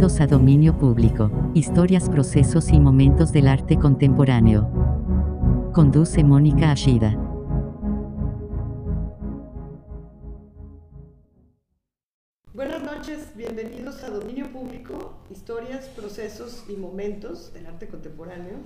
Bienvenidos 0.00 0.22
a 0.22 0.34
Dominio 0.34 0.78
Público, 0.78 1.30
historias, 1.52 2.08
procesos 2.08 2.70
y 2.70 2.80
momentos 2.80 3.32
del 3.32 3.46
arte 3.46 3.78
contemporáneo. 3.78 4.66
Conduce 5.74 6.24
Mónica 6.24 6.70
Ashida. 6.72 7.18
Buenas 12.54 12.82
noches, 12.82 13.36
bienvenidos 13.36 14.02
a 14.02 14.08
Dominio 14.08 14.50
Público, 14.50 15.22
historias, 15.28 15.84
procesos 15.88 16.64
y 16.70 16.76
momentos 16.76 17.52
del 17.52 17.66
arte 17.66 17.86
contemporáneo. 17.86 18.56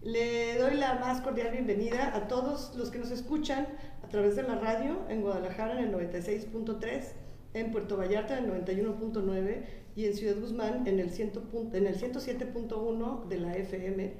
Le 0.00 0.56
doy 0.56 0.78
la 0.78 0.94
más 0.94 1.20
cordial 1.20 1.50
bienvenida 1.52 2.16
a 2.16 2.28
todos 2.28 2.74
los 2.78 2.90
que 2.90 2.98
nos 2.98 3.10
escuchan 3.10 3.68
a 4.02 4.08
través 4.08 4.36
de 4.36 4.42
la 4.44 4.54
radio 4.54 5.00
en 5.10 5.20
Guadalajara 5.20 5.78
en 5.78 5.88
el 5.88 5.92
96.3, 5.92 7.12
en 7.52 7.70
Puerto 7.70 7.98
Vallarta 7.98 8.38
en 8.38 8.46
el 8.46 8.64
91.9 8.64 9.81
y 9.94 10.06
en 10.06 10.14
Ciudad 10.14 10.36
Guzmán 10.40 10.86
en 10.86 10.98
el, 10.98 11.10
100 11.10 11.32
en 11.72 11.86
el 11.86 12.00
107.1 12.00 13.28
de 13.28 13.38
la 13.38 13.56
FM, 13.56 14.12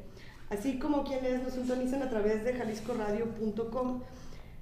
así 0.51 0.79
como 0.79 1.05
quienes 1.05 1.43
nos 1.43 1.55
sintonizan 1.55 2.03
a 2.03 2.11
través 2.11 2.45
de 2.45 2.55
jaliscoradio.com. 2.55 4.03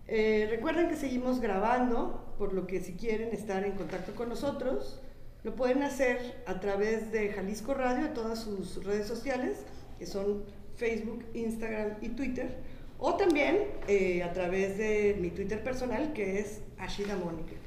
Eh, 0.07 0.47
recuerden 0.51 0.89
que 0.89 0.97
seguimos 0.97 1.41
grabando, 1.41 2.35
por 2.39 2.53
lo 2.53 2.67
que 2.67 2.81
si 2.81 2.95
quieren 2.95 3.33
estar 3.33 3.65
en 3.65 3.73
contacto 3.73 4.15
con 4.15 4.29
nosotros, 4.29 5.01
lo 5.43 5.55
pueden 5.57 5.83
hacer 5.83 6.43
a 6.47 6.61
través 6.61 7.13
de 7.13 7.31
Jalisco 7.31 7.75
Radio, 7.75 8.05
de 8.05 8.11
todas 8.11 8.41
sus 8.41 8.85
redes 8.85 9.07
sociales, 9.07 9.65
que 9.99 10.07
son 10.07 10.45
Facebook, 10.77 11.25
Instagram 11.35 11.97
y 12.01 12.11
Twitter, 12.11 12.57
o 12.99 13.15
también 13.15 13.69
eh, 13.89 14.23
a 14.23 14.33
través 14.33 14.77
de 14.77 15.17
mi 15.19 15.31
Twitter 15.31 15.63
personal, 15.63 16.13
que 16.13 16.41
es 16.41 16.61
Ashida 16.79 17.17
Mónica. 17.17 17.60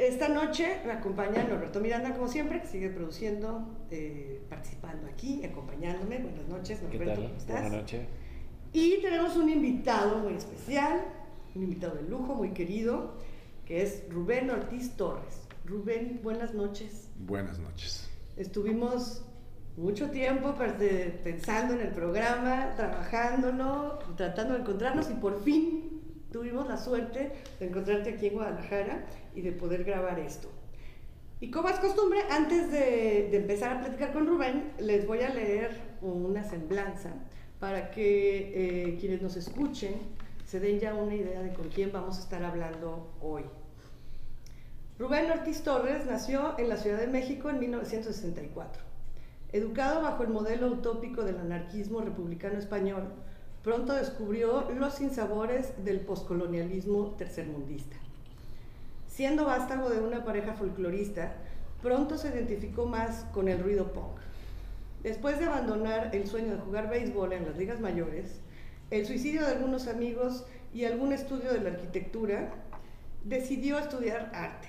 Esta 0.00 0.28
noche 0.30 0.80
me 0.86 0.92
acompaña 0.92 1.44
Norberto 1.44 1.78
Miranda, 1.78 2.14
como 2.14 2.26
siempre, 2.26 2.62
que 2.62 2.66
sigue 2.66 2.88
produciendo, 2.88 3.68
eh, 3.90 4.40
participando 4.48 5.06
aquí, 5.06 5.44
acompañándome. 5.44 6.20
Buenas 6.20 6.48
noches, 6.48 6.80
Norberto, 6.80 7.20
¿Qué 7.20 7.26
¿cómo 7.26 7.36
estás? 7.36 7.60
Buenas 7.60 7.72
noches. 7.72 8.06
Y 8.72 9.02
tenemos 9.02 9.36
un 9.36 9.50
invitado 9.50 10.16
muy 10.20 10.36
especial, 10.36 11.04
un 11.54 11.64
invitado 11.64 11.96
de 11.96 12.08
lujo, 12.08 12.34
muy 12.34 12.52
querido, 12.52 13.12
que 13.66 13.82
es 13.82 14.04
Rubén 14.08 14.48
Ortiz 14.48 14.96
Torres. 14.96 15.42
Rubén, 15.66 16.20
buenas 16.22 16.54
noches. 16.54 17.10
Buenas 17.18 17.58
noches. 17.58 18.08
Estuvimos 18.38 19.22
mucho 19.76 20.08
tiempo 20.08 20.54
pensando 21.22 21.74
en 21.74 21.80
el 21.82 21.92
programa, 21.92 22.72
trabajándolo, 22.74 23.98
tratando 24.16 24.54
de 24.54 24.60
encontrarnos 24.60 25.10
y 25.10 25.14
por 25.14 25.42
fin 25.44 25.99
tuvimos 26.32 26.68
la 26.68 26.76
suerte 26.76 27.32
de 27.58 27.66
encontrarte 27.66 28.10
aquí 28.10 28.28
en 28.28 28.34
Guadalajara 28.34 29.04
y 29.34 29.42
de 29.42 29.52
poder 29.52 29.84
grabar 29.84 30.18
esto. 30.18 30.48
Y 31.40 31.50
como 31.50 31.68
es 31.70 31.78
costumbre, 31.78 32.20
antes 32.30 32.70
de, 32.70 33.34
empezar 33.34 33.76
a 33.76 33.80
platicar 33.80 34.12
con 34.12 34.26
Rubén, 34.26 34.72
les 34.78 35.06
voy 35.06 35.20
a 35.20 35.30
leer 35.30 35.80
una 36.02 36.44
semblanza 36.44 37.10
para 37.58 37.90
que 37.90 38.90
eh, 38.90 38.98
quienes 38.98 39.22
nos 39.22 39.36
escuchen 39.36 39.94
se 40.44 40.60
den 40.60 40.80
ya 40.80 40.94
una 40.94 41.14
idea 41.14 41.42
de 41.42 41.52
con 41.52 41.68
quién 41.68 41.92
vamos 41.92 42.18
a 42.18 42.20
estar 42.20 42.44
hablando 42.44 43.12
hoy. 43.20 43.44
Rubén 44.98 45.30
Ortiz 45.30 45.62
Torres 45.62 46.04
nació 46.04 46.58
en 46.58 46.68
la 46.68 46.76
Ciudad 46.76 46.98
de 46.98 47.06
México 47.06 47.48
en 47.48 47.58
1964. 47.58 48.82
Educado 49.52 50.02
bajo 50.02 50.22
el 50.22 50.28
modelo 50.28 50.68
utópico 50.68 51.24
del 51.24 51.38
anarquismo 51.38 52.02
republicano 52.02 52.58
español, 52.58 53.04
pronto 53.62 53.92
descubrió 53.94 54.70
los 54.70 54.94
sinsabores 54.94 55.84
del 55.84 56.00
poscolonialismo 56.00 57.14
tercermundista. 57.18 57.96
Siendo 59.08 59.44
vástago 59.44 59.90
de 59.90 60.00
una 60.00 60.24
pareja 60.24 60.54
folclorista, 60.54 61.34
pronto 61.82 62.16
se 62.16 62.28
identificó 62.28 62.86
más 62.86 63.24
con 63.32 63.48
el 63.48 63.62
ruido 63.62 63.92
punk. 63.92 64.18
Después 65.02 65.38
de 65.38 65.46
abandonar 65.46 66.14
el 66.14 66.26
sueño 66.26 66.54
de 66.54 66.60
jugar 66.60 66.90
béisbol 66.90 67.32
en 67.32 67.46
las 67.46 67.56
ligas 67.56 67.80
mayores, 67.80 68.40
el 68.90 69.06
suicidio 69.06 69.42
de 69.42 69.52
algunos 69.52 69.88
amigos 69.88 70.44
y 70.72 70.84
algún 70.84 71.12
estudio 71.12 71.52
de 71.52 71.60
la 71.60 71.70
arquitectura, 71.70 72.50
decidió 73.24 73.78
estudiar 73.78 74.30
arte. 74.34 74.68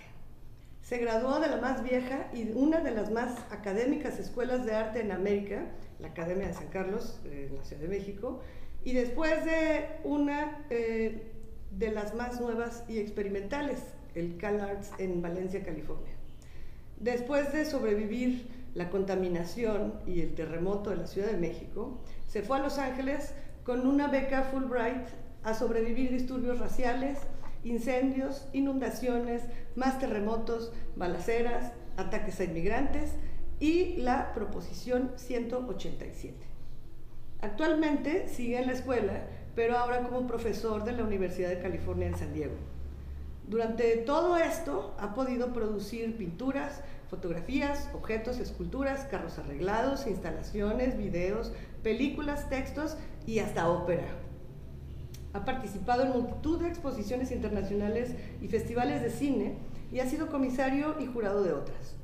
Se 0.81 0.97
graduó 0.97 1.39
de 1.39 1.47
la 1.47 1.57
más 1.57 1.83
vieja 1.83 2.27
y 2.33 2.51
una 2.51 2.81
de 2.81 2.91
las 2.91 3.11
más 3.11 3.39
académicas 3.51 4.19
escuelas 4.19 4.65
de 4.65 4.75
arte 4.75 4.99
en 4.99 5.11
América, 5.11 5.63
la 5.99 6.09
Academia 6.09 6.47
de 6.47 6.53
San 6.53 6.67
Carlos, 6.67 7.19
en 7.25 7.55
la 7.55 7.63
Ciudad 7.63 7.83
de 7.83 7.87
México, 7.87 8.41
y 8.83 8.93
después 8.93 9.45
de 9.45 9.87
una 10.03 10.65
eh, 10.69 11.31
de 11.71 11.91
las 11.91 12.15
más 12.15 12.41
nuevas 12.41 12.83
y 12.87 12.97
experimentales, 12.99 13.79
el 14.15 14.37
CalArts 14.37 14.91
en 14.97 15.21
Valencia, 15.21 15.63
California. 15.63 16.13
Después 16.99 17.53
de 17.53 17.65
sobrevivir 17.65 18.47
la 18.73 18.89
contaminación 18.89 19.93
y 20.05 20.21
el 20.21 20.33
terremoto 20.33 20.89
de 20.89 20.97
la 20.97 21.07
Ciudad 21.07 21.29
de 21.29 21.37
México, 21.37 21.99
se 22.27 22.41
fue 22.41 22.57
a 22.57 22.61
Los 22.61 22.77
Ángeles 22.77 23.33
con 23.63 23.87
una 23.87 24.07
beca 24.07 24.43
Fulbright 24.43 25.07
a 25.43 25.53
sobrevivir 25.53 26.11
disturbios 26.11 26.59
raciales, 26.59 27.19
incendios, 27.63 28.47
inundaciones, 28.53 29.43
más 29.75 29.99
terremotos, 29.99 30.73
balaceras, 30.95 31.71
ataques 31.97 32.39
a 32.39 32.45
inmigrantes 32.45 33.11
y 33.59 33.97
la 33.97 34.33
Proposición 34.33 35.11
187. 35.15 36.50
Actualmente 37.41 38.27
sigue 38.27 38.59
en 38.59 38.67
la 38.67 38.73
escuela, 38.73 39.23
pero 39.55 39.77
ahora 39.77 40.03
como 40.03 40.27
profesor 40.27 40.83
de 40.83 40.91
la 40.91 41.03
Universidad 41.03 41.49
de 41.49 41.59
California 41.59 42.07
en 42.07 42.15
San 42.15 42.33
Diego. 42.33 42.53
Durante 43.47 43.97
todo 43.97 44.37
esto 44.37 44.95
ha 44.99 45.15
podido 45.15 45.51
producir 45.51 46.15
pinturas, 46.15 46.81
fotografías, 47.09 47.89
objetos, 47.93 48.37
esculturas, 48.37 49.05
carros 49.05 49.39
arreglados, 49.39 50.05
instalaciones, 50.05 50.97
videos, 50.97 51.51
películas, 51.81 52.47
textos 52.47 52.95
y 53.25 53.39
hasta 53.39 53.69
ópera. 53.69 54.05
Ha 55.33 55.43
participado 55.43 56.03
en 56.03 56.11
multitud 56.11 56.61
de 56.61 56.67
exposiciones 56.67 57.31
internacionales 57.31 58.13
y 58.39 58.47
festivales 58.49 59.01
de 59.01 59.09
cine 59.09 59.55
y 59.91 59.99
ha 59.99 60.05
sido 60.05 60.27
comisario 60.27 60.95
y 60.99 61.07
jurado 61.07 61.43
de 61.43 61.53
otras. 61.53 61.95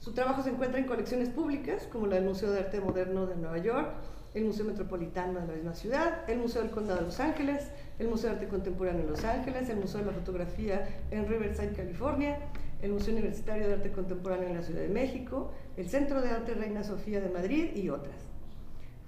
Su 0.00 0.12
trabajo 0.14 0.42
se 0.42 0.50
encuentra 0.50 0.80
en 0.80 0.86
colecciones 0.86 1.28
públicas 1.28 1.86
como 1.92 2.06
la 2.06 2.16
del 2.16 2.24
Museo 2.24 2.50
de 2.50 2.58
Arte 2.60 2.80
Moderno 2.80 3.26
de 3.26 3.36
Nueva 3.36 3.58
York, 3.58 3.92
el 4.34 4.44
Museo 4.44 4.64
Metropolitano 4.64 5.40
de 5.40 5.46
la 5.46 5.54
misma 5.54 5.74
ciudad, 5.74 6.28
el 6.28 6.38
Museo 6.38 6.62
del 6.62 6.70
Condado 6.70 7.00
de 7.00 7.06
Los 7.06 7.20
Ángeles, 7.20 7.68
el 7.98 8.08
Museo 8.08 8.30
de 8.30 8.36
Arte 8.36 8.48
Contemporáneo 8.48 9.02
en 9.02 9.10
Los 9.10 9.24
Ángeles, 9.24 9.68
el 9.68 9.76
Museo 9.78 10.00
de 10.00 10.06
la 10.06 10.12
Fotografía 10.12 10.88
en 11.10 11.26
Riverside, 11.26 11.72
California, 11.72 12.38
el 12.80 12.92
Museo 12.92 13.12
Universitario 13.12 13.66
de 13.66 13.74
Arte 13.74 13.90
Contemporáneo 13.90 14.48
en 14.48 14.54
la 14.54 14.62
Ciudad 14.62 14.82
de 14.82 14.88
México, 14.88 15.52
el 15.76 15.88
Centro 15.88 16.22
de 16.22 16.30
Arte 16.30 16.54
Reina 16.54 16.84
Sofía 16.84 17.20
de 17.20 17.28
Madrid 17.28 17.74
y 17.74 17.90
otras. 17.90 18.30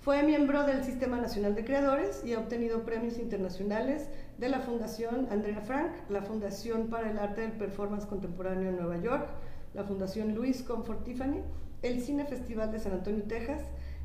Fue 0.00 0.24
miembro 0.24 0.64
del 0.64 0.82
Sistema 0.82 1.20
Nacional 1.20 1.54
de 1.54 1.64
Creadores 1.64 2.24
y 2.24 2.34
ha 2.34 2.40
obtenido 2.40 2.82
premios 2.82 3.18
internacionales 3.18 4.08
de 4.36 4.48
la 4.48 4.58
Fundación 4.58 5.28
Andrea 5.30 5.60
Frank, 5.60 5.92
la 6.08 6.22
Fundación 6.22 6.88
para 6.88 7.08
el 7.08 7.18
Arte 7.20 7.42
del 7.42 7.52
Performance 7.52 8.06
Contemporáneo 8.06 8.68
en 8.70 8.76
Nueva 8.76 8.96
York, 9.00 9.28
la 9.74 9.84
Fundación 9.84 10.34
Louis 10.34 10.60
Comfort 10.64 11.04
Tiffany, 11.04 11.40
el 11.82 12.00
Cine 12.00 12.24
Festival 12.24 12.72
de 12.72 12.80
San 12.80 12.92
Antonio, 12.92 13.22
Texas, 13.22 13.62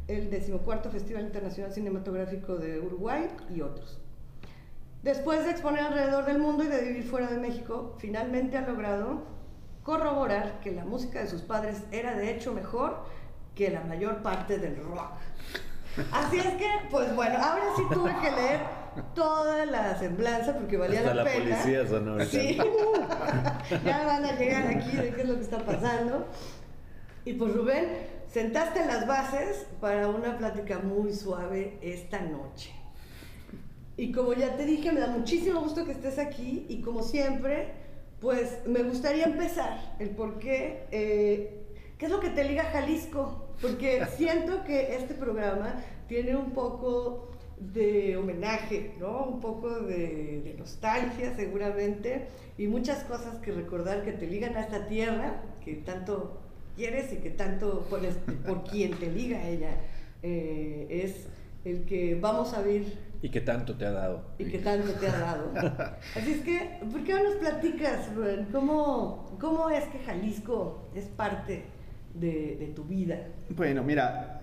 el 0.07 0.29
decimocuarto 0.29 0.89
Festival 0.89 1.23
Internacional 1.23 1.71
Cinematográfico 1.73 2.55
de 2.57 2.79
Uruguay 2.79 3.27
y 3.53 3.61
otros. 3.61 3.99
Después 5.03 5.43
de 5.45 5.51
exponer 5.51 5.81
alrededor 5.85 6.25
del 6.25 6.39
mundo 6.39 6.63
y 6.63 6.67
de 6.67 6.81
vivir 6.81 7.03
fuera 7.03 7.27
de 7.29 7.37
México, 7.37 7.95
finalmente 7.99 8.57
ha 8.57 8.61
logrado 8.61 9.23
corroborar 9.83 10.59
que 10.59 10.71
la 10.71 10.85
música 10.85 11.19
de 11.19 11.27
sus 11.27 11.41
padres 11.41 11.83
era 11.91 12.15
de 12.15 12.31
hecho 12.31 12.53
mejor 12.53 13.03
que 13.55 13.69
la 13.69 13.81
mayor 13.81 14.21
parte 14.21 14.57
del 14.57 14.77
rock. 14.77 15.11
Así 16.11 16.37
es 16.37 16.45
que, 16.55 16.67
pues 16.91 17.15
bueno, 17.15 17.37
ahora 17.41 17.63
sí 17.75 17.83
tuve 17.91 18.13
que 18.21 18.29
leer 18.31 18.59
toda 19.15 19.65
la 19.65 19.97
semblanza 19.97 20.53
porque 20.55 20.77
valía 20.77 20.99
Hasta 20.99 21.13
la, 21.13 21.23
la 21.23 21.29
pena. 21.31 21.55
policía 21.55 21.87
sonó 21.87 22.19
Sí, 22.25 22.57
ya 23.85 24.05
van 24.05 24.25
a 24.25 24.31
llegar 24.37 24.67
aquí 24.67 24.95
de 24.95 25.11
qué 25.13 25.21
es 25.21 25.27
lo 25.27 25.35
que 25.35 25.41
está 25.41 25.59
pasando. 25.59 26.27
Y 27.25 27.33
pues 27.33 27.53
Rubén, 27.53 27.87
sentaste 28.31 28.85
las 28.85 29.07
bases 29.07 29.67
para 29.79 30.07
una 30.09 30.37
plática 30.37 30.79
muy 30.79 31.13
suave 31.13 31.77
esta 31.81 32.19
noche. 32.21 32.71
Y 33.95 34.11
como 34.11 34.33
ya 34.33 34.55
te 34.55 34.65
dije, 34.65 34.91
me 34.91 34.99
da 34.99 35.07
muchísimo 35.07 35.61
gusto 35.61 35.85
que 35.85 35.93
estés 35.93 36.19
aquí 36.19 36.65
y 36.69 36.81
como 36.81 37.01
siempre, 37.01 37.73
pues 38.21 38.59
me 38.67 38.83
gustaría 38.83 39.25
empezar 39.25 39.95
el 39.99 40.11
por 40.11 40.37
qué, 40.37 40.85
eh, 40.91 41.65
qué 41.97 42.05
es 42.05 42.11
lo 42.11 42.19
que 42.19 42.29
te 42.29 42.43
liga 42.43 42.63
a 42.63 42.71
Jalisco, 42.71 43.47
porque 43.59 44.05
siento 44.17 44.63
que 44.65 44.95
este 44.95 45.15
programa 45.15 45.81
tiene 46.07 46.35
un 46.35 46.51
poco 46.51 47.31
de 47.59 48.17
homenaje, 48.17 48.93
¿no? 48.99 49.23
Un 49.23 49.39
poco 49.39 49.79
de, 49.79 50.41
de, 50.43 50.53
nostalgia 50.59 51.35
seguramente 51.35 52.27
y 52.55 52.67
muchas 52.67 53.03
cosas 53.03 53.39
que 53.39 53.51
recordar 53.51 54.03
que 54.03 54.11
te 54.11 54.27
ligan 54.27 54.55
a 54.55 54.61
esta 54.61 54.85
tierra 54.85 55.41
que 55.65 55.73
tanto 55.77 56.46
quieres 56.77 57.11
y 57.11 57.17
que 57.17 57.31
tanto 57.31 57.85
por, 57.89 58.05
este, 58.05 58.31
por 58.31 58.63
quien 58.63 58.91
te 58.91 59.11
liga 59.11 59.39
a 59.39 59.49
ella 59.49 59.71
eh, 60.23 60.87
es 60.89 61.27
el 61.65 61.83
que 61.83 62.15
vamos 62.15 62.53
a 62.53 62.61
ver 62.61 62.83
y 63.21 63.29
que 63.29 63.41
tanto 63.41 63.75
te 63.75 63.85
ha 63.85 63.91
dado. 63.91 64.23
Y 64.37 64.45
que 64.45 64.59
tanto 64.59 64.91
te 64.93 65.07
ha 65.07 65.17
dado. 65.17 65.51
Así 66.15 66.33
es 66.33 66.41
que, 66.41 66.79
¿por 66.91 67.03
qué 67.03 67.13
no 67.13 67.23
nos 67.23 67.35
platicas, 67.37 68.13
Rubén? 68.13 68.47
¿Cómo, 68.51 69.35
¿Cómo 69.39 69.69
es 69.69 69.85
que 69.85 69.99
Jalisco 69.99 70.87
es 70.93 71.05
parte 71.05 71.65
de, 72.13 72.71
tu 72.75 72.83
vida? 72.83 73.17
Bueno, 73.49 73.83
mira, 73.83 74.39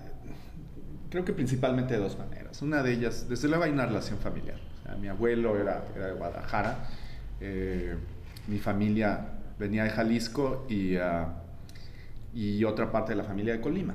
creo 1.09 1.25
que 1.25 1.33
principalmente 1.33 1.95
de 1.95 2.01
dos 2.01 2.19
maneras. 2.19 2.61
Una 2.63 2.83
de 2.83 2.93
ellas, 2.93 3.29
desde 3.29 3.49
luego 3.49 3.63
hay 3.63 3.71
una 3.71 3.87
relación 3.87 4.19
familiar. 4.19 4.59
mi 5.01 5.07
abuelo 5.07 5.57
era, 5.57 5.85
era 5.95 6.07
de 6.07 6.15
Guadalajara, 6.15 6.89
eh, 7.41 7.95
mi 8.49 8.59
familia 8.59 9.29
venía 9.57 9.85
de 9.85 9.91
Jalisco 9.91 10.67
y, 10.69 10.97
ah, 10.97 11.44
y 12.35 12.65
otra 12.65 12.91
parte 12.91 13.13
de 13.13 13.17
la 13.17 13.25
familia 13.25 13.55
de 13.55 13.61
Colima. 13.61 13.95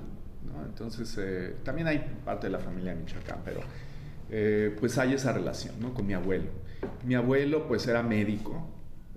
Entonces, 0.65 1.17
eh, 1.19 1.55
también 1.63 1.87
hay 1.87 1.99
parte 2.23 2.47
de 2.47 2.51
la 2.51 2.59
familia 2.59 2.93
de 2.93 3.01
Michoacán, 3.01 3.39
pero 3.43 3.59
eh, 4.29 4.75
pues 4.79 4.97
hay 4.97 5.13
esa 5.13 5.33
relación 5.33 5.75
¿no? 5.79 5.93
con 5.93 6.05
mi 6.05 6.13
abuelo. 6.13 6.49
Mi 7.05 7.15
abuelo 7.15 7.67
pues 7.67 7.87
era 7.87 8.01
médico 8.01 8.65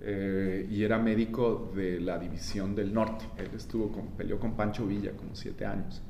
eh, 0.01 0.67
y 0.69 0.83
era 0.83 0.99
médico 0.99 1.71
de 1.75 1.99
la 1.99 2.17
División 2.19 2.75
del 2.75 2.93
Norte. 2.93 3.25
Él 3.37 3.49
estuvo 3.55 3.91
con, 3.91 4.07
peleó 4.09 4.39
con 4.39 4.55
Pancho 4.55 4.85
Villa 4.85 5.11
como 5.11 5.35
siete 5.35 5.65
años. 5.65 6.01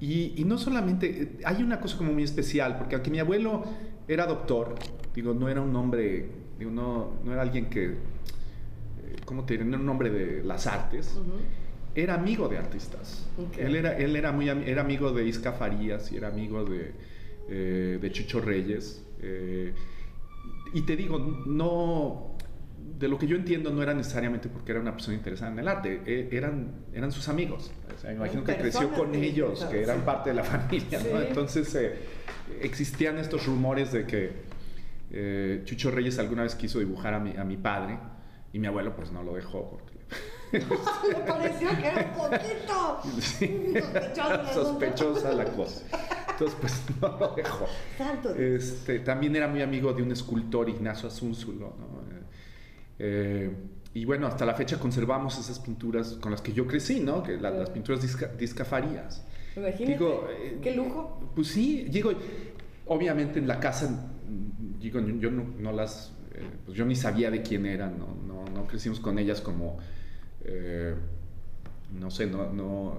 Y, 0.00 0.34
y, 0.36 0.44
no 0.44 0.58
solamente, 0.58 1.38
hay 1.44 1.62
una 1.62 1.78
cosa 1.78 1.96
como 1.96 2.12
muy 2.12 2.24
especial, 2.24 2.76
porque 2.76 2.96
aunque 2.96 3.10
mi 3.10 3.20
abuelo 3.20 3.62
era 4.08 4.26
doctor, 4.26 4.74
digo, 5.14 5.32
no 5.32 5.48
era 5.48 5.60
un 5.60 5.76
hombre, 5.76 6.28
digo, 6.58 6.72
no, 6.72 7.20
no 7.24 7.32
era 7.32 7.42
alguien 7.42 7.70
que, 7.70 7.98
¿cómo 9.24 9.44
te 9.44 9.54
diré? 9.54 9.64
No 9.64 9.74
era 9.76 9.82
un 9.84 9.88
hombre 9.88 10.10
de 10.10 10.42
las 10.42 10.66
artes 10.66 11.20
era 11.94 12.14
amigo 12.14 12.48
de 12.48 12.58
artistas. 12.58 13.26
Él, 13.58 13.76
era, 13.76 13.96
él 13.96 14.16
era, 14.16 14.32
muy, 14.32 14.48
era 14.48 14.80
amigo 14.80 15.12
de 15.12 15.26
Isca 15.26 15.52
Farías 15.52 16.10
y 16.12 16.16
era 16.16 16.28
amigo 16.28 16.64
de, 16.64 16.92
eh, 17.48 17.98
de 18.00 18.12
Chucho 18.12 18.40
Reyes. 18.40 19.04
Eh, 19.20 19.74
y 20.72 20.82
te 20.82 20.96
digo, 20.96 21.18
no, 21.46 22.36
de 22.98 23.08
lo 23.08 23.18
que 23.18 23.26
yo 23.26 23.36
entiendo 23.36 23.70
no 23.70 23.82
era 23.82 23.94
necesariamente 23.94 24.48
porque 24.48 24.72
era 24.72 24.80
una 24.80 24.92
persona 24.92 25.16
interesada 25.16 25.52
en 25.52 25.58
el 25.58 25.68
arte, 25.68 26.00
eh, 26.06 26.28
eran, 26.32 26.86
eran 26.94 27.12
sus 27.12 27.28
amigos. 27.28 27.70
me 28.04 28.14
imagino 28.14 28.42
que 28.42 28.56
creció 28.56 28.90
con 28.90 29.14
ellos, 29.14 29.64
que 29.66 29.82
eran 29.82 30.02
parte 30.02 30.30
de 30.30 30.36
la 30.36 30.44
familia. 30.44 31.00
Entonces 31.28 31.76
existían 32.60 33.18
estos 33.18 33.46
rumores 33.46 33.92
de 33.92 34.06
que 34.06 35.62
Chucho 35.64 35.90
Reyes 35.90 36.18
alguna 36.18 36.42
vez 36.42 36.54
quiso 36.54 36.78
dibujar 36.78 37.12
a 37.12 37.20
mi, 37.20 37.36
a 37.36 37.44
mi 37.44 37.58
padre 37.58 37.98
y 38.50 38.58
mi 38.58 38.66
abuelo 38.66 38.96
pues 38.96 39.12
no 39.12 39.22
lo 39.22 39.34
dejó 39.34 39.68
porque 39.68 39.92
me 41.08 41.14
pareció 41.26 41.68
que 41.70 41.86
era 41.86 42.12
un 42.14 42.30
poquito 42.30 43.00
sospechosa, 43.72 44.52
sospechosa 44.52 45.32
la 45.32 45.44
cosa. 45.46 45.84
Entonces, 46.30 46.58
pues 46.60 46.82
no 47.00 47.18
lo 47.18 47.34
dejó. 47.34 47.66
Este, 48.36 49.00
también 49.00 49.36
era 49.36 49.48
muy 49.48 49.62
amigo 49.62 49.92
de 49.92 50.02
un 50.02 50.12
escultor, 50.12 50.68
Ignacio 50.68 51.08
Azúnzulo. 51.08 51.74
¿no? 51.78 52.02
Eh, 52.98 53.50
y 53.94 54.04
bueno, 54.04 54.26
hasta 54.26 54.46
la 54.46 54.54
fecha 54.54 54.78
conservamos 54.78 55.38
esas 55.38 55.58
pinturas 55.58 56.14
con 56.14 56.30
las 56.30 56.40
que 56.40 56.52
yo 56.52 56.66
crecí, 56.66 57.00
¿no? 57.00 57.22
Que 57.22 57.36
las 57.36 57.70
pinturas 57.70 58.00
discafarías. 58.38 59.24
Imagínate, 59.56 59.92
digo, 59.92 60.28
eh, 60.30 60.58
qué 60.62 60.74
lujo. 60.74 61.30
Pues 61.34 61.48
sí, 61.48 61.86
digo, 61.90 62.12
obviamente 62.86 63.38
en 63.38 63.46
la 63.46 63.60
casa, 63.60 64.08
digo, 64.78 65.00
yo 65.00 65.30
no, 65.30 65.72
las, 65.72 66.12
eh, 66.32 66.48
pues 66.64 66.76
yo 66.76 66.86
ni 66.86 66.96
sabía 66.96 67.30
de 67.30 67.42
quién 67.42 67.66
eran, 67.66 67.98
no, 67.98 68.16
no, 68.26 68.44
no 68.46 68.66
crecimos 68.66 68.98
con 68.98 69.18
ellas 69.18 69.42
como 69.42 69.78
eh, 70.44 70.94
no 71.98 72.10
sé, 72.10 72.26
no, 72.26 72.52
no, 72.52 72.98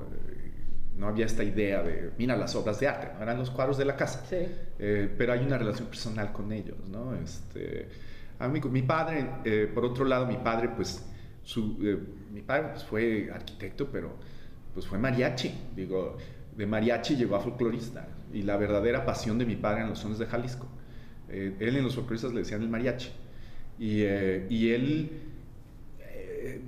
no, 0.97 1.07
había 1.07 1.25
esta 1.25 1.43
idea 1.43 1.81
de, 1.81 2.11
mira 2.17 2.35
las 2.35 2.55
obras 2.55 2.79
de 2.79 2.87
arte, 2.87 3.07
eran 3.21 3.37
los 3.37 3.49
cuadros 3.49 3.77
de 3.77 3.85
la 3.85 3.95
casa, 3.95 4.25
eh, 4.31 5.13
pero 5.17 5.33
hay 5.33 5.39
una 5.39 5.57
relación 5.57 5.87
personal 5.87 6.31
con 6.31 6.51
ellos, 6.51 6.77
¿no? 6.89 7.15
Este, 7.15 7.89
a 8.39 8.47
mí, 8.47 8.61
mi 8.69 8.83
padre, 8.83 9.29
eh, 9.43 9.69
por 9.73 9.85
otro 9.85 10.05
lado, 10.05 10.25
mi 10.27 10.37
padre, 10.37 10.69
pues, 10.75 11.03
su, 11.43 11.77
mi 12.31 12.41
padre 12.41 12.69
pues, 12.69 12.83
fue 12.83 13.31
arquitecto, 13.33 13.89
pero 13.91 14.15
pues 14.73 14.87
fue 14.87 14.97
mariachi, 14.97 15.53
digo, 15.75 16.17
de 16.55 16.65
mariachi 16.65 17.15
llegó 17.15 17.35
a 17.35 17.39
folclorista, 17.39 18.07
y 18.31 18.43
la 18.43 18.57
verdadera 18.57 19.05
pasión 19.05 19.37
de 19.37 19.45
mi 19.45 19.55
padre 19.55 19.81
en 19.81 19.89
los 19.89 19.99
sones 19.99 20.17
de 20.17 20.25
Jalisco. 20.25 20.67
él 21.29 21.55
en 21.59 21.83
los 21.83 21.95
folcloristas 21.95 22.31
le 22.31 22.39
decían 22.39 22.61
el 22.61 22.69
mariachi, 22.69 23.11
y, 23.79 24.03
y 24.03 24.71
él 24.71 25.32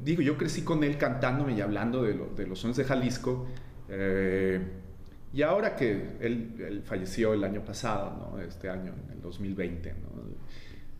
digo, 0.03 0.21
yo 0.21 0.37
crecí 0.37 0.61
con 0.61 0.83
él 0.83 0.97
cantándome 0.97 1.53
y 1.53 1.61
hablando 1.61 2.03
de, 2.03 2.13
de 2.13 2.47
los 2.47 2.59
sones 2.59 2.77
de 2.77 2.83
Jalisco. 2.83 3.47
Eh, 3.89 4.59
y 5.33 5.41
ahora 5.41 5.75
que 5.75 6.15
él, 6.21 6.81
falleció 6.85 7.33
el 7.33 7.43
año 7.43 7.63
pasado, 7.63 8.31
¿no? 8.31 8.39
este 8.41 8.69
año, 8.69 8.93
en 9.05 9.13
el 9.13 9.21
2020, 9.21 9.93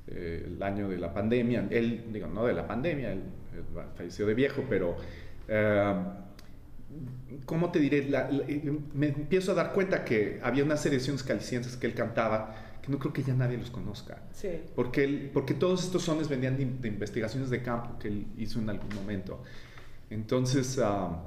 eh, 0.08 0.44
el 0.48 0.62
año 0.62 0.90
de 0.90 0.98
la 0.98 1.14
pandemia, 1.14 1.68
él, 1.70 2.06
digo, 2.12 2.28
no 2.28 2.46
de 2.46 2.54
la 2.54 2.68
pandemia, 2.68 3.14
él, 3.14 3.24
falleció 3.96 4.26
de 4.26 4.34
viejo, 4.34 4.66
pero, 4.70 4.98
eh, 5.48 5.94
¿cómo 7.46 7.72
te 7.72 7.80
diré? 7.80 8.10
me 8.94 9.08
empiezo 9.08 9.54
a 9.54 9.56
dar 9.56 9.72
cuenta 9.72 10.04
que 10.04 10.40
había 10.44 10.66
una 10.66 10.76
serie 10.76 11.00
de 11.00 11.06
sones 11.06 11.24
calicientes 11.24 11.78
que 11.78 11.88
él 11.88 11.94
cantaba 11.94 12.54
que 12.86 12.92
no 12.92 13.00
creo 13.00 13.12
que 13.12 13.24
ya 13.24 13.34
nadie 13.34 13.58
los 13.58 13.72
conozca. 13.72 14.22
Sí. 14.32 14.62
Porque, 14.76 15.04
él, 15.04 15.32
porque 15.34 15.56
todos 15.56 15.84
estos 15.84 16.04
sones 16.04 16.30
venían 16.30 16.56
de, 16.56 16.88
investigaciones 16.88 17.50
de 17.50 17.64
campo 17.64 17.98
que 17.98 18.10
él 18.10 18.28
hizo 18.38 18.60
en 18.60 18.70
algún 18.70 18.94
momento. 18.94 19.42
Entonces, 20.10 20.80
ah, 20.84 21.20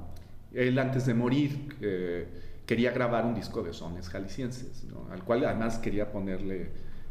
él 0.53 0.79
antes 0.79 1.05
de 1.05 1.13
morir 1.13 1.75
eh, 1.81 2.27
quería 2.65 2.91
grabar 2.91 3.25
un 3.25 3.35
disco 3.35 3.61
de 3.61 3.73
sones 3.73 4.09
jaliscienses, 4.09 4.85
al 5.11 5.23
cual 5.23 5.43
además 5.43 5.79
quería 5.79 6.11
ponerle 6.11 6.61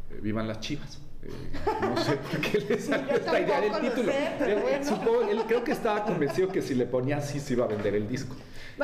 eh, 0.09 0.19
Vivan 0.21 0.47
las 0.47 0.59
Chivas. 0.59 0.99
Eh, 1.23 1.29
no 1.81 1.97
sé 1.97 2.17
por 2.17 2.41
qué 2.41 2.59
le 2.59 2.79
salió 2.79 3.15
esta 3.15 3.39
idea 3.39 3.61
del 3.61 3.81
título. 3.81 4.11
Supongo, 4.83 5.21
él 5.29 5.41
creo 5.47 5.63
que 5.63 5.71
estaba 5.71 6.03
convencido 6.05 6.49
que 6.49 6.61
si 6.61 6.75
le 6.75 6.85
ponía 6.85 7.17
así 7.17 7.39
se 7.39 7.53
iba 7.53 7.65
a 7.65 7.67
vender 7.67 7.95
el 7.95 8.07
disco 8.07 8.35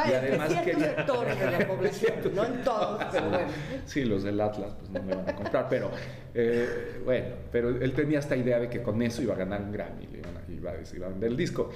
y 0.03 0.13
además 0.13 0.49
ciertos 0.49 0.83
sectores 0.83 1.39
de 1.39 1.51
la 1.51 1.59
población, 1.67 2.13
no 2.33 2.45
en 2.45 2.63
todos, 2.63 3.03
pero 3.11 3.29
bueno. 3.29 3.47
Sí, 3.85 4.03
los 4.03 4.23
del 4.23 4.41
Atlas 4.41 4.73
pues 4.79 4.91
no 4.91 5.03
me 5.03 5.15
van 5.15 5.29
a 5.29 5.35
comprar, 5.35 5.67
pero 5.69 5.91
eh, 6.33 7.01
bueno, 7.03 7.27
pero 7.51 7.69
él 7.69 7.93
tenía 7.93 8.19
esta 8.19 8.35
idea 8.35 8.59
de 8.59 8.69
que 8.69 8.81
con 8.81 9.01
eso 9.01 9.21
iba 9.21 9.33
a 9.33 9.37
ganar 9.37 9.61
un 9.61 9.71
Grammy, 9.71 10.07
iba, 10.49 10.71
a, 10.71 10.95
iba 10.95 11.07
a 11.07 11.09
vender 11.09 11.31
el 11.31 11.37
disco. 11.37 11.69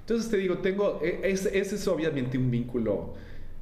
Entonces 0.00 0.30
te 0.30 0.36
digo, 0.36 0.58
tengo, 0.58 1.00
e, 1.02 1.20
ese 1.30 1.58
es 1.58 1.88
obviamente 1.88 2.36
un 2.36 2.50
vínculo, 2.50 3.14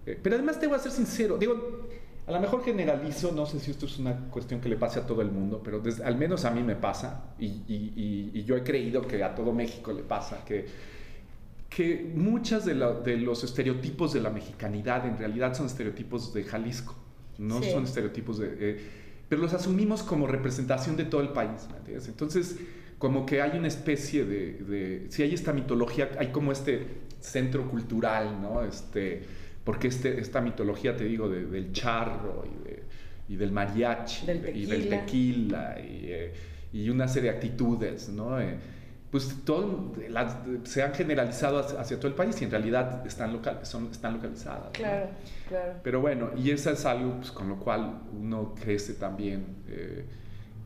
eh, 0.06 0.18
pero 0.20 0.36
además 0.36 0.58
te 0.58 0.66
voy 0.66 0.76
a 0.76 0.80
ser 0.80 0.92
sincero, 0.92 1.38
digo, 1.38 1.88
a 2.30 2.34
lo 2.34 2.40
mejor 2.40 2.64
generalizo, 2.64 3.32
no 3.32 3.44
sé 3.44 3.58
si 3.58 3.72
esto 3.72 3.86
es 3.86 3.98
una 3.98 4.14
cuestión 4.30 4.60
que 4.60 4.68
le 4.68 4.76
pase 4.76 5.00
a 5.00 5.06
todo 5.06 5.20
el 5.20 5.32
mundo, 5.32 5.60
pero 5.62 5.82
al 6.04 6.16
menos 6.16 6.44
a 6.44 6.50
mí 6.50 6.62
me 6.62 6.76
pasa 6.76 7.34
y, 7.38 7.46
y, 7.46 8.30
y, 8.32 8.44
yo 8.44 8.56
he 8.56 8.62
creído 8.62 9.02
que 9.02 9.24
a 9.24 9.34
todo 9.34 9.52
México 9.52 9.92
le 9.92 10.02
pasa, 10.04 10.44
que 10.44 10.66
que 11.70 12.12
muchas 12.14 12.64
de, 12.64 12.74
los 12.74 13.44
estereotipos 13.44 14.12
de 14.12 14.20
la 14.20 14.30
mexicanidad 14.30 15.06
en 15.06 15.16
realidad 15.16 15.54
son 15.54 15.66
estereotipos 15.66 16.34
de 16.34 16.42
Jalisco, 16.42 16.96
no 17.38 17.62
son 17.62 17.84
estereotipos 17.84 18.38
de... 18.38 18.56
Eh, 18.58 18.80
pero 19.28 19.40
los 19.40 19.54
asumimos 19.54 20.02
como 20.02 20.26
representación 20.26 20.96
de 20.96 21.04
todo 21.04 21.20
el 21.20 21.28
país, 21.28 21.68
Entonces, 22.08 22.56
como 22.98 23.24
que 23.24 23.40
hay 23.40 23.56
una 23.56 23.68
especie 23.68 24.24
de, 24.24 25.06
Si 25.10 25.22
hay 25.22 25.32
esta 25.32 25.52
mitología, 25.52 26.10
hay 26.18 26.32
como 26.32 26.50
este 26.50 26.86
centro 27.20 27.70
cultural, 27.70 28.42
¿no? 28.42 28.64
Este, 28.64 29.22
porque 29.64 29.88
este, 29.88 30.20
esta 30.20 30.40
mitología, 30.40 30.96
te 30.96 31.04
digo, 31.04 31.28
del 31.28 31.72
charro 31.72 32.44
y, 33.28 33.36
del 33.36 33.52
mariachi 33.52 34.26
y 34.54 34.66
del 34.66 34.88
tequila 34.88 35.78
y, 35.78 36.06
eh, 36.10 36.32
y, 36.72 36.88
una 36.90 37.06
serie 37.06 37.30
de 37.30 37.36
actitudes, 37.36 38.08
¿no? 38.08 38.40
Eh, 38.40 38.58
pues 39.10 39.38
todo, 39.44 39.92
se 40.62 40.82
han 40.84 40.94
generalizado 40.94 41.58
hacia, 41.58 41.96
todo 41.96 42.06
el 42.06 42.14
país 42.14 42.40
y 42.40 42.44
en 42.44 42.50
realidad 42.52 43.04
están, 43.04 43.32
local, 43.32 43.58
son, 43.62 43.88
están 43.90 44.14
localizadas. 44.14 44.70
Claro, 44.72 45.08
claro. 45.48 45.72
Pero 45.82 46.00
bueno, 46.00 46.30
y 46.36 46.50
eso 46.50 46.70
es 46.70 46.84
algo 46.86 47.16
pues, 47.16 47.32
con 47.32 47.48
lo 47.48 47.56
cual 47.56 48.02
uno 48.16 48.54
crece 48.54 48.94
también. 48.94 49.44
Eh, 49.68 50.04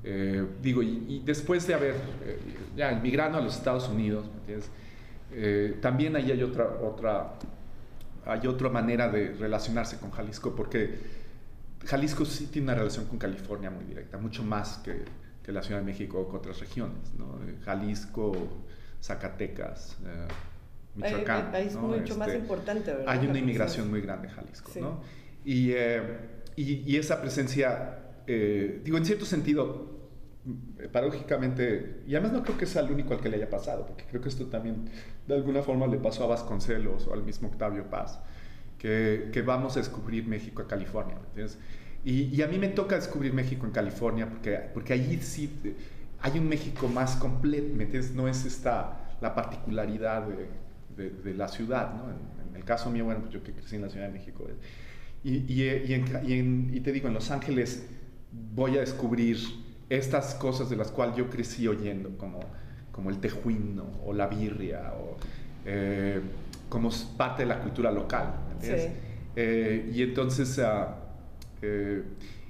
eh, 0.05 0.47
digo, 0.61 0.83
y, 0.83 1.23
después 1.25 1.67
de 1.67 1.73
haber 1.73 1.95
eh, 2.27 2.39
ya 2.77 2.93
emigrado 2.93 3.39
a 3.39 3.41
los 3.41 3.57
Estados 3.57 3.89
Unidos, 3.89 4.27
también 5.81 6.15
ahí 6.15 6.31
hay 6.31 6.43
otra, 6.43 6.67
otra, 6.83 7.33
hay 8.27 8.47
otra 8.47 8.69
manera 8.69 9.09
de 9.09 9.33
relacionarse 9.33 9.99
con 9.99 10.11
Jalisco, 10.11 10.55
porque 10.55 10.99
Jalisco 11.85 12.25
sí 12.25 12.47
tiene 12.47 12.69
una 12.69 12.75
relación 12.75 13.07
con 13.07 13.19
California 13.19 13.71
muy 13.71 13.85
directa, 13.85 14.19
mucho 14.19 14.43
más 14.43 14.79
que 14.79 15.05
que 15.45 15.53
la 15.53 15.63
Ciudad 15.63 15.81
de 15.81 15.87
México 15.87 16.19
o 16.19 16.37
otras 16.37 16.59
regiones, 16.59 17.13
¿no? 17.19 17.39
Jalisco, 17.65 18.33
Zacatecas, 19.01 19.99
eh, 20.05 20.27
Michoacán. 20.95 21.53
País 21.53 21.77
mucho 21.77 22.17
más 22.17 22.29
este, 22.29 22.41
importante, 22.41 22.93
¿verdad? 22.93 23.09
Hay 23.09 23.27
una 23.27 23.39
inmigración 23.39 23.91
muy 23.91 24.01
grande 24.01 24.29
en 24.29 24.35
Jalisco, 24.35 24.73
¿no? 24.81 25.01
Y, 25.45 25.73
eh, 25.73 26.01
y, 26.57 26.91
y, 26.91 26.97
esa 26.97 27.21
presencia, 27.21 27.99
eh, 28.27 28.81
digo, 28.83 28.97
en 28.97 29.05
cierto 29.05 29.27
sentido, 29.27 29.94
paradójicamente, 30.93 32.03
y 32.07 32.15
además 32.15 32.33
no 32.33 32.43
creo 32.43 32.59
que 32.59 32.67
sea 32.67 32.83
el 32.83 32.91
único 32.91 33.15
al 33.15 33.21
que 33.21 33.29
le 33.29 33.37
haya 33.37 33.49
pasado, 33.49 33.87
porque 33.87 34.05
creo 34.05 34.21
que 34.21 34.29
esto 34.29 34.47
también 34.47 34.91
de 35.27 35.35
alguna 35.35 35.63
forma 35.63 35.87
le 35.87 35.97
pasó 35.97 36.25
a 36.25 36.27
Vasconcelos 36.27 37.07
o 37.07 37.15
al 37.15 37.23
mismo 37.23 37.49
Octavio 37.49 37.89
Paz, 37.89 38.21
que, 38.79 39.43
vamos 39.47 39.77
a 39.77 39.81
descubrir 39.81 40.27
México 40.27 40.61
a 40.61 40.69
California. 40.69 41.17
Y, 42.05 42.43
a 42.43 42.47
mí 42.49 42.59
me 42.59 42.69
toca 42.69 42.97
descubrir 42.97 43.33
México 43.33 43.65
en 43.65 43.73
California, 43.73 44.29
porque, 44.29 44.59
porque 44.75 44.93
allí 44.93 45.19
sí 45.23 45.51
hay 46.21 46.39
un 46.39 46.49
México 46.49 46.89
más 46.89 47.17
completo, 47.17 47.75
¿me? 47.75 47.89
No 48.15 48.29
es 48.29 48.45
esta 48.45 49.17
la 49.23 49.35
particularidad 49.35 50.27
de, 50.97 51.35
la 51.35 51.49
ciudad, 51.49 51.95
¿no? 51.95 52.11
En, 52.11 52.35
el 52.55 52.65
caso 52.65 52.89
mío, 52.91 53.07
bueno, 53.07 53.21
pues 53.21 53.33
yo 53.33 53.43
que 53.43 53.53
crecí 53.53 53.75
en 53.77 53.83
la 53.83 53.89
Ciudad 53.89 54.07
de 54.07 54.13
México. 54.13 54.47
eh, 54.49 54.55
Y, 55.25 56.77
y 56.77 56.81
te 56.81 56.93
digo, 56.93 57.09
en 57.09 57.15
Los 57.15 57.31
Ángeles 57.31 57.87
voy 58.31 58.77
a 58.77 58.81
descubrir 58.81 59.39
estas 59.89 60.35
cosas 60.35 60.71
de 60.71 60.77
las 60.77 60.91
cuales 60.91 61.17
yo 61.17 61.29
crecí 61.29 61.69
oyendo, 61.69 62.17
como, 62.17 62.41
como 62.91 63.11
el 63.11 63.19
tejuino 63.19 64.01
o 64.05 64.13
la 64.13 64.27
birria, 64.27 64.93
o, 64.95 65.17
eh, 65.67 66.21
como 66.69 66.91
parte 67.17 67.43
de 67.43 67.49
la 67.49 67.61
cultura 67.61 67.91
local. 67.91 68.35
Sí. 68.61 68.71
Eh, 69.37 69.91
y 69.93 70.03
entonces, 70.03 70.59
ah, 70.59 70.97
eh, 71.63 72.03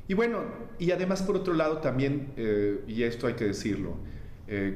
y 0.07 0.15
bueno, 0.15 0.43
y 0.79 0.91
además 0.91 1.23
por 1.23 1.37
otro 1.37 1.55
lado 1.55 1.79
también, 1.79 2.33
y 2.87 3.03
esto 3.03 3.27
hay 3.27 3.35
que 3.35 3.45
decirlo, 3.45 3.97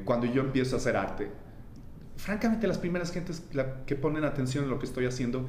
cuando 0.04 0.26
yo 0.26 0.42
empiezo 0.42 0.76
a 0.76 0.78
hacer 0.78 0.96
arte, 0.96 1.28
francamente 2.16 2.66
las 2.66 2.78
primeras 2.78 3.12
gentes 3.12 3.42
que 3.86 3.94
ponen 3.94 4.24
atención 4.24 4.64
en 4.64 4.70
lo 4.70 4.78
que 4.78 4.86
estoy 4.86 5.04
haciendo, 5.04 5.46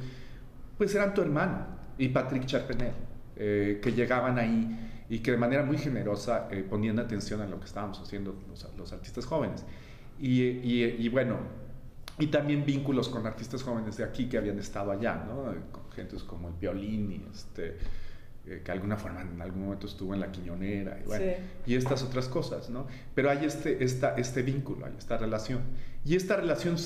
pues 0.76 0.94
eran 0.94 1.14
tu 1.14 1.22
hermano 1.22 1.66
y 1.96 2.08
Patrick 2.08 2.44
Charpenel, 2.44 2.92
que 3.36 3.92
llegaban 3.96 4.38
ahí 4.38 4.99
y 5.10 5.18
que 5.18 5.32
de 5.32 5.36
manera 5.36 5.62
muy 5.64 5.76
generosa 5.76 6.48
eh, 6.50 6.62
ponían 6.62 6.98
atención 6.98 7.42
a 7.42 7.46
lo 7.46 7.58
que 7.60 7.66
estábamos 7.66 8.00
haciendo 8.00 8.34
los, 8.48 8.66
los 8.78 8.92
artistas 8.94 9.26
jóvenes. 9.26 9.64
Y, 10.18 10.40
y- 10.42 10.96
y 10.98 11.08
bueno, 11.10 11.36
y 12.18 12.28
también 12.28 12.64
vínculos 12.64 13.08
con 13.08 13.26
artistas 13.26 13.62
jóvenes 13.62 13.96
de 13.96 14.04
aquí 14.04 14.28
que 14.28 14.38
habían 14.38 14.58
estado 14.58 14.90
allá, 14.92 15.24
¿no? 15.26 15.52
Con 15.72 15.90
gentes 15.92 16.22
como 16.22 16.48
el 16.48 16.54
Violín 16.54 17.10
y 17.12 17.24
este, 17.34 17.76
eh, 18.46 18.60
que 18.62 18.62
de 18.64 18.72
alguna 18.72 18.96
forma 18.96 19.22
en 19.22 19.40
algún 19.42 19.64
momento 19.64 19.86
estuvo 19.86 20.14
en 20.14 20.20
la 20.20 20.30
Quiñonera 20.30 20.98
y, 21.02 21.06
bueno, 21.06 21.24
Sí. 21.24 21.72
y 21.72 21.74
estas 21.76 22.02
otras 22.02 22.28
cosas, 22.28 22.70
¿no? 22.70 22.86
Pero 23.14 23.30
hay 23.30 23.44
este, 23.44 23.82
esta, 23.82 24.14
este 24.16 24.42
vínculo, 24.42 24.86
hay 24.86 24.94
esta 24.98 25.16
relación. 25.18 25.60
Y 26.04 26.14
esta 26.14 26.36
relación 26.36 26.76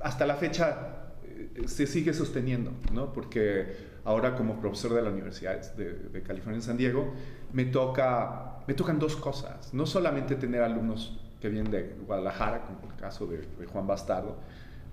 hasta 0.00 0.26
la 0.26 0.34
fecha 0.36 1.12
eh, 1.24 1.62
se 1.66 1.86
sigue 1.86 2.12
sosteniendo, 2.14 2.72
¿no? 2.92 3.12
Porque 3.12 3.89
ahora 4.04 4.36
como 4.36 4.60
profesor 4.60 4.94
de 4.94 5.02
la 5.02 5.10
Universidad 5.10 5.74
de, 5.74 5.92
de 5.94 6.22
California 6.22 6.56
en 6.58 6.62
San 6.62 6.76
Diego, 6.76 7.12
me, 7.52 7.64
toca, 7.66 8.60
me 8.66 8.74
tocan 8.74 8.98
dos 8.98 9.16
cosas. 9.16 9.72
No 9.74 9.86
solamente 9.86 10.34
tener 10.36 10.62
alumnos 10.62 11.18
que 11.40 11.48
vienen 11.48 11.70
de 11.70 11.96
Guadalajara, 12.06 12.62
como 12.62 12.92
el 12.92 12.96
caso 12.98 13.26
de, 13.26 13.38
de 13.38 13.66
Juan 13.66 13.86
Bastardo, 13.86 14.36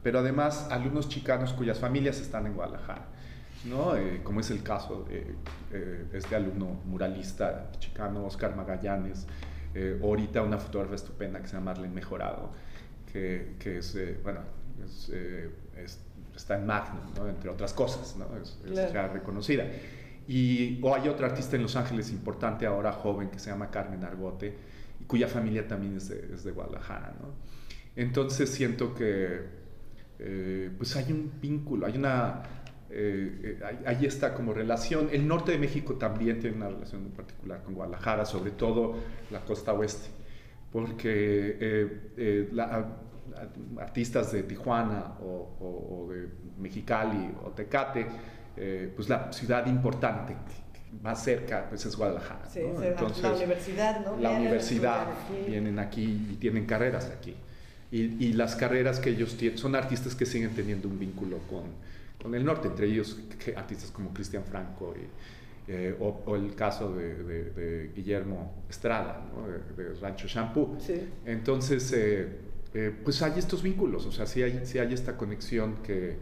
pero 0.03 0.19
además 0.19 0.67
alumnos 0.71 1.09
chicanos 1.09 1.53
cuyas 1.53 1.79
familias 1.79 2.19
están 2.19 2.45
en 2.45 2.53
Guadalajara. 2.53 3.05
¿no? 3.65 3.95
Eh, 3.95 4.21
como 4.23 4.39
es 4.39 4.51
el 4.51 4.63
caso 4.63 5.05
de 5.09 5.35
eh, 5.71 6.05
este 6.13 6.35
alumno 6.35 6.79
muralista 6.85 7.71
chicano, 7.79 8.25
Oscar 8.25 8.55
Magallanes, 8.55 9.27
eh, 9.73 9.99
ahorita 10.01 10.41
una 10.41 10.57
fotógrafa 10.57 10.95
estupenda 10.95 11.39
que 11.39 11.47
se 11.47 11.53
llama 11.53 11.73
Marlene 11.73 11.93
Mejorado, 11.93 12.51
que, 13.11 13.55
que 13.59 13.79
es, 13.79 13.95
eh, 13.95 14.17
bueno, 14.23 14.39
es, 14.83 15.09
eh, 15.13 15.49
es- 15.83 15.99
está 16.35 16.57
en 16.57 16.65
Magnum, 16.67 17.01
¿no? 17.17 17.27
entre 17.27 17.49
otras 17.49 17.73
cosas, 17.73 18.15
¿no? 18.17 18.27
es, 18.41 18.59
ya 18.93 19.07
reconocida. 19.07 19.65
Y, 20.27 20.79
o 20.83 20.93
hay 20.93 21.07
otra 21.07 21.27
artista 21.27 21.55
en 21.55 21.63
Los 21.63 21.75
Ángeles 21.75 22.11
importante 22.11 22.65
ahora, 22.65 22.91
joven, 22.91 23.29
que 23.29 23.39
se 23.39 23.49
llama 23.49 23.71
Carmen 23.71 24.03
Argote, 24.03 24.53
y 24.99 25.05
cuya 25.05 25.27
familia 25.27 25.67
también 25.67 25.95
es 25.97 26.09
de, 26.09 26.33
es 26.33 26.43
de 26.43 26.51
Guadalajara. 26.51 27.15
¿no? 27.21 27.29
Entonces 27.95 28.49
siento 28.49 28.93
que 28.93 29.41
eh, 30.19 30.69
pues 30.77 30.95
hay 30.95 31.11
un 31.11 31.31
vínculo, 31.41 31.85
hay 31.85 31.97
una... 31.97 32.43
eh, 32.89 33.57
eh, 33.59 33.63
hay, 33.65 33.95
hay 33.97 34.05
esta 34.05 34.33
como 34.33 34.53
relación. 34.53 35.09
El 35.11 35.27
norte 35.27 35.51
de 35.53 35.57
México 35.59 35.95
también 35.95 36.39
tiene 36.39 36.57
una 36.57 36.69
relación 36.69 37.03
muy 37.03 37.11
particular 37.11 37.63
con 37.63 37.73
Guadalajara, 37.73 38.25
sobre 38.25 38.51
todo 38.51 38.95
la 39.31 39.39
costa 39.45 39.73
oeste, 39.73 40.09
porque 40.71 41.57
eh, 41.59 42.11
eh, 42.17 42.49
la- 42.51 42.97
artistas 43.79 44.31
de 44.31 44.43
Tijuana 44.43 45.15
o, 45.21 45.25
o- 45.59 46.05
o 46.07 46.11
de 46.11 46.27
Mexicali 46.59 47.31
o 47.43 47.49
Tecate, 47.51 48.05
eh, 48.55 48.91
pues 48.95 49.07
la 49.09 49.31
ciudad 49.31 49.65
importante 49.67 50.35
más 51.03 51.23
cerca 51.23 51.65
pues 51.69 51.85
es 51.85 51.95
Guadalajara. 51.95 52.47
Sí, 52.49 52.61
¿no? 52.73 52.79
se 52.79 52.91
va- 52.93 53.01
la 53.29 53.35
universidad, 53.35 54.05
¿no? 54.05 54.17
La 54.17 54.31
universidad 54.31 55.07
vienen 55.47 55.79
aquí 55.79 56.27
y 56.31 56.35
tienen 56.35 56.65
carreras 56.65 57.05
aquí. 57.15 57.35
Y, 57.91 58.25
y 58.25 58.33
las 58.33 58.55
carreras 58.55 58.99
que 58.99 59.11
ellos 59.11 59.37
tienen 59.37 59.57
son 59.57 59.75
artistas 59.75 60.15
que 60.15 60.25
siguen 60.25 60.51
teniendo 60.55 60.87
un 60.89 60.99
vínculo 60.99 61.37
con, 61.49 61.63
con 62.21 62.35
el 62.35 62.43
norte, 62.43 62.67
entre 62.67 62.87
ellos 62.87 63.17
que- 63.43 63.55
artistas 63.55 63.91
como 63.91 64.13
Cristian 64.13 64.43
Franco 64.43 64.93
y, 64.97 65.71
eh, 65.71 65.95
o, 65.99 66.21
o 66.25 66.35
el 66.35 66.55
caso 66.55 66.93
de, 66.95 67.13
de- 67.23 67.51
de 67.51 67.91
Guillermo 67.95 68.63
Estrada, 68.69 69.21
¿no? 69.33 69.47
de, 69.47 69.83
de 69.91 69.99
Rancho 69.99 70.27
Shampoo. 70.27 70.77
Sí. 70.79 71.01
Entonces, 71.25 71.91
eh, 71.93 72.27
eh, 72.77 72.91
pues 73.03 73.21
hay 73.23 73.33
estos 73.39 73.61
vínculos, 73.63 74.05
o 74.05 74.11
sea, 74.11 74.25
sí 74.27 74.43
hay, 74.43 74.61
sí 74.65 74.77
hay 74.77 74.93
esta 74.93 75.17
conexión 75.17 75.77
que, 75.83 76.17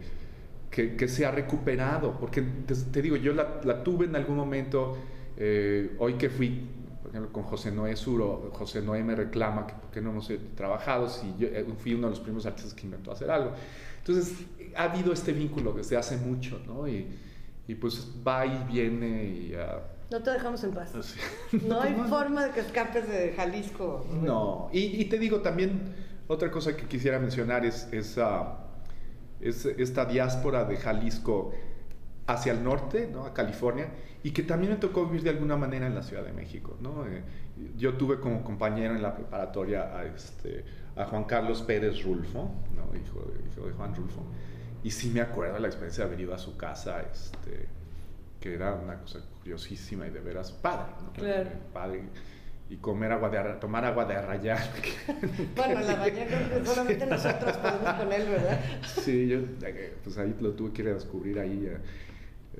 que, 0.70 0.96
que 0.96 1.06
se 1.08 1.26
ha 1.26 1.30
recuperado, 1.30 2.18
porque 2.18 2.40
te, 2.66 2.74
te 2.74 3.02
digo, 3.02 3.16
yo 3.16 3.32
la, 3.34 3.60
la 3.64 3.82
tuve 3.84 4.06
en 4.06 4.16
algún 4.16 4.36
momento, 4.36 4.96
eh, 5.36 5.94
hoy 5.98 6.14
que 6.14 6.30
fui, 6.30 6.48
por 7.02 7.10
ejemplo, 7.10 7.30
con 7.32 7.42
José 7.44 7.70
Noé 7.72 7.94
Suro, 7.96 8.50
José 8.54 8.80
Noé 8.80 9.02
me 9.04 9.14
reclama 9.14 9.66
que 9.66 9.74
por 9.74 9.90
qué 9.90 10.00
no 10.00 10.10
hemos 10.10 10.30
trabajado, 10.54 11.08
si 11.08 11.34
yo 11.38 11.48
eh, 11.48 11.66
fui 11.78 11.92
uno 11.94 12.06
de 12.06 12.10
los 12.10 12.20
primeros 12.20 12.46
artistas 12.46 12.72
que 12.74 12.86
inventó 12.86 13.12
hacer 13.12 13.30
algo. 13.30 13.52
Entonces, 13.98 14.32
ha 14.76 14.84
habido 14.84 15.12
este 15.12 15.32
vínculo 15.32 15.72
desde 15.72 15.96
hace 15.96 16.16
mucho, 16.16 16.60
¿no? 16.66 16.86
Y, 16.88 17.06
y 17.68 17.74
pues 17.74 18.08
va 18.26 18.46
y 18.46 18.64
viene 18.72 19.24
y... 19.24 19.54
ah, 19.58 19.82
No 20.10 20.22
te 20.22 20.30
dejamos 20.30 20.62
en 20.64 20.70
paz. 20.72 20.92
No 21.68 21.80
hay 21.80 21.94
forma 22.08 22.46
de 22.46 22.52
que 22.52 22.60
escapes 22.60 23.08
de 23.08 23.32
Jalisco. 23.36 24.06
No, 24.22 24.68
y, 24.72 25.00
y 25.02 25.04
te 25.06 25.18
digo 25.18 25.40
también, 25.40 25.94
otra 26.28 26.50
cosa 26.50 26.76
que 26.76 26.86
quisiera 26.86 27.18
mencionar 27.18 27.64
es, 27.64 27.88
es, 27.92 28.18
ah, 28.18 28.58
es 29.40 29.64
esta 29.66 30.04
diáspora 30.04 30.64
de 30.64 30.76
Jalisco 30.76 31.52
hacia 32.26 32.52
el 32.52 32.64
norte, 32.64 33.08
¿no? 33.12 33.24
a 33.24 33.32
California, 33.32 33.88
y 34.22 34.32
que 34.32 34.42
también 34.42 34.72
me 34.72 34.78
tocó 34.78 35.06
vivir 35.06 35.22
de 35.22 35.30
alguna 35.30 35.56
manera 35.56 35.86
en 35.86 35.94
la 35.94 36.02
Ciudad 36.02 36.24
de 36.24 36.32
México. 36.32 36.76
¿no? 36.80 37.06
Eh, 37.06 37.22
yo 37.76 37.94
tuve 37.94 38.18
como 38.18 38.42
compañero 38.42 38.94
en 38.94 39.02
la 39.02 39.14
preparatoria 39.14 39.96
a, 39.96 40.04
este, 40.04 40.64
a 40.96 41.04
Juan 41.04 41.24
Carlos 41.24 41.62
Pérez 41.62 42.02
Rulfo, 42.02 42.50
¿no? 42.74 42.98
hijo, 42.98 43.20
de, 43.20 43.48
hijo 43.48 43.66
de 43.66 43.72
Juan 43.72 43.94
Rulfo, 43.94 44.22
y 44.82 44.90
sí 44.90 45.10
me 45.10 45.20
acuerdo 45.20 45.54
de 45.54 45.60
la 45.60 45.68
experiencia 45.68 46.04
de 46.04 46.08
haber 46.08 46.20
ido 46.20 46.34
a 46.34 46.38
su 46.38 46.56
casa, 46.56 47.02
este, 47.02 47.68
que 48.40 48.54
era 48.54 48.74
una 48.74 48.98
cosa 48.98 49.20
curiosísima 49.38 50.06
y 50.06 50.10
de 50.10 50.20
veras 50.20 50.50
padre. 50.50 50.92
¿no? 51.04 51.12
Claro. 51.12 51.50
Padre 51.72 52.02
y 52.68 52.76
comer 52.78 53.12
agua 53.12 53.28
de 53.30 53.38
tomar 53.60 53.84
agua 53.84 54.04
de 54.06 54.14
arrayar. 54.16 54.58
Bueno, 55.56 55.80
la 55.80 56.04
que 56.04 56.62
solamente 56.64 57.06
nosotros 57.06 57.56
podemos 57.58 57.94
con 57.94 58.12
él, 58.12 58.28
¿verdad? 58.28 58.60
sí, 58.82 59.28
yo 59.28 59.38
eh, 59.62 59.94
pues 60.02 60.18
ahí 60.18 60.34
lo 60.40 60.52
tuve 60.52 60.72
que 60.72 60.82
ir 60.82 60.88
a 60.88 60.94
descubrir 60.94 61.38
ahí. 61.38 61.66
eh, 61.66 61.78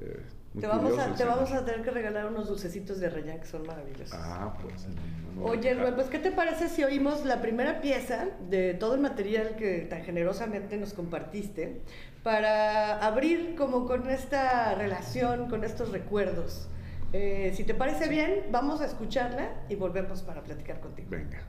eh, 0.00 0.20
muy 0.54 0.60
Te 0.62 0.68
vamos, 0.68 0.90
curioso 0.90 1.10
a, 1.10 1.12
te 1.12 1.18
señor. 1.18 1.34
vamos 1.34 1.52
a 1.52 1.64
tener 1.64 1.82
que 1.82 1.90
regalar 1.90 2.26
unos 2.26 2.48
dulcecitos 2.48 2.98
de 3.00 3.10
Rayán 3.10 3.40
que 3.40 3.46
son 3.46 3.66
maravillosos. 3.66 4.14
Ah, 4.14 4.54
pues. 4.62 4.86
no 5.34 5.44
Oye. 5.44 5.74
Rubén, 5.74 5.94
pues 5.96 6.08
¿qué 6.08 6.18
te 6.18 6.30
parece 6.30 6.68
si 6.68 6.82
oímos 6.84 7.24
la 7.26 7.42
primera 7.42 7.80
pieza 7.82 8.28
de 8.48 8.74
todo 8.74 8.94
el 8.94 9.00
material 9.00 9.56
que 9.56 9.80
tan 9.90 10.02
generosamente 10.04 10.76
nos 10.78 10.94
compartiste 10.94 11.82
para 12.22 13.04
abrir 13.06 13.54
como 13.56 13.86
con 13.86 14.08
esta 14.08 14.74
relación, 14.76 15.48
con 15.50 15.62
estos 15.64 15.90
recuerdos? 15.90 16.68
Eh, 17.12 17.52
si 17.54 17.64
te 17.64 17.74
parece 17.74 18.08
bien, 18.08 18.46
vamos 18.50 18.80
a 18.80 18.86
escucharla 18.86 19.64
y 19.68 19.76
volvemos 19.76 20.22
para 20.22 20.42
platicar 20.42 20.80
contigo. 20.80 21.08
Venga. 21.10 21.42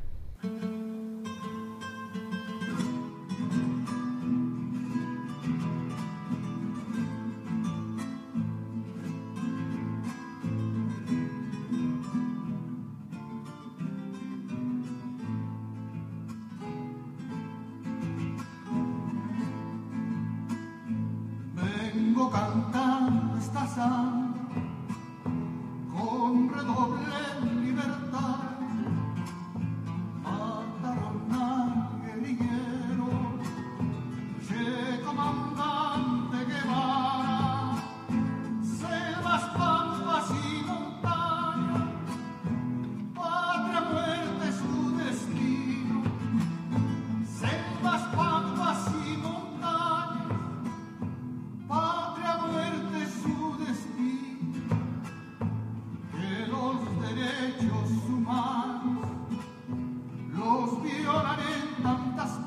sus 57.97 58.09
humanos 58.09 59.07
los 60.31 60.83
violan 60.83 61.39
en 61.39 61.83
tantas 61.83 62.46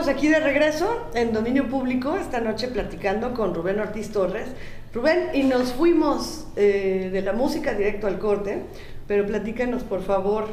estamos 0.00 0.16
aquí 0.16 0.28
de 0.28 0.40
regreso 0.40 1.10
en 1.12 1.34
Dominio 1.34 1.68
Público, 1.68 2.16
esta 2.16 2.40
noche 2.40 2.68
platicando 2.68 3.34
con 3.34 3.54
Rubén 3.54 3.78
Ortiz 3.80 4.10
Torres. 4.10 4.48
Rubén, 4.94 5.28
y 5.34 5.42
nos 5.42 5.74
fuimos 5.74 6.46
eh, 6.56 7.10
de 7.12 7.20
la 7.20 7.34
música 7.34 7.74
directo 7.74 8.06
al 8.06 8.18
corte, 8.18 8.62
pero 9.06 9.26
platícanos 9.26 9.82
por 9.82 10.02
favor, 10.02 10.46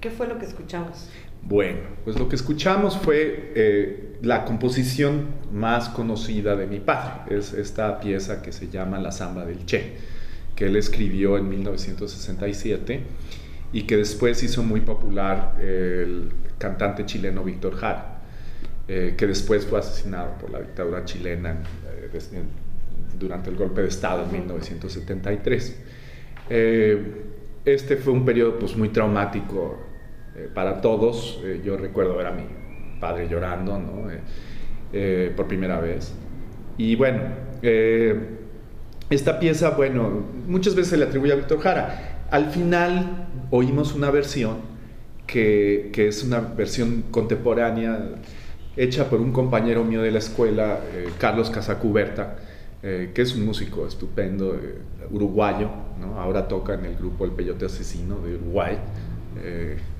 ¿qué 0.00 0.10
fue 0.10 0.26
lo 0.26 0.38
que 0.38 0.46
escuchamos? 0.46 1.08
Bueno, 1.44 1.78
pues 2.02 2.18
lo 2.18 2.28
que 2.28 2.34
escuchamos 2.34 2.98
fue 2.98 3.52
eh, 3.54 4.16
la 4.22 4.44
composición 4.44 5.28
más 5.52 5.90
conocida 5.90 6.56
de 6.56 6.66
mi 6.66 6.80
padre. 6.80 7.36
Es 7.38 7.52
esta 7.52 8.00
pieza 8.00 8.42
que 8.42 8.50
se 8.50 8.68
llama 8.68 8.98
La 8.98 9.12
Samba 9.12 9.44
del 9.44 9.64
Che, 9.64 9.92
que 10.56 10.66
él 10.66 10.74
escribió 10.74 11.38
en 11.38 11.48
1967 11.48 13.00
y 13.72 13.82
que 13.82 13.96
después 13.96 14.42
hizo 14.42 14.64
muy 14.64 14.80
popular 14.80 15.54
el 15.60 16.32
cantante 16.58 17.06
chileno 17.06 17.44
Víctor 17.44 17.76
Jara. 17.76 18.17
Eh, 18.90 19.16
que 19.18 19.26
después 19.26 19.66
fue 19.66 19.80
asesinado 19.80 20.38
por 20.38 20.48
la 20.48 20.60
dictadura 20.60 21.04
chilena 21.04 21.62
eh, 22.02 22.08
durante 23.18 23.50
el 23.50 23.56
golpe 23.56 23.82
de 23.82 23.88
Estado 23.88 24.24
en 24.24 24.32
1973. 24.32 25.82
Eh, 26.48 27.12
este 27.66 27.98
fue 27.98 28.14
un 28.14 28.24
periodo 28.24 28.58
pues, 28.58 28.74
muy 28.78 28.88
traumático 28.88 29.78
para 30.54 30.80
todos. 30.80 31.42
Yo 31.62 31.76
recuerdo 31.76 32.16
ver 32.16 32.28
a 32.28 32.30
mi 32.30 32.44
padre 32.98 33.28
llorando 33.28 33.78
¿no? 33.78 34.08
Por 35.36 35.48
primera 35.48 35.80
vez. 35.80 36.14
Y 36.78 36.96
bueno, 36.96 37.20
esta 39.10 39.38
pieza, 39.38 39.70
bueno, 39.70 40.24
muchas 40.46 40.74
veces 40.74 40.90
se 40.90 40.96
le 40.96 41.04
atribuye 41.04 41.32
a 41.32 41.36
Víctor 41.36 41.60
Jara. 41.60 42.24
Al 42.30 42.50
final 42.50 43.26
oímos 43.50 43.94
una 43.94 44.10
versión 44.10 44.58
que, 45.26 45.90
que 45.92 46.08
es 46.08 46.24
una 46.24 46.40
versión 46.40 47.02
contemporánea 47.10 48.14
hecha 48.78 49.10
por 49.10 49.20
un 49.20 49.32
compañero 49.32 49.84
mío 49.84 50.02
de 50.02 50.12
la 50.12 50.18
escuela, 50.18 50.80
eh, 50.94 51.08
Carlos 51.18 51.50
Casacuberta, 51.50 52.36
eh, 52.82 53.10
que 53.12 53.22
es 53.22 53.34
un 53.34 53.44
músico 53.44 53.86
estupendo, 53.86 54.54
eh, 54.54 54.78
uruguayo, 55.10 55.68
¿no? 56.00 56.20
ahora 56.20 56.46
toca 56.46 56.74
en 56.74 56.84
el 56.84 56.94
grupo 56.94 57.24
El 57.24 57.32
Peyote 57.32 57.66
Asesino 57.66 58.20
de 58.20 58.36
Uruguay. 58.36 58.78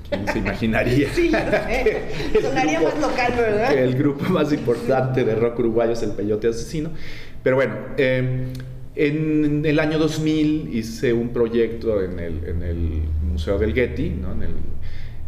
¿Quién 0.09 0.27
se 0.27 0.39
imaginaría? 0.39 1.09
Sí, 1.13 1.31
el 2.33 2.41
Sonaría 2.41 2.81
más 2.81 2.99
local, 2.99 3.33
¿verdad? 3.37 3.69
que 3.69 3.83
el 3.83 3.95
grupo 3.95 4.25
más 4.29 4.51
importante 4.53 5.23
de 5.23 5.35
rock 5.35 5.59
uruguayo 5.59 5.91
es 5.91 6.01
El 6.03 6.11
Peyote 6.11 6.47
Asesino. 6.47 6.91
Pero 7.43 7.57
bueno, 7.57 7.75
en 7.97 9.65
el 9.65 9.79
año 9.79 9.97
2000 9.97 10.73
hice 10.73 11.13
un 11.13 11.29
proyecto 11.29 12.01
en 12.03 12.19
el, 12.19 12.43
en 12.45 12.63
el 12.63 13.01
Museo 13.31 13.57
del 13.57 13.73
Getty, 13.73 14.09
¿no? 14.09 14.33
en, 14.33 14.43
el, 14.43 14.49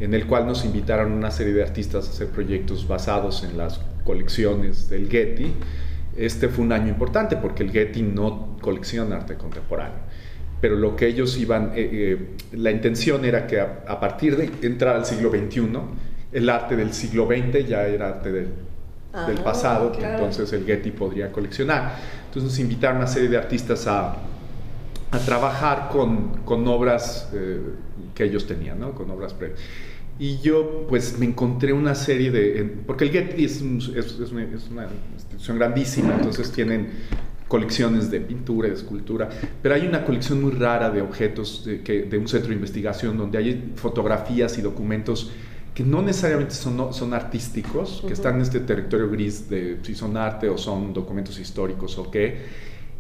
en 0.02 0.14
el 0.14 0.26
cual 0.28 0.46
nos 0.46 0.66
invitaron 0.66 1.12
una 1.12 1.32
serie 1.32 1.54
de 1.54 1.64
artistas 1.64 2.08
a 2.08 2.12
hacer 2.12 2.28
proyectos 2.28 2.88
basados 2.88 3.44
en 3.44 3.58
las 3.58 3.80
colecciones 4.04 4.90
del 4.90 5.10
Getty. 5.10 5.54
Este 6.18 6.50
fue 6.50 6.66
un 6.66 6.74
año 6.74 6.90
importante 6.90 7.38
porque 7.38 7.64
el 7.64 7.72
Getty 7.72 8.02
no 8.02 8.58
colecciona 8.62 9.18
arte 9.18 9.36
contemporáneo 9.36 10.12
pero 10.60 10.76
lo 10.76 10.96
que 10.96 11.08
ellos 11.08 11.40
iban, 11.40 11.72
eh, 11.74 11.90
eh, 11.92 12.28
la 12.52 12.70
intención 12.70 13.26
era 13.26 13.48
que 13.48 13.60
a, 13.60 13.84
a 13.88 14.00
partir 14.00 14.38
de 14.38 14.52
entrar 14.62 14.96
al 14.96 15.08
siglo 15.08 15.32
XXI, 15.32 15.68
el 16.34 16.48
arte 16.52 16.76
del 16.76 16.94
siglo 16.94 17.26
XX 17.26 17.68
ya 17.68 17.88
era 17.88 18.10
arte 18.10 18.32
del, 18.32 18.48
Ah, 19.14 19.26
del 19.28 19.40
pasado, 19.40 19.92
que 19.92 19.98
claro. 20.00 20.20
entonces 20.20 20.54
el 20.54 20.66
Getty 20.66 20.92
podría 20.92 21.34
coleccionar. 21.34 21.96
Entonces 22.28 22.44
nos 22.44 22.60
invitaron 22.60 22.98
a 22.98 23.00
una 23.02 23.08
serie 23.08 23.28
de 23.28 23.38
artistas 23.38 23.86
a, 23.86 24.16
a 25.12 25.20
trabajar 25.26 25.90
con, 25.92 26.44
con 26.46 26.66
obras 26.70 27.30
eh, 27.34 27.60
que 28.16 28.24
ellos 28.24 28.48
tenían, 28.48 28.80
¿no? 28.80 28.94
con 28.94 29.12
obras 29.12 29.34
previas. 29.34 29.60
Y 30.18 30.40
yo 30.40 30.86
pues 30.88 31.18
me 31.18 31.26
encontré 31.26 31.74
una 31.74 31.96
serie 31.96 32.30
de... 32.32 32.64
porque 32.86 33.06
el 33.06 33.12
Getty 33.12 33.44
es, 33.46 33.62
un- 33.62 33.78
es- 33.78 34.20
es 34.20 34.32
una, 34.32 34.44
es 34.44 34.70
una 34.70 34.88
institución 35.14 35.58
grandísima, 35.58 36.14
entonces 36.16 36.52
tienen 36.52 36.90
colecciones 37.48 38.10
de 38.12 38.22
pintura, 38.22 38.70
de 38.70 38.76
escultura, 38.76 39.30
pero 39.62 39.76
hay 39.76 39.86
una 39.88 40.06
colección 40.06 40.42
muy 40.42 40.52
rara 40.52 40.90
de 40.90 41.02
objetos 41.02 41.66
de, 41.66 41.82
que, 41.82 42.04
de 42.04 42.18
un 42.18 42.28
centro 42.28 42.50
de 42.50 42.56
investigación 42.56 43.18
donde 43.18 43.38
hay 43.40 43.74
fotografías 43.76 44.58
y 44.58 44.62
documentos 44.62 45.32
que 45.74 45.84
no 45.84 46.02
necesariamente 46.02 46.54
son, 46.54 46.94
son 46.94 47.14
artísticos, 47.14 48.04
que 48.08 48.14
están 48.14 48.36
en 48.36 48.42
este 48.42 48.60
territorio 48.62 49.10
gris 49.10 49.50
de 49.50 49.80
si 49.84 49.96
son 49.96 50.18
arte 50.18 50.50
o 50.50 50.58
son 50.58 50.94
documentos 50.94 51.40
históricos 51.40 51.98
o 51.98 52.12
qué, 52.12 52.38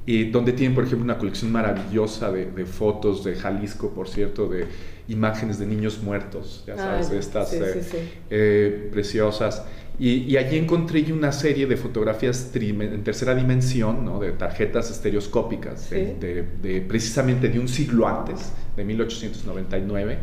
y 0.06 0.32
donde 0.32 0.54
tienen, 0.54 0.74
por 0.74 0.84
ejemplo, 0.86 1.04
una 1.04 1.18
colección 1.18 1.52
maravillosa 1.52 2.32
de, 2.32 2.46
de 2.52 2.66
fotos 2.66 3.24
de 3.24 3.36
Jalisco, 3.36 3.92
por 3.94 4.08
cierto, 4.10 4.48
de 4.50 4.66
imágenes 5.12 5.60
de 5.60 5.66
niños 5.66 6.00
muertos, 6.02 6.64
ya 6.66 6.78
sabes, 6.78 7.10
Ah, 7.12 7.16
estas 7.16 7.50
sí, 7.50 7.58
eh, 7.58 7.74
sí, 7.74 7.90
sí. 7.92 7.98
eh, 8.30 8.90
preciosas. 8.92 9.64
Y, 10.00 10.24
y 10.24 10.38
allí 10.38 10.58
encontré 10.58 11.12
una 11.14 11.32
serie 11.32 11.68
de 11.68 11.78
fotografías 11.78 12.50
en 12.56 13.04
tercera 13.04 13.36
dimensión, 13.36 14.04
¿no? 14.06 14.20
de 14.20 14.32
tarjetas 14.32 14.90
estereoscópicas, 14.90 15.90
de- 15.90 16.16
de, 16.16 16.44
de- 16.62 16.82
precisamente 16.82 17.50
de 17.50 17.60
un 17.60 17.68
siglo 17.68 18.08
antes, 18.08 18.52
de 18.76 18.84
1899, 18.86 20.18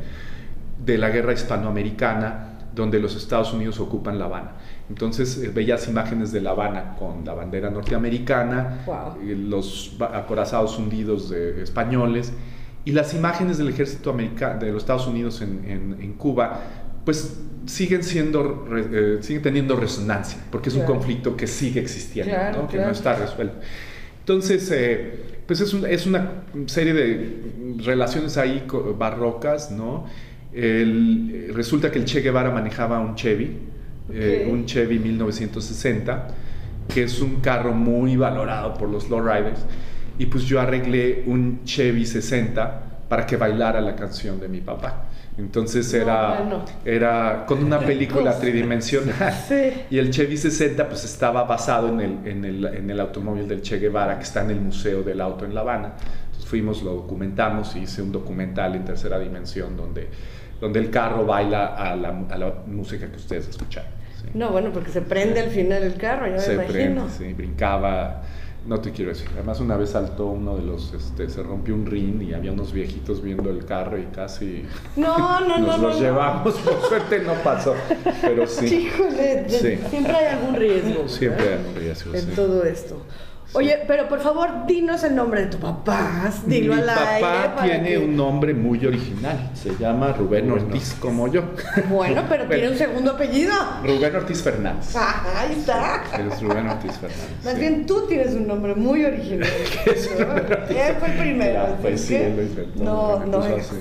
de 0.85 0.99
la 0.99 1.11
guerra 1.11 1.33
hispanoamericana, 1.33 2.45
donde 2.75 2.99
los 3.01 3.17
Estados 3.17 3.53
Unidos 3.53 3.79
ocupan 3.81 4.19
La 4.19 4.25
Habana. 4.27 4.53
Entonces 4.89 5.37
eh, 5.39 5.51
veías 5.55 5.87
imágenes 5.89 6.33
de 6.33 6.41
La 6.41 6.51
Habana 6.51 6.97
con 6.99 7.25
la 7.25 7.35
bandera 7.35 7.71
norteamericana, 7.71 8.83
Wow. 8.87 9.17
los 9.37 9.97
acorazados 10.13 10.79
hundidos 10.79 11.31
de 11.31 11.63
españoles 11.63 12.33
y 12.89 12.93
las 12.93 13.13
imágenes 13.13 13.59
del 13.59 13.69
ejército 13.69 14.09
americano 14.11 14.61
de 14.61 14.73
los 14.73 14.83
Estados 14.83 15.07
Unidos 15.07 15.43
en, 15.43 15.63
en- 15.67 15.97
en 16.01 16.13
Cuba, 16.15 16.61
pues 17.05 17.39
siguen 17.67 18.03
siendo, 18.03 18.67
eh, 18.75 19.19
siguen 19.21 19.43
teniendo 19.43 19.77
resonancia, 19.77 20.39
porque 20.51 20.71
es 20.71 20.75
Claro. 20.75 20.91
un 20.93 20.97
conflicto 20.99 21.37
que 21.37 21.47
sigue 21.47 21.81
existiendo, 21.81 22.33
Claro, 22.33 22.63
¿no? 22.63 22.67
que 22.69 22.77
claro. 22.77 22.89
no 22.89 22.95
está 22.95 23.15
resuelto. 23.15 23.57
Entonces, 24.21 24.71
eh, 24.73 25.41
pues 25.47 25.61
es, 25.61 25.75
un- 25.75 25.85
es 25.85 26.07
una 26.07 26.31
serie 26.67 26.95
de 26.95 27.43
relaciones 27.85 28.39
ahí 28.39 28.65
barrocas, 28.99 29.71
¿no? 29.71 30.07
El- 30.55 31.31
eh, 31.51 31.53
resulta 31.53 31.91
que 31.91 31.99
el 31.99 32.07
Che 32.07 32.21
Guevara 32.23 32.51
manejaba 32.51 33.01
un 33.01 33.17
Chevy, 33.17 33.51
eh, 34.11 34.45
Ok. 34.47 34.53
un 34.55 34.65
Chevy 34.65 34.99
1960, 34.99 36.29
que 36.89 37.03
es 37.03 37.21
un 37.21 37.41
carro 37.43 37.73
muy 37.75 38.17
valorado 38.17 38.73
por 38.75 38.89
los 38.89 39.11
lowriders, 39.11 39.61
y 40.19 40.27
pues 40.27 40.45
yo 40.45 40.61
arreglé 40.61 41.23
un 41.27 41.65
Chevy 41.65 42.05
60 42.07 42.83
para 43.09 43.25
que 43.27 43.37
bailara 43.37 43.81
la 43.81 43.95
canción 43.97 44.39
de 44.41 44.49
mi 44.49 44.61
papá. 44.61 45.05
Entonces 45.39 45.93
No, 45.95 46.01
era, 46.03 46.35
bueno. 46.41 46.65
era 46.85 47.45
con 47.47 47.63
una 47.63 47.79
película 47.87 48.33
cosa. 48.33 48.41
tridimensional. 48.41 49.33
Sí. 49.47 49.73
Y 49.91 49.99
el 49.99 50.11
Chevy 50.11 50.37
60 50.37 50.89
pues 50.89 51.05
estaba 51.05 51.45
basado 51.45 51.89
en 51.89 52.01
el, 52.01 52.19
en, 52.27 52.45
el, 52.45 52.65
en 52.67 52.91
el 52.91 52.99
automóvil 53.01 53.47
del 53.47 53.63
Che 53.63 53.79
Guevara 53.79 54.17
que 54.19 54.25
está 54.25 54.43
en 54.43 54.51
el 54.51 54.61
Museo 54.61 55.03
del 55.03 55.21
Auto 55.21 55.45
en 55.45 55.55
La 55.55 55.61
Habana. 55.61 55.93
Entonces 56.27 56.45
fuimos, 56.51 56.83
lo 56.83 56.93
documentamos 56.95 57.77
y 57.77 57.81
hice 57.81 58.03
un 58.03 58.11
documental 58.11 58.75
en 58.75 58.85
tercera 58.85 59.19
dimensión 59.21 59.77
donde, 59.77 60.09
donde 60.61 60.81
el 60.81 60.91
carro 60.91 61.25
baila 61.25 61.67
a 61.77 61.95
la, 61.95 62.09
a 62.31 62.37
la 62.37 62.55
música 62.67 63.07
que 63.09 63.17
ustedes 63.17 63.49
escucharon. 63.49 63.91
sí. 64.21 64.29
No, 64.35 64.51
bueno, 64.51 64.71
porque 64.73 64.91
se 64.91 65.03
prende 65.03 65.39
al 65.41 65.51
final 65.51 65.85
el 65.85 65.95
carro, 65.95 66.27
ya 66.27 66.33
me 66.33 66.39
Se 66.41 66.55
imagino. 66.55 66.73
prende, 66.73 67.03
sí, 67.17 67.33
brincaba. 67.33 68.23
No 68.69 68.79
te 68.81 68.93
quiero 68.93 69.11
decir. 69.11 69.27
Además, 69.33 69.61
una 69.61 69.77
vez 69.79 69.91
saltó 69.91 70.27
uno 70.27 70.57
de 70.57 70.63
los. 70.63 70.93
Este, 70.93 71.29
se 71.31 71.43
rompió 71.43 71.75
un 71.75 71.87
ring 71.87 72.21
y 72.23 72.35
había 72.35 72.53
unos 72.53 72.71
viejitos 72.73 73.23
viendo 73.23 73.49
el 73.49 73.65
carro 73.65 73.99
y 73.99 74.05
casi. 74.07 74.65
No, 74.95 75.41
no, 75.41 75.49
no, 75.59 75.67
nos 75.67 75.81
no. 75.81 75.89
los 75.89 75.97
no. 75.97 76.01
llevamos. 76.03 76.55
Por 76.59 76.81
suerte 76.83 77.21
no 77.21 77.33
pasó. 77.43 77.75
Pero 78.21 78.47
sí. 78.47 78.67
Híjole, 78.95 79.49
Sí. 79.49 79.79
siempre 79.89 80.13
hay 80.15 80.27
algún 80.37 80.55
riesgo. 80.55 81.09
Siempre 81.09 81.55
hay 81.55 81.61
un 81.67 81.75
riesgo, 81.81 82.15
En 82.15 82.21
sí. 82.21 82.33
todo 82.37 82.63
esto. 82.65 83.01
Oye, 83.55 83.83
pero 83.89 84.09
por 84.11 84.21
favor, 84.21 84.67
dinos 84.67 85.03
el 85.05 85.17
nombre 85.17 85.41
de 85.43 85.47
tu 85.47 85.59
papá. 85.59 86.31
Dilo 86.45 86.75
Mi 86.75 86.81
al 86.83 86.89
aire. 86.91 87.21
papá 87.21 87.55
para 87.57 87.63
tiene 87.67 87.89
que- 87.89 87.99
un 87.99 88.15
nombre 88.15 88.53
muy 88.53 88.85
original. 88.85 89.51
Se 89.55 89.75
llama 89.77 90.13
Rubén 90.13 90.51
Ortiz, 90.51 90.95
como 91.01 91.29
yo. 91.29 91.43
Bueno, 91.89 92.25
pero 92.29 92.45
Bueno. 92.45 92.49
tiene 92.61 92.71
un 92.71 92.77
segundo 92.77 93.13
apellido. 93.13 93.55
Rubén 93.83 94.15
Ortiz 94.17 94.43
Fernández. 94.43 94.95
Ah, 94.95 95.25
ahí 95.39 95.57
está. 95.59 96.03
Es 96.19 96.43
Rubén 96.43 96.69
Ortiz 96.69 96.93
Fernández. 96.93 97.45
Más 97.45 97.55
sí. 97.55 97.61
bien 97.61 97.87
tú 97.87 98.07
tienes 98.07 98.35
un 98.35 98.47
nombre 98.47 98.75
muy 98.75 99.05
original. 99.07 99.49
es 99.87 100.11
¿no? 100.19 100.37
Él 100.37 100.95
fue 100.99 101.09
el 101.09 101.19
primero. 101.19 101.61
Ah, 101.63 101.77
pues 101.81 102.01
sí, 102.03 102.17
él 102.17 102.71
No, 102.77 103.25
no 103.25 103.45
es. 103.47 103.67
así. 103.67 103.77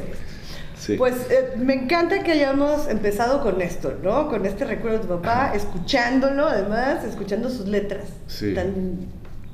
Sí. 0.80 0.96
Pues 0.96 1.14
eh, 1.30 1.56
me 1.58 1.74
encanta 1.74 2.24
que 2.24 2.32
hayamos 2.32 2.88
empezado 2.88 3.42
con 3.42 3.62
esto, 3.62 3.96
¿no? 4.02 4.30
Con 4.30 4.46
este 4.46 4.64
recuerdo 4.64 5.00
de 5.00 5.04
tu 5.08 5.10
papá, 5.22 5.52
escuchándolo 5.54 6.48
además, 6.48 7.04
escuchando 7.04 7.50
sus 7.50 7.68
letras 7.68 8.06
Sí. 8.28 8.54
tan 8.54 9.08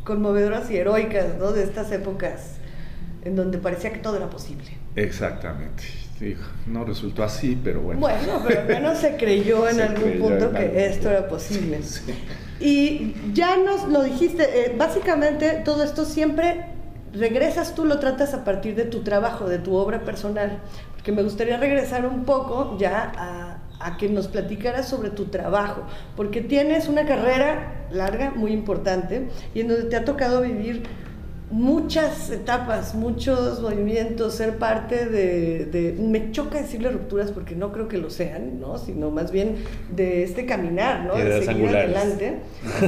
conmovedoras 0.03 0.69
y 0.71 0.77
heroicas, 0.77 1.37
¿no? 1.37 1.51
De 1.51 1.63
estas 1.63 1.91
épocas 1.91 2.57
en 3.23 3.35
donde 3.35 3.57
parecía 3.57 3.93
que 3.93 3.99
todo 3.99 4.17
era 4.17 4.29
posible. 4.29 4.77
Exactamente. 4.95 5.83
No 6.67 6.85
resultó 6.85 7.23
así, 7.23 7.59
pero 7.61 7.81
bueno. 7.81 7.99
Bueno, 7.99 8.41
pero 8.47 8.61
al 8.61 8.67
menos 8.67 8.99
se 8.99 9.17
creyó 9.17 9.67
en 9.67 9.75
Se 9.77 9.83
algún 9.83 10.03
creyó 10.03 10.19
punto 10.21 10.45
en 10.45 10.51
que 10.53 10.59
algún 10.59 10.77
esto 10.77 11.09
era 11.09 11.27
posible. 11.27 11.79
Sí. 11.83 12.13
Y 12.59 13.15
ya 13.33 13.57
nos 13.57 13.89
lo 13.89 14.03
dijiste, 14.03 14.43
eh, 14.43 14.75
básicamente 14.77 15.61
todo 15.65 15.83
esto 15.83 16.05
siempre 16.05 16.65
regresas 17.11 17.75
tú, 17.75 17.83
lo 17.83 17.99
tratas 17.99 18.33
a 18.33 18.45
partir 18.45 18.75
de 18.75 18.85
tu 18.85 19.03
trabajo, 19.03 19.49
de 19.49 19.59
tu 19.59 19.75
obra 19.75 20.03
personal, 20.03 20.59
porque 20.93 21.11
me 21.11 21.23
gustaría 21.23 21.57
regresar 21.57 22.05
un 22.05 22.23
poco 22.23 22.77
ya 22.79 23.11
a, 23.17 23.57
a 23.83 23.97
que 23.97 24.09
nos 24.09 24.27
platicaras 24.27 24.87
sobre 24.87 25.09
tu 25.09 25.25
trabajo, 25.25 25.83
porque 26.15 26.41
tienes 26.41 26.87
una 26.87 27.05
carrera 27.05 27.87
larga, 27.91 28.31
muy 28.31 28.51
importante, 28.51 29.27
y 29.53 29.61
en 29.61 29.67
donde 29.67 29.83
te 29.85 29.95
ha 29.95 30.05
tocado 30.05 30.41
vivir 30.41 30.83
muchas 31.53 32.31
etapas, 32.31 32.95
muchos 32.95 33.61
movimientos, 33.61 34.33
ser 34.33 34.57
parte 34.57 35.05
de, 35.05 35.65
de, 35.65 35.93
me 35.99 36.31
choca 36.31 36.59
decirle 36.59 36.89
rupturas 36.89 37.31
porque 37.31 37.55
no 37.55 37.71
creo 37.71 37.87
que 37.87 37.99
lo 37.99 38.09
sean, 38.09 38.59
¿no? 38.59 38.79
Sino 38.79 39.11
más 39.11 39.31
bien 39.31 39.57
de 39.95 40.23
este 40.23 40.47
caminar, 40.47 41.05
¿no? 41.05 41.15
De 41.15 41.43
seguir 41.43 41.69
adelante, 41.69 42.39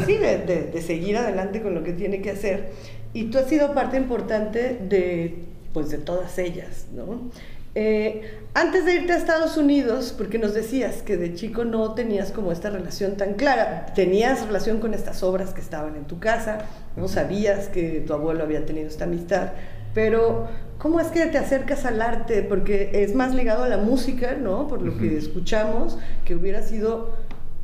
sí, 0.07 0.17
de, 0.17 0.39
de, 0.39 0.63
de, 0.63 0.81
seguir 0.81 1.15
adelante 1.17 1.61
con 1.61 1.75
lo 1.75 1.83
que 1.83 1.93
tiene 1.93 2.21
que 2.21 2.31
hacer. 2.31 2.71
Y 3.13 3.25
tú 3.25 3.37
has 3.37 3.47
sido 3.47 3.73
parte 3.75 3.97
importante 3.97 4.79
de, 4.89 5.43
pues, 5.71 5.91
de 5.91 5.99
todas 5.99 6.37
ellas, 6.39 6.87
¿no? 6.91 7.29
Eh, 7.77 8.39
antes 8.53 8.85
de 8.85 8.95
irte 8.95 9.11
a 9.11 9.17
Estados 9.17 9.57
Unidos, 9.57 10.15
porque 10.17 10.39
nos 10.39 10.53
decías 10.53 11.01
que 11.01 11.17
de 11.17 11.33
chico 11.33 11.65
no 11.65 11.93
tenías 11.93 12.31
como 12.31 12.53
esta 12.53 12.69
relación 12.69 13.17
tan 13.17 13.33
clara, 13.33 13.87
tenías 13.93 14.45
relación 14.45 14.79
con 14.79 14.93
estas 14.93 15.23
obras 15.23 15.53
que 15.53 15.59
estaban 15.59 15.97
en 15.97 16.05
tu 16.05 16.19
casa, 16.19 16.59
no 16.95 17.09
sabías 17.09 17.67
que 17.67 18.01
tu 18.07 18.13
abuelo 18.13 18.43
había 18.43 18.65
tenido 18.65 18.87
esta 18.87 19.03
amistad, 19.03 19.49
pero 19.93 20.47
¿cómo 20.77 21.01
es 21.01 21.07
que 21.07 21.25
te 21.25 21.37
acercas 21.37 21.83
al 21.83 22.01
arte? 22.01 22.43
Porque 22.43 22.91
es 22.93 23.13
más 23.13 23.35
ligado 23.35 23.65
a 23.65 23.67
la 23.67 23.77
música, 23.77 24.35
¿no? 24.41 24.69
Por 24.69 24.81
lo 24.81 24.97
que 24.97 25.17
escuchamos, 25.17 25.97
que 26.23 26.35
hubiera 26.35 26.63
sido 26.63 27.13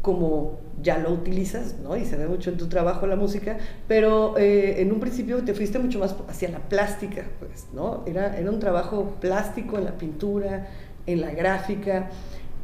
como 0.02 0.60
ya 0.82 0.98
lo 0.98 1.12
utilizas, 1.12 1.76
¿no? 1.84 1.96
Y 1.96 2.06
se 2.06 2.18
ve 2.18 2.28
mucho 2.28 2.50
en 2.50 2.58
tu 2.58 2.68
trabajo 2.68 3.06
la 3.08 3.16
música, 3.16 3.58
pero 3.88 4.38
eh, 4.38 4.82
en 4.82 4.92
un 4.92 5.00
principio 5.00 5.44
te 5.44 5.54
fuiste 5.54 5.80
mucho 5.80 6.00
más 6.00 6.16
hacia 6.28 6.50
la 6.50 6.60
plástica, 6.60 7.26
pues, 7.40 7.68
¿no? 7.74 8.04
Era, 8.06 8.38
era 8.38 8.50
un 8.50 8.60
trabajo 8.60 9.16
plástico 9.20 9.78
en 9.78 9.86
la 9.86 9.98
pintura, 9.98 10.68
en 11.06 11.22
la 11.22 11.32
gráfica, 11.32 12.10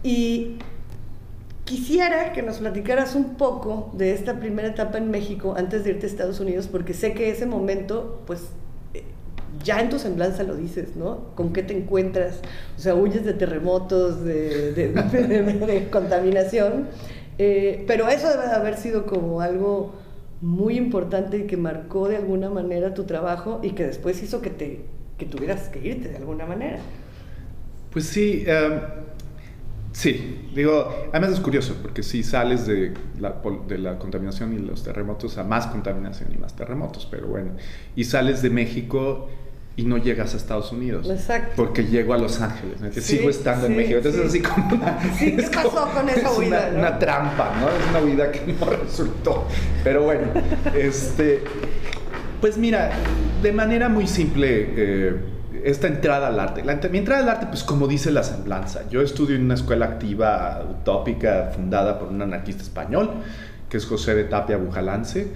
y 0.03 0.58
quisiera 1.65 2.32
que 2.34 2.41
nos 2.41 2.58
platicaras 2.58 3.15
un 3.15 3.36
poco 3.36 3.91
de 3.93 4.13
esta 4.13 4.39
primera 4.39 4.69
etapa 4.69 4.97
en 4.97 5.12
México 5.12 5.53
antes 5.58 5.84
de 5.84 5.91
irte 5.91 6.06
a 6.06 6.10
Estados 6.10 6.39
Unidos, 6.39 6.67
porque 6.71 6.93
sé 6.93 7.13
que 7.13 7.30
ese 7.30 7.45
momento, 7.45 8.21
pues, 8.25 8.41
eh, 8.93 9.03
ya 9.63 9.82
en 9.82 9.89
tu 9.89 9.99
semblanza 9.99 10.43
lo 10.43 10.56
dices, 10.56 10.95
¿no? 10.95 11.36
¿Con 11.36 11.51
qué 11.53 11.63
te 11.63 11.77
encuentras? 11.77 12.39
O 12.77 12.80
sea, 12.80 12.95
huyes 12.95 13.25
de 13.25 13.34
terremotos, 13.34 14.23
de, 14.23 14.71
de, 14.71 14.88
de, 15.12 15.43
de 15.43 15.89
contaminación. 15.89 16.88
Eh, 17.38 17.84
pero 17.88 18.08
eso 18.10 18.30
debe 18.30 18.47
de 18.47 18.54
haber 18.54 18.78
sido 18.78 19.06
como 19.06 19.41
algo 19.41 19.93
muy 20.41 20.78
importante 20.78 21.38
y 21.38 21.47
que 21.47 21.58
marcó 21.58 22.08
de 22.08 22.17
alguna 22.17 22.50
manera 22.50 22.93
tu 22.93 23.04
trabajo 23.04 23.60
y 23.63 23.71
que 23.71 23.86
después 23.86 24.21
hizo 24.21 24.41
que, 24.41 24.50
te, 24.50 24.86
que 25.17 25.26
tuvieras 25.26 25.69
que 25.69 25.86
irte 25.88 26.10
de 26.10 26.17
alguna 26.17 26.45
manera. 26.45 26.80
Pues 27.91 28.06
sí, 28.06 28.45
um, 28.47 28.80
sí, 29.91 30.50
digo, 30.54 30.93
además 31.12 31.32
es 31.32 31.39
curioso 31.39 31.76
porque 31.82 32.04
si 32.04 32.21
sales 32.23 32.67
de 32.67 32.93
la, 33.19 33.41
de 33.67 33.78
la 33.78 33.97
contaminación 33.97 34.54
y 34.54 34.60
los 34.60 34.84
terremotos 34.84 35.38
a 35.38 35.43
más 35.43 35.67
contaminación 35.67 36.32
y 36.34 36.38
más 36.38 36.56
terremotos, 36.56 37.08
pero 37.10 37.28
bueno, 37.28 37.52
y 37.95 38.04
sales 38.04 38.41
de 38.41 38.50
México 38.50 39.30
y 39.78 39.84
no 39.84 39.98
llegas 39.98 40.34
a 40.34 40.38
Estados 40.38 40.72
Unidos. 40.72 41.08
Exacto. 41.08 41.54
Porque 41.56 41.86
llego 41.86 42.16
a 42.16 42.18
Los 42.18 42.42
Ángeles, 42.42 42.82
¿no? 42.82 42.92
sí, 42.92 43.00
sigo 43.00 43.30
estando 43.30 43.68
sí, 43.68 43.72
en 43.72 43.78
México. 43.78 43.98
Entonces, 43.98 44.32
sí. 44.32 44.40
así 44.40 44.42
como 44.42 44.76
una. 44.76 45.00
Sí, 45.16 45.36
¿qué 45.36 45.44
pasó 45.54 45.70
como, 45.70 45.92
con 45.94 46.10
esa 46.10 46.32
huida? 46.34 46.48
Una, 46.48 46.72
¿no? 46.72 46.80
una, 46.80 47.00
trampa, 47.00 47.54
¿no? 47.62 47.70
Es 47.70 47.90
una 47.92 48.00
huida 48.00 48.32
que 48.32 48.54
no 48.54 48.66
resultó. 48.84 49.48
Pero 49.84 50.04
bueno, 50.04 50.28
este. 50.76 51.44
Pues 52.42 52.58
mira, 52.58 52.92
de 53.44 53.52
manera 53.54 53.88
muy 53.88 54.08
simple. 54.08 54.68
Eh, 54.76 55.16
esta 55.63 55.88
entrada 55.88 56.28
al 56.28 56.40
arte. 56.40 56.63
La, 56.63 56.76
mi 56.90 56.98
entrada 56.98 57.22
al 57.22 57.30
arte, 57.30 57.46
pues 57.48 57.63
como 57.63 57.88
dice 57.88 58.10
la 58.10 58.24
semblanza, 58.24 58.88
yo 58.90 59.02
estudio 59.02 59.36
en 59.36 59.46
una 59.46 59.56
escuela 59.56 59.86
activa 59.86 60.66
utópica 60.70 61.52
fundada 61.54 62.00
por 62.00 62.10
un 62.10 62.22
anarquista 62.22 62.63
español, 62.63 63.12
que 63.70 63.78
es 63.78 63.86
José 63.86 64.16
de 64.16 64.24
Tapia 64.24 64.58
Bujalance, 64.58 65.28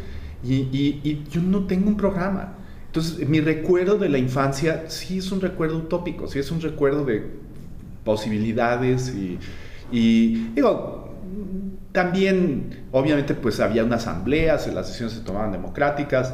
y, 0.44 0.54
y, 0.54 1.02
y 1.04 1.24
yo 1.30 1.42
no 1.42 1.66
tengo 1.66 1.90
un 1.90 1.98
programa. 1.98 2.56
Entonces, 2.92 3.26
mi 3.26 3.40
recuerdo 3.40 3.98
de 3.98 4.10
la 4.10 4.18
infancia 4.18 4.84
sí 4.90 5.20
es 5.20 5.32
un 5.32 5.40
recuerdo 5.40 5.78
utópico, 5.78 6.28
sí 6.28 6.40
es 6.40 6.52
un 6.52 6.60
recuerdo 6.60 7.06
de 7.06 7.24
posibilidades 8.04 9.16
y, 9.94 10.50
digo, 10.54 11.16
también, 11.94 12.84
obviamente, 12.92 13.34
pues 13.34 13.62
había 13.62 13.86
una 13.86 13.96
asamblea, 13.96 14.56
las 14.74 14.88
decisiones 14.88 15.14
se 15.14 15.22
tomaban 15.22 15.54
democráticas 15.54 16.34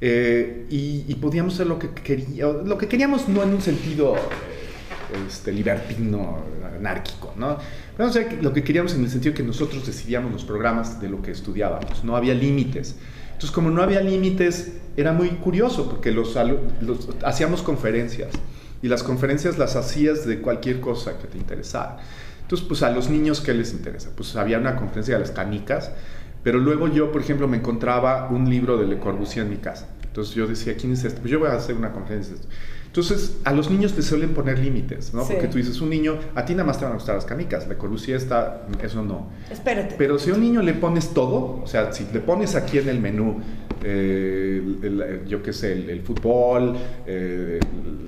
eh, 0.00 0.64
y, 0.70 1.14
podíamos 1.16 1.52
hacer 1.52 1.66
lo 1.66 1.78
que 1.78 1.90
queríamos, 1.90 2.66
lo 2.66 2.78
que 2.78 2.88
queríamos 2.88 3.28
no 3.28 3.42
en 3.42 3.50
un 3.50 3.60
sentido 3.60 4.16
este, 5.26 5.52
libertino, 5.52 6.38
anárquico, 6.74 7.34
¿no? 7.36 7.58
Pero, 7.98 8.08
o 8.08 8.42
lo 8.42 8.54
que 8.54 8.64
queríamos 8.64 8.94
en 8.94 9.04
el 9.04 9.10
sentido 9.10 9.34
que 9.34 9.42
nosotros 9.42 9.86
decidíamos 9.86 10.32
los 10.32 10.44
programas 10.46 11.02
de 11.02 11.10
lo 11.10 11.20
que 11.20 11.32
estudiábamos, 11.32 12.02
no 12.02 12.16
había 12.16 12.32
límites. 12.32 12.96
Entonces, 13.26 13.50
como 13.50 13.70
no 13.70 13.82
había 13.82 14.00
límites, 14.00 14.72
era 15.00 15.12
muy 15.12 15.28
curioso 15.28 15.88
porque 15.88 16.10
los, 16.10 16.36
los, 16.80 17.08
hacíamos 17.24 17.62
conferencias 17.62 18.30
y 18.82 18.88
las 18.88 19.04
conferencias 19.04 19.56
las 19.56 19.76
hacías 19.76 20.26
de 20.26 20.40
cualquier 20.40 20.80
cosa 20.80 21.18
que 21.18 21.28
te 21.28 21.38
interesara. 21.38 21.98
Entonces, 22.42 22.66
pues 22.66 22.82
a 22.82 22.90
los 22.90 23.08
niños, 23.08 23.40
¿qué 23.40 23.54
les 23.54 23.72
interesa? 23.72 24.10
Pues 24.16 24.34
había 24.34 24.58
una 24.58 24.74
conferencia 24.74 25.14
de 25.14 25.20
las 25.20 25.30
canicas, 25.30 25.92
pero 26.42 26.58
luego 26.58 26.88
yo, 26.88 27.12
por 27.12 27.20
ejemplo, 27.20 27.46
me 27.46 27.58
encontraba 27.58 28.28
un 28.28 28.50
libro 28.50 28.76
de 28.76 28.86
Le 28.86 28.98
Corbusier 28.98 29.44
en 29.44 29.50
mi 29.50 29.58
casa. 29.58 29.88
Entonces 30.02 30.34
yo 30.34 30.48
decía, 30.48 30.76
¿quién 30.76 30.92
es 30.92 31.04
este? 31.04 31.20
Pues 31.20 31.30
yo 31.30 31.38
voy 31.38 31.48
a 31.48 31.52
hacer 31.52 31.76
una 31.76 31.92
conferencia 31.92 32.34
de 32.34 32.40
esto. 32.40 32.52
Entonces, 32.88 33.36
a 33.44 33.52
los 33.52 33.70
niños 33.70 33.92
te 33.92 34.02
suelen 34.02 34.32
poner 34.34 34.58
límites, 34.58 35.12
¿no? 35.12 35.22
Sí. 35.24 35.34
Porque 35.34 35.48
tú 35.48 35.58
dices, 35.58 35.80
un 35.80 35.90
niño, 35.90 36.18
a 36.34 36.44
ti 36.44 36.54
nada 36.54 36.64
más 36.64 36.78
te 36.78 36.84
van 36.84 36.92
a 36.92 36.96
gustar 36.96 37.14
las 37.14 37.26
canicas, 37.26 37.68
Le 37.68 37.76
Corbusier 37.76 38.16
está, 38.16 38.66
eso 38.82 39.04
no. 39.04 39.28
Espérate. 39.50 39.94
Pero 39.98 40.18
si 40.18 40.30
a 40.30 40.34
un 40.34 40.40
niño 40.40 40.62
le 40.62 40.72
pones 40.72 41.10
todo, 41.10 41.60
o 41.62 41.66
sea, 41.66 41.92
si 41.92 42.06
le 42.12 42.20
pones 42.20 42.54
aquí 42.54 42.78
en 42.78 42.88
el 42.88 42.98
menú, 42.98 43.40
eh, 43.84 44.62
el, 44.82 45.02
el, 45.02 45.26
yo 45.26 45.42
qué 45.42 45.52
sé, 45.52 45.72
el, 45.72 45.90
el 45.90 46.00
fútbol, 46.00 46.76
eh, 47.06 47.60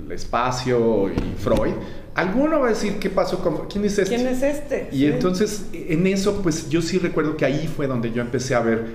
el 0.05 0.11
espacio 0.11 1.09
y 1.09 1.35
Freud, 1.37 1.73
alguno 2.15 2.59
va 2.59 2.65
a 2.65 2.69
decir, 2.69 2.97
¿qué 2.99 3.11
pasó 3.11 3.37
con, 3.37 3.67
quién 3.67 3.85
es 3.85 3.99
este? 3.99 4.15
¿Quién 4.15 4.27
es 4.27 4.41
este? 4.41 4.89
Y 4.91 4.97
sí. 4.97 5.05
entonces, 5.05 5.67
en 5.73 6.07
eso, 6.07 6.41
pues 6.41 6.69
yo 6.69 6.81
sí 6.81 6.97
recuerdo 6.97 7.37
que 7.37 7.45
ahí 7.45 7.69
fue 7.73 7.85
donde 7.85 8.11
yo 8.11 8.21
empecé 8.21 8.55
a 8.55 8.61
ver 8.61 8.85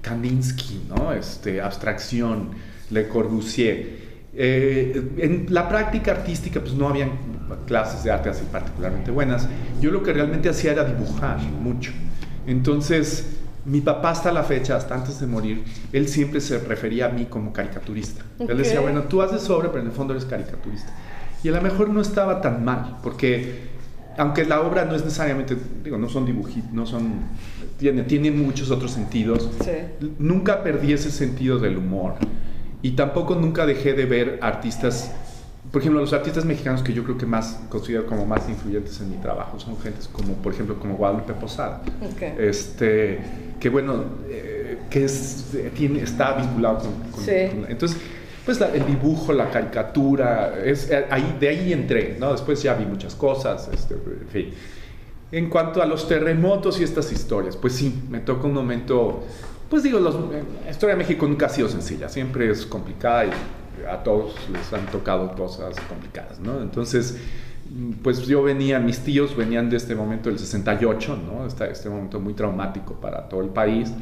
Kandinsky, 0.00 0.82
¿no? 0.88 1.12
Este, 1.12 1.60
abstracción, 1.60 2.50
Le 2.90 3.08
Corbusier. 3.08 4.03
Eh, 4.36 5.12
en 5.18 5.46
la 5.50 5.68
práctica 5.68 6.10
artística 6.10 6.58
pues 6.60 6.74
no 6.74 6.88
habían 6.88 7.10
clases 7.66 8.02
de 8.02 8.10
arte 8.10 8.30
así 8.30 8.44
particularmente 8.50 9.10
buenas. 9.10 9.48
Yo 9.80 9.90
lo 9.90 10.02
que 10.02 10.12
realmente 10.12 10.48
hacía 10.48 10.72
era 10.72 10.84
dibujar 10.84 11.38
mucho. 11.38 11.92
Entonces, 12.46 13.38
mi 13.64 13.80
papá 13.80 14.10
hasta 14.10 14.32
la 14.32 14.42
fecha, 14.42 14.76
hasta 14.76 14.94
antes 14.94 15.20
de 15.20 15.26
morir, 15.26 15.64
él 15.92 16.08
siempre 16.08 16.40
se 16.40 16.58
refería 16.58 17.06
a 17.06 17.08
mí 17.08 17.26
como 17.26 17.52
caricaturista. 17.52 18.22
Okay. 18.36 18.48
Él 18.50 18.58
decía, 18.58 18.80
bueno, 18.80 19.04
tú 19.04 19.22
haces 19.22 19.48
obra, 19.48 19.68
pero 19.70 19.82
en 19.82 19.88
el 19.88 19.92
fondo 19.92 20.12
eres 20.12 20.26
caricaturista. 20.26 20.92
Y 21.42 21.48
a 21.48 21.52
lo 21.52 21.62
mejor 21.62 21.88
no 21.90 22.00
estaba 22.00 22.40
tan 22.40 22.64
mal, 22.64 22.98
porque 23.02 23.74
aunque 24.16 24.44
la 24.44 24.60
obra 24.60 24.84
no 24.84 24.94
es 24.94 25.04
necesariamente, 25.04 25.56
digo, 25.82 25.98
no 25.98 26.08
son 26.08 26.26
dibujitos, 26.26 26.72
no 26.72 26.86
son, 26.86 27.14
tiene, 27.78 28.02
tiene 28.02 28.30
muchos 28.30 28.70
otros 28.70 28.92
sentidos, 28.92 29.50
sí. 29.62 29.70
nunca 30.18 30.62
perdí 30.62 30.92
ese 30.92 31.10
sentido 31.10 31.58
del 31.58 31.78
humor. 31.78 32.14
Y 32.84 32.90
tampoco 32.90 33.34
nunca 33.34 33.64
dejé 33.64 33.94
de 33.94 34.04
ver 34.04 34.38
artistas, 34.42 35.10
por 35.72 35.80
ejemplo, 35.80 36.02
los 36.02 36.12
artistas 36.12 36.44
mexicanos 36.44 36.82
que 36.82 36.92
yo 36.92 37.02
creo 37.02 37.16
que 37.16 37.24
más 37.24 37.58
considero 37.70 38.04
como 38.04 38.26
más 38.26 38.46
influyentes 38.46 39.00
en 39.00 39.10
mi 39.10 39.16
trabajo 39.16 39.58
son 39.58 39.80
gentes 39.80 40.06
como, 40.06 40.34
por 40.34 40.52
ejemplo, 40.52 40.78
como 40.78 40.94
Guadalupe 40.94 41.32
Posada. 41.32 41.80
Okay. 42.12 42.34
Este, 42.38 43.20
que 43.58 43.70
bueno, 43.70 44.04
eh, 44.28 44.80
que 44.90 45.06
es, 45.06 45.56
tiene, 45.74 46.02
está 46.02 46.34
vinculado 46.34 46.80
con... 46.80 46.92
con, 47.10 47.24
sí. 47.24 47.48
con 47.50 47.70
entonces, 47.70 47.96
pues 48.44 48.60
la, 48.60 48.68
el 48.68 48.84
dibujo, 48.84 49.32
la 49.32 49.48
caricatura, 49.48 50.52
es, 50.62 50.90
eh, 50.90 51.06
ahí, 51.08 51.38
de 51.40 51.48
ahí 51.48 51.72
entré, 51.72 52.18
¿no? 52.20 52.32
Después 52.32 52.62
ya 52.62 52.74
vi 52.74 52.84
muchas 52.84 53.14
cosas, 53.14 53.66
este, 53.72 53.94
en 53.94 54.28
fin. 54.28 54.50
En 55.32 55.48
cuanto 55.48 55.80
a 55.80 55.86
los 55.86 56.06
terremotos 56.06 56.78
y 56.80 56.84
estas 56.84 57.10
historias, 57.12 57.56
pues 57.56 57.72
sí, 57.72 58.02
me 58.10 58.18
toca 58.18 58.46
un 58.46 58.52
momento 58.52 59.24
pues 59.74 59.82
digo, 59.82 59.98
la 59.98 60.70
historia 60.70 60.94
de 60.94 60.98
México 61.02 61.26
nunca 61.26 61.46
ha 61.46 61.48
sido 61.48 61.68
sencilla, 61.68 62.08
siempre 62.08 62.48
es 62.48 62.64
complicada 62.64 63.24
y 63.24 63.30
a 63.90 64.04
todos 64.04 64.36
les 64.52 64.72
han 64.72 64.86
tocado 64.86 65.34
cosas 65.34 65.74
complicadas, 65.88 66.38
¿no? 66.38 66.62
Entonces, 66.62 67.18
pues 68.00 68.24
yo 68.24 68.44
venía, 68.44 68.78
mis 68.78 69.00
tíos 69.00 69.36
venían 69.36 69.70
de 69.70 69.78
este 69.78 69.96
momento 69.96 70.28
del 70.28 70.38
68, 70.38 71.18
¿no? 71.26 71.44
Este, 71.44 71.68
este 71.72 71.88
momento 71.88 72.20
muy 72.20 72.34
traumático 72.34 73.00
para 73.00 73.28
todo 73.28 73.40
el 73.40 73.48
país 73.48 73.92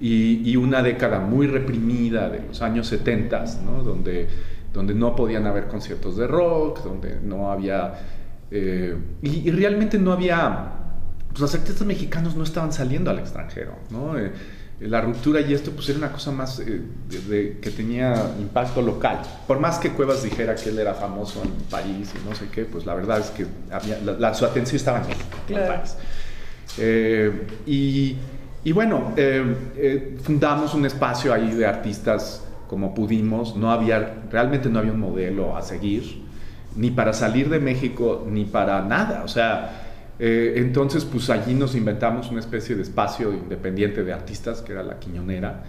y, 0.00 0.48
y, 0.48 0.54
una 0.54 0.84
década 0.84 1.18
muy 1.18 1.48
reprimida 1.48 2.30
de 2.30 2.46
los 2.46 2.62
años 2.62 2.86
70, 2.86 3.44
¿no? 3.64 3.82
Donde, 3.82 4.28
donde 4.72 4.94
no 4.94 5.16
podían 5.16 5.48
haber 5.48 5.66
conciertos 5.66 6.16
de 6.16 6.28
rock, 6.28 6.84
donde 6.84 7.18
no 7.20 7.50
había... 7.50 7.94
Eh, 8.52 8.96
y, 9.20 9.48
y 9.48 9.50
realmente 9.50 9.98
no 9.98 10.12
había... 10.12 10.74
Pues 11.30 11.40
los 11.40 11.54
artistas 11.56 11.84
mexicanos 11.88 12.36
no 12.36 12.44
estaban 12.44 12.72
saliendo 12.72 13.10
al 13.10 13.18
extranjero, 13.18 13.72
¿no? 13.90 14.16
Eh, 14.16 14.30
la 14.88 15.00
ruptura 15.00 15.40
y 15.40 15.54
esto 15.54 15.70
pues 15.72 15.88
era 15.88 15.98
una 15.98 16.12
cosa 16.12 16.30
más 16.32 16.58
eh, 16.60 16.80
de- 17.08 17.20
de- 17.20 17.58
que 17.60 17.70
tenía 17.70 18.14
impacto 18.40 18.82
local. 18.82 19.20
Por 19.46 19.58
más 19.60 19.78
que 19.78 19.90
Cuevas 19.90 20.22
dijera 20.22 20.54
que 20.54 20.70
él 20.70 20.78
era 20.78 20.94
famoso 20.94 21.42
en 21.44 21.50
París 21.70 22.12
y 22.20 22.28
no 22.28 22.34
sé 22.34 22.46
qué, 22.52 22.64
pues 22.64 22.84
la 22.86 22.94
verdad 22.94 23.20
es 23.20 23.30
que 23.30 23.46
había, 23.70 23.98
la- 24.00 24.12
la- 24.14 24.34
su 24.34 24.44
atención 24.44 24.76
estaba 24.76 25.00
en 25.02 25.08
México, 25.08 25.36
en. 25.48 25.66
París. 25.68 25.96
Eh, 26.78 27.46
y, 27.66 28.16
y 28.64 28.72
bueno, 28.72 29.12
eh, 29.16 30.16
fundamos 30.22 30.74
un 30.74 30.86
espacio 30.86 31.32
ahí 31.34 31.50
de 31.52 31.66
artistas 31.66 32.42
como 32.68 32.94
pudimos, 32.94 33.54
no 33.56 33.70
había, 33.70 34.22
realmente 34.30 34.70
no 34.70 34.78
había 34.78 34.92
un 34.92 35.00
modelo 35.00 35.56
a 35.56 35.62
seguir, 35.62 36.22
ni 36.74 36.90
para 36.90 37.12
salir 37.12 37.50
de 37.50 37.60
México, 37.60 38.26
ni 38.30 38.46
para 38.46 38.80
nada, 38.82 39.22
o 39.24 39.28
sea, 39.28 39.91
eh, 40.24 40.54
entonces 40.56 41.04
pues 41.04 41.28
allí 41.30 41.52
nos 41.54 41.74
inventamos 41.74 42.30
una 42.30 42.38
especie 42.38 42.76
de 42.76 42.82
espacio 42.82 43.32
independiente 43.32 44.04
de 44.04 44.12
artistas, 44.12 44.62
que 44.62 44.70
era 44.70 44.84
la 44.84 45.00
Quiñonera, 45.00 45.64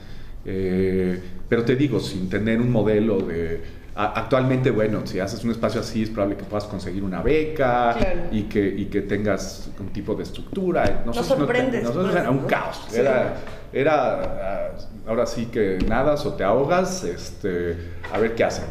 eh, 0.45 1.19
pero 1.49 1.63
te 1.65 1.75
digo, 1.75 1.99
sin 1.99 2.29
tener 2.29 2.61
un 2.61 2.71
modelo 2.71 3.17
de... 3.17 3.61
a- 3.95 4.19
Actualmente, 4.19 4.69
bueno, 4.71 5.01
si 5.05 5.19
haces 5.19 5.43
un 5.43 5.51
espacio 5.51 5.81
así 5.81 6.03
es 6.03 6.09
probable 6.09 6.35
que 6.37 6.43
puedas 6.43 6.65
conseguir 6.65 7.03
una 7.03 7.21
beca 7.23 7.95
Claro. 7.97 8.21
y, 8.31 8.43
que, 8.43 8.67
y 8.67 8.85
que 8.85 9.01
tengas 9.01 9.71
un 9.79 9.87
tipo 9.87 10.13
de 10.15 10.23
estructura. 10.23 11.01
Nos 11.05 11.15
sorprendes, 11.17 11.81
nosotros 11.83 12.11
pues, 12.11 12.21
era 12.21 12.29
un 12.29 12.39
caos. 12.45 12.81
Sí. 12.89 12.99
Era, 12.99 13.35
era, 13.71 14.21
ah, 14.21 14.69
ahora 15.07 15.25
sí 15.25 15.47
que 15.47 15.79
nadas 15.87 16.25
o 16.27 16.33
te 16.33 16.43
ahogas, 16.43 17.03
este, 17.05 17.75
a 18.13 18.19
ver 18.19 18.35
qué 18.35 18.43
hacen. 18.43 18.65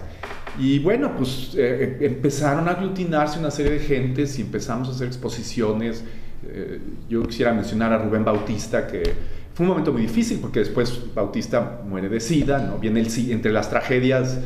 Y 0.58 0.78
bueno, 0.80 1.12
pues 1.16 1.54
eh, 1.56 1.98
empezaron 2.00 2.68
a 2.68 2.72
aglutinarse 2.72 3.38
una 3.38 3.50
serie 3.50 3.72
de 3.72 3.78
gentes 3.78 4.38
y 4.38 4.42
empezamos 4.42 4.88
a 4.88 4.90
hacer 4.92 5.06
exposiciones. 5.06 6.04
Eh, 6.46 6.80
yo 7.08 7.22
quisiera 7.22 7.52
mencionar 7.52 7.92
a 7.92 7.98
Rubén 7.98 8.24
Bautista, 8.24 8.86
que 8.86 9.02
fue 9.54 9.64
un 9.64 9.70
momento 9.70 9.92
muy 9.92 10.02
difícil 10.02 10.38
porque 10.40 10.60
después 10.60 11.14
Bautista 11.14 11.80
muere 11.88 12.08
de 12.08 12.20
SIDA, 12.20 12.58
¿no? 12.58 12.78
Viene 12.78 13.00
el, 13.00 13.30
entre 13.30 13.52
las 13.52 13.70
tragedias, 13.70 14.40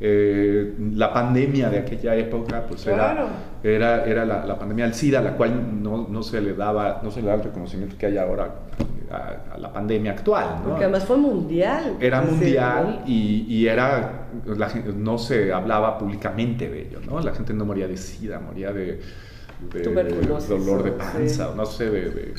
eh, 0.00 0.74
la 0.94 1.12
pandemia 1.12 1.70
de 1.70 1.78
aquella 1.78 2.16
época, 2.16 2.64
pues 2.66 2.82
Claro. 2.82 3.28
era, 3.62 4.02
era, 4.02 4.04
era 4.04 4.24
la, 4.24 4.44
la 4.46 4.58
pandemia 4.58 4.86
del 4.86 4.94
SIDA, 4.94 5.20
a 5.20 5.22
la 5.22 5.36
cual 5.36 5.82
no, 5.82 6.08
no 6.08 6.22
se 6.22 6.40
le 6.40 6.54
daba, 6.54 7.00
no 7.04 7.10
se 7.10 7.22
le 7.22 7.28
da 7.28 7.34
el 7.34 7.42
reconocimiento 7.44 7.96
que 7.96 8.06
hay 8.06 8.16
ahora 8.18 8.52
a, 9.12 9.54
a 9.54 9.58
la 9.58 9.72
pandemia 9.72 10.12
actual, 10.12 10.60
¿no? 10.62 10.70
Porque 10.70 10.84
además 10.84 11.04
fue 11.04 11.16
mundial. 11.16 11.96
Era 12.00 12.22
mundial 12.22 13.02
y, 13.06 13.44
y 13.48 13.68
era, 13.68 14.28
la 14.46 14.68
gente, 14.70 14.92
no 14.92 15.18
se 15.18 15.52
hablaba 15.52 15.98
públicamente 15.98 16.68
de 16.70 16.88
ello, 16.88 17.00
¿no? 17.06 17.20
La 17.20 17.34
gente 17.34 17.52
no 17.52 17.64
moría 17.64 17.86
de 17.86 17.96
sida, 17.96 18.40
moría 18.40 18.72
de, 18.72 19.00
de 19.72 19.82
dolor 20.48 20.82
de 20.82 20.92
panza, 20.92 21.52
no 21.54 21.66
sé, 21.66 21.90
de, 21.90 22.10
de 22.10 22.34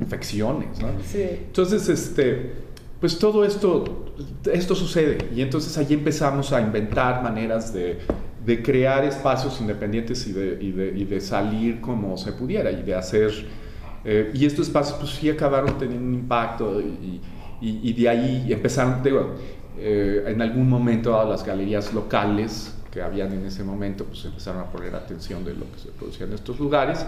infecciones, 0.00 0.80
¿no? 0.80 0.88
Sí. 1.04 1.22
Entonces, 1.46 1.88
este, 1.88 2.52
pues 3.00 3.18
todo 3.18 3.44
esto, 3.44 4.14
esto 4.52 4.74
sucede 4.74 5.18
y 5.34 5.40
entonces 5.40 5.76
allí 5.78 5.94
empezamos 5.94 6.52
a 6.52 6.60
inventar 6.60 7.22
maneras 7.22 7.72
de, 7.72 7.98
de 8.44 8.62
crear 8.62 9.04
espacios 9.04 9.60
independientes 9.60 10.26
y 10.26 10.32
de, 10.32 10.58
y, 10.60 10.72
de, 10.72 10.88
y 10.96 11.04
de 11.04 11.20
salir 11.20 11.80
como 11.80 12.16
se 12.16 12.32
pudiera 12.32 12.70
y 12.70 12.82
de 12.82 12.94
hacer... 12.94 13.61
eh, 14.04 14.30
y 14.34 14.46
estos 14.46 14.66
espacios 14.68 14.98
pues 14.98 15.12
sí 15.12 15.30
acabaron 15.30 15.78
teniendo 15.78 16.06
un 16.06 16.14
impacto 16.14 16.80
y, 16.80 17.20
y- 17.60 17.80
y 17.90 17.92
de 17.92 18.08
ahí 18.08 18.52
empezaron, 18.52 19.02
digo, 19.02 19.34
eh, 19.78 20.24
en 20.26 20.42
algún 20.42 20.68
momento 20.68 21.18
a 21.20 21.24
las 21.24 21.44
galerías 21.44 21.92
locales 21.94 22.74
que 22.90 23.00
habían 23.02 23.32
en 23.32 23.46
ese 23.46 23.62
momento 23.64 24.04
pues 24.04 24.24
empezaron 24.24 24.60
a 24.60 24.64
poner 24.66 24.94
atención 24.94 25.44
de 25.44 25.54
lo 25.54 25.70
que 25.72 25.78
se 25.78 25.88
producía 25.90 26.26
en 26.26 26.32
estos 26.34 26.58
lugares 26.58 27.06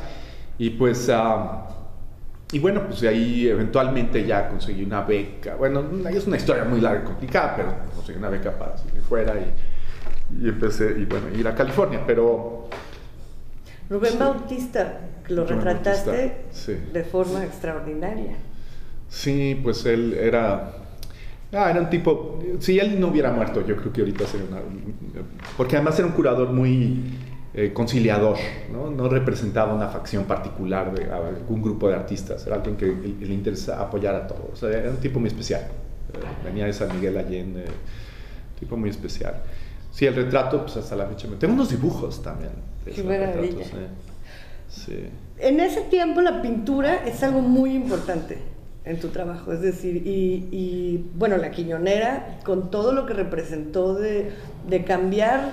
y 0.59 0.71
pues... 0.71 1.11
ah, 1.13 1.67
y 2.53 2.59
bueno, 2.61 2.87
pues 2.87 3.01
de 3.01 3.09
ahí 3.09 3.49
eventualmente 3.49 4.25
ya 4.25 4.49
conseguí 4.49 4.85
una 4.85 5.01
beca. 5.01 5.57
Bueno, 5.57 5.83
es 6.09 6.27
una 6.27 6.37
historia 6.37 6.65
muy 6.65 6.81
larga 6.81 7.01
y 7.03 7.05
complicada, 7.05 7.57
pero 7.57 7.75
conseguí 7.97 8.19
una 8.19 8.29
beca 8.29 8.53
para 8.57 8.77
salir 8.79 9.01
fuera 9.03 9.35
y, 9.41 10.45
y 10.45 10.49
empecé, 10.51 10.95
y 10.99 11.05
bueno, 11.05 11.27
ir 11.37 11.49
a 11.49 11.55
California. 11.55 12.03
Pero 12.07 12.69
Rubén 13.91 14.13
Sí. 14.13 14.19
Bautista, 14.19 15.01
lo 15.29 15.45
retrataste 15.47 16.37
sí. 16.51 16.77
de 16.93 17.05
forma 17.05 17.45
extraordinaria. 17.45 18.37
sí, 19.09 19.59
pues 19.63 19.85
él 19.87 20.15
era... 20.15 20.73
Ah, 21.53 21.71
era 21.71 21.81
un 21.81 21.89
tipo... 21.91 22.43
Si 22.59 22.79
él 22.81 22.99
no 22.99 23.09
hubiera 23.09 23.31
muerto, 23.31 23.65
yo 23.65 23.77
creo 23.77 23.93
que 23.93 24.01
ahorita 24.01 24.27
sería 24.27 24.47
una... 24.49 24.61
Porque 25.57 25.77
además 25.77 25.97
era 25.99 26.09
un 26.09 26.15
curador 26.15 26.51
muy 26.51 27.05
eh, 27.55 27.73
conciliador, 27.73 28.37
¿no? 28.73 28.91
No 28.91 29.09
representaba 29.09 29.73
una 29.73 29.87
facción 29.89 30.25
particular 30.25 30.93
de 30.93 31.05
algún 31.11 31.63
grupo 31.63 31.89
de 31.89 31.95
artistas. 31.95 32.45
Era 32.47 32.57
alguien 32.57 32.77
que 32.77 32.87
le, 32.87 33.27
le 33.27 33.35
interesa 33.35 33.81
apoyar 33.81 34.17
a 34.17 34.27
todos. 34.27 34.51
O 34.53 34.57
sea, 34.57 34.71
era 34.71 34.91
un 34.91 34.97
tipo 34.97 35.21
muy 35.21 35.29
especial. 35.29 35.61
Eh, 35.61 36.19
venía 36.45 36.67
de 36.67 36.73
San 36.73 36.93
Miguel 36.95 37.17
Allende, 37.17 37.65
tipo 38.59 38.77
muy 38.77 38.91
especial. 38.91 39.41
Sí, 39.93 40.07
el 40.07 40.17
retrato, 40.17 40.63
pues 40.63 40.77
hasta 40.77 40.97
la 40.97 41.07
fecha... 41.07 41.29
me- 41.29 41.37
Tengo 41.37 41.55
unos 41.55 41.71
dibujos 41.71 42.21
también. 42.21 42.51
de 42.85 42.91
Qué 42.91 43.03
maravilla. 43.05 43.43
retratos, 43.43 43.67
eh. 43.75 43.89
Sí. 44.75 45.07
En 45.39 45.61
ese 45.61 45.83
tiempo 45.83 46.21
la 46.21 46.43
pintura 46.43 47.05
es 47.07 47.23
algo 47.23 47.41
muy 47.41 47.75
importante 47.75 48.39
en 48.85 49.01
tu 49.01 49.09
trabajo, 49.09 49.53
es 49.53 49.61
decir, 49.63 49.97
y, 50.07 50.47
y, 50.53 51.11
bueno, 51.15 51.37
la 51.39 51.51
quiñonera, 51.51 52.39
con 52.45 52.71
todo 52.71 52.93
lo 52.93 53.07
que 53.07 53.15
representó 53.15 53.95
de, 53.95 54.33
de 54.69 54.85
cambiar, 54.85 55.53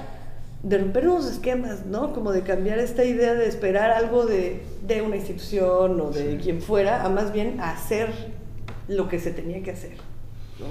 de 0.64 0.78
romper 0.78 1.08
unos 1.08 1.32
esquemas, 1.32 1.86
¿no? 1.86 2.14
Como 2.14 2.32
de 2.34 2.42
cambiar 2.42 2.80
esta 2.80 3.06
idea 3.06 3.34
de 3.34 3.48
esperar 3.48 3.92
algo 3.92 4.26
de, 4.26 4.62
de 4.86 5.02
una 5.02 5.16
institución 5.16 6.02
o 6.02 6.12
de 6.12 6.32
Sí. 6.32 6.38
quien 6.44 6.62
fuera, 6.62 7.06
a 7.06 7.10
más 7.10 7.32
bien 7.32 7.62
hacer 7.62 8.10
lo 8.90 9.08
que 9.08 9.20
se 9.20 9.32
tenía 9.32 9.64
que 9.64 9.72
hacer. 9.72 9.94
¿no? 10.60 10.66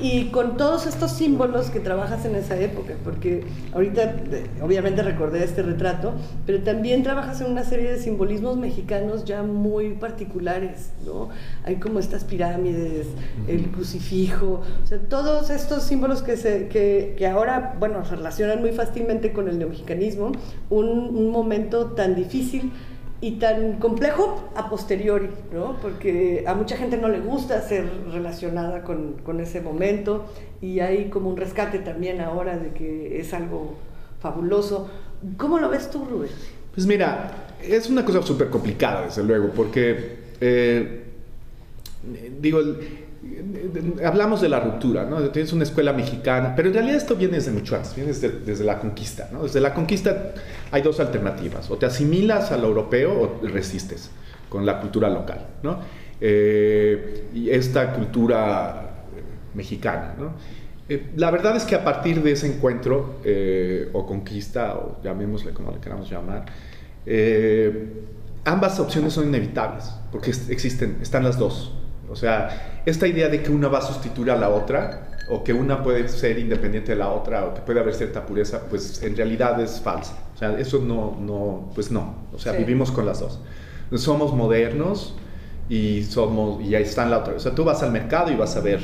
Y 0.00 0.26
con 0.26 0.56
todos 0.56 0.86
estos 0.86 1.12
símbolos 1.12 1.70
que 1.70 1.80
trabajas 1.80 2.24
en 2.24 2.34
esa 2.34 2.58
época, 2.58 2.94
porque 3.04 3.44
ahorita 3.72 4.14
obviamente 4.62 5.02
recordé 5.02 5.44
este 5.44 5.62
retrato, 5.62 6.14
pero 6.46 6.60
también 6.62 7.02
trabajas 7.02 7.40
en 7.40 7.50
una 7.50 7.64
serie 7.64 7.92
de 7.92 7.98
simbolismos 7.98 8.56
mexicanos 8.56 9.24
ya 9.24 9.42
muy 9.42 9.94
particulares, 9.94 10.90
¿no? 11.04 11.28
Hay 11.64 11.76
como 11.76 11.98
estas 11.98 12.24
pirámides, 12.24 13.06
el 13.46 13.70
crucifijo, 13.70 14.62
o 14.82 14.86
sea, 14.86 14.98
todos 14.98 15.50
estos 15.50 15.84
símbolos 15.84 16.22
que, 16.22 16.36
se, 16.36 16.68
que, 16.68 17.14
que 17.16 17.26
ahora, 17.26 17.76
bueno, 17.78 18.04
se 18.04 18.16
relacionan 18.16 18.60
muy 18.60 18.72
fácilmente 18.72 19.32
con 19.32 19.48
el 19.48 19.58
neomexicanismo, 19.58 20.32
un, 20.70 20.88
un 20.88 21.30
momento 21.30 21.86
tan 21.92 22.14
difícil 22.14 22.72
y 23.24 23.38
tan 23.38 23.78
complejo 23.78 24.50
a 24.54 24.68
posteriori, 24.68 25.30
¿no? 25.50 25.78
Porque 25.80 26.44
a 26.46 26.52
mucha 26.52 26.76
gente 26.76 26.98
no 26.98 27.08
le 27.08 27.20
gusta 27.20 27.62
ser 27.62 27.88
relacionada 28.12 28.82
con, 28.82 29.40
ese 29.40 29.62
momento 29.62 30.26
y 30.60 30.80
hay 30.80 31.08
como 31.08 31.30
un 31.30 31.38
rescate 31.38 31.78
también 31.78 32.20
ahora 32.20 32.58
de 32.58 32.72
que 32.74 33.18
es 33.18 33.32
algo 33.32 33.76
fabuloso. 34.20 34.90
¿Cómo 35.38 35.58
lo 35.58 35.70
ves 35.70 35.90
tú, 35.90 36.04
Rubén? 36.04 36.28
Pues 36.74 36.86
mira, 36.86 37.46
es 37.62 37.88
una 37.88 38.04
cosa 38.04 38.20
súper 38.20 38.50
complicada, 38.50 39.06
desde 39.06 39.24
luego, 39.24 39.52
porque, 39.56 40.18
eh, 40.42 41.04
digo, 42.42 42.60
hablamos 44.04 44.40
de 44.40 44.48
la 44.48 44.60
ruptura. 44.60 45.08
Tienes 45.32 45.52
una 45.52 45.64
escuela 45.64 45.92
mexicana, 45.92 46.54
pero 46.54 46.68
en 46.68 46.74
realidad 46.74 46.96
esto 46.96 47.16
viene 47.16 47.34
desde 47.34 47.50
mucho 47.50 47.76
antes, 47.76 47.94
viene 47.94 48.12
desde, 48.12 48.64
la 48.64 48.78
conquista. 48.78 49.28
Desde 49.42 49.60
la 49.60 49.74
conquista 49.74 50.32
hay 50.70 50.82
dos 50.82 51.00
alternativas, 51.00 51.70
o 51.70 51.76
te 51.76 51.86
asimilas 51.86 52.52
a 52.52 52.56
lo 52.56 52.68
europeo 52.68 53.40
o 53.42 53.46
resistes 53.46 54.10
con 54.48 54.64
la 54.64 54.80
cultura 54.80 55.08
local, 55.08 55.46
¿no? 55.62 55.78
Eh, 56.20 57.28
y 57.34 57.50
esta 57.50 57.92
cultura 57.92 59.04
eh, 59.16 59.22
mexicana. 59.54 60.14
Eh, 60.88 61.10
la 61.16 61.30
verdad 61.30 61.56
es 61.56 61.64
que 61.64 61.74
a 61.74 61.82
partir 61.82 62.22
de 62.22 62.32
ese 62.32 62.46
encuentro, 62.46 63.20
o 63.92 64.06
conquista, 64.06 64.76
o 64.76 65.02
llamémosle 65.02 65.52
como 65.52 65.72
le 65.72 65.78
queramos 65.78 66.08
llamar, 66.08 66.44
ambas 68.44 68.78
opciones 68.78 69.12
son 69.12 69.28
inevitables, 69.28 69.92
porque 70.12 70.30
existen, 70.48 70.98
están 71.02 71.24
las 71.24 71.38
dos. 71.38 71.72
O 72.10 72.16
sea, 72.16 72.80
esta 72.86 73.06
idea 73.06 73.28
de 73.28 73.42
que 73.42 73.50
una 73.50 73.68
va 73.68 73.78
a 73.78 73.82
sustituir 73.82 74.30
a 74.30 74.36
la 74.36 74.48
otra, 74.50 75.08
o 75.28 75.42
que 75.42 75.52
una 75.54 75.82
puede 75.82 76.06
ser 76.08 76.38
independiente 76.38 76.92
de 76.92 76.98
la 76.98 77.08
otra, 77.10 77.46
o 77.46 77.54
que 77.54 77.62
puede 77.62 77.80
haber 77.80 77.94
cierta 77.94 78.26
pureza, 78.26 78.62
pues 78.68 79.02
en 79.02 79.16
realidad 79.16 79.60
es 79.60 79.80
falsa. 79.80 80.18
O 80.34 80.38
sea, 80.38 80.58
eso 80.58 80.80
no, 80.80 81.16
no 81.20 81.70
pues 81.74 81.90
no. 81.90 82.26
O 82.32 82.38
sea, 82.38 82.52
Sí. 82.52 82.58
vivimos 82.58 82.90
con 82.92 83.06
las 83.06 83.20
dos. 83.20 83.40
Somos 83.94 84.34
modernos 84.34 85.16
y 85.68 86.02
somos 86.04 86.62
y 86.62 86.74
ahí 86.74 86.82
está 86.82 87.06
la 87.06 87.18
otra. 87.18 87.34
O 87.34 87.38
sea, 87.40 87.54
tú 87.54 87.64
vas 87.64 87.82
al 87.82 87.92
mercado 87.92 88.30
y 88.32 88.36
vas 88.36 88.56
a 88.56 88.60
ver, 88.60 88.80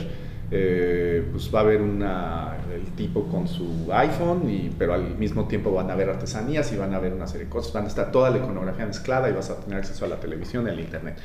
eh, 0.51 1.27
pues 1.31 1.55
va 1.55 1.61
a 1.61 1.63
haber 1.63 1.83
una, 1.83 2.57
el 2.75 2.93
tipo 2.93 3.27
con 3.29 3.47
su 3.49 3.89
iPhone, 3.93 4.49
y, 4.51 4.71
pero 4.79 4.95
al 4.95 5.17
mismo 5.17 5.47
tiempo 5.47 5.73
van 5.73 5.91
a 5.91 5.93
haber 5.95 6.09
artesanías 6.11 6.73
y 6.73 6.77
van 6.77 6.95
a 6.95 6.97
haber 6.97 7.13
una 7.13 7.27
serie 7.27 7.45
de 7.47 7.51
cosas, 7.51 7.73
van 7.73 7.85
a 7.85 7.89
estar 7.89 8.11
toda 8.11 8.31
la 8.31 8.39
iconografía 8.39 8.87
mezclada 8.87 9.29
y 9.29 9.33
vas 9.33 9.51
a 9.51 9.57
tener 9.61 9.79
acceso 9.79 10.05
a 10.05 10.09
la 10.09 10.17
televisión 10.21 10.67
y 10.67 10.71
al 10.71 10.81
internet. 10.81 11.19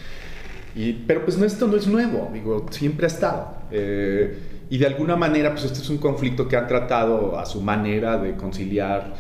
Pero 1.08 1.24
pues 1.24 1.40
esto 1.40 1.68
no 1.68 1.78
es 1.78 1.88
nuevo, 1.88 2.30
digo, 2.34 2.66
siempre 2.70 3.06
ha 3.06 3.08
estado. 3.08 3.56
Eh, 3.72 4.38
y 4.70 4.78
de 4.78 4.86
alguna 4.88 5.16
manera, 5.16 5.52
pues 5.52 5.64
este 5.64 5.80
es 5.80 5.90
un 5.90 6.00
conflicto 6.00 6.48
que 6.48 6.58
han 6.58 6.68
tratado 6.68 7.40
a 7.40 7.46
su 7.46 7.62
manera 7.62 8.18
de 8.18 8.36
conciliar 8.36 9.14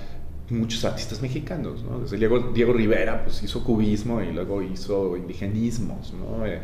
muchos 0.49 0.83
artistas 0.83 1.21
mexicanos, 1.21 1.83
¿no? 1.83 1.99
Desde 1.99 2.17
Diego, 2.17 2.51
Diego 2.53 2.73
Rivera, 2.73 3.23
pues 3.23 3.41
hizo 3.41 3.63
cubismo 3.63 4.21
y 4.21 4.31
luego 4.33 4.61
hizo 4.61 5.15
indigenismos, 5.15 6.13
¿no? 6.13 6.45
Eh, 6.45 6.59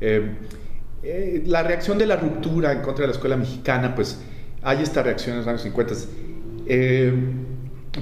eh, 0.00 1.42
la 1.46 1.62
reacción 1.62 1.96
de 1.96 2.06
la 2.06 2.16
ruptura 2.16 2.72
en 2.72 2.82
contra 2.82 3.02
de 3.02 3.08
la 3.08 3.12
escuela 3.12 3.36
mexicana, 3.36 3.94
pues 3.94 4.20
hay 4.62 4.82
esta 4.82 5.02
reacción 5.02 5.34
en 5.34 5.38
los 5.38 5.48
años 5.48 5.62
50. 5.62 5.94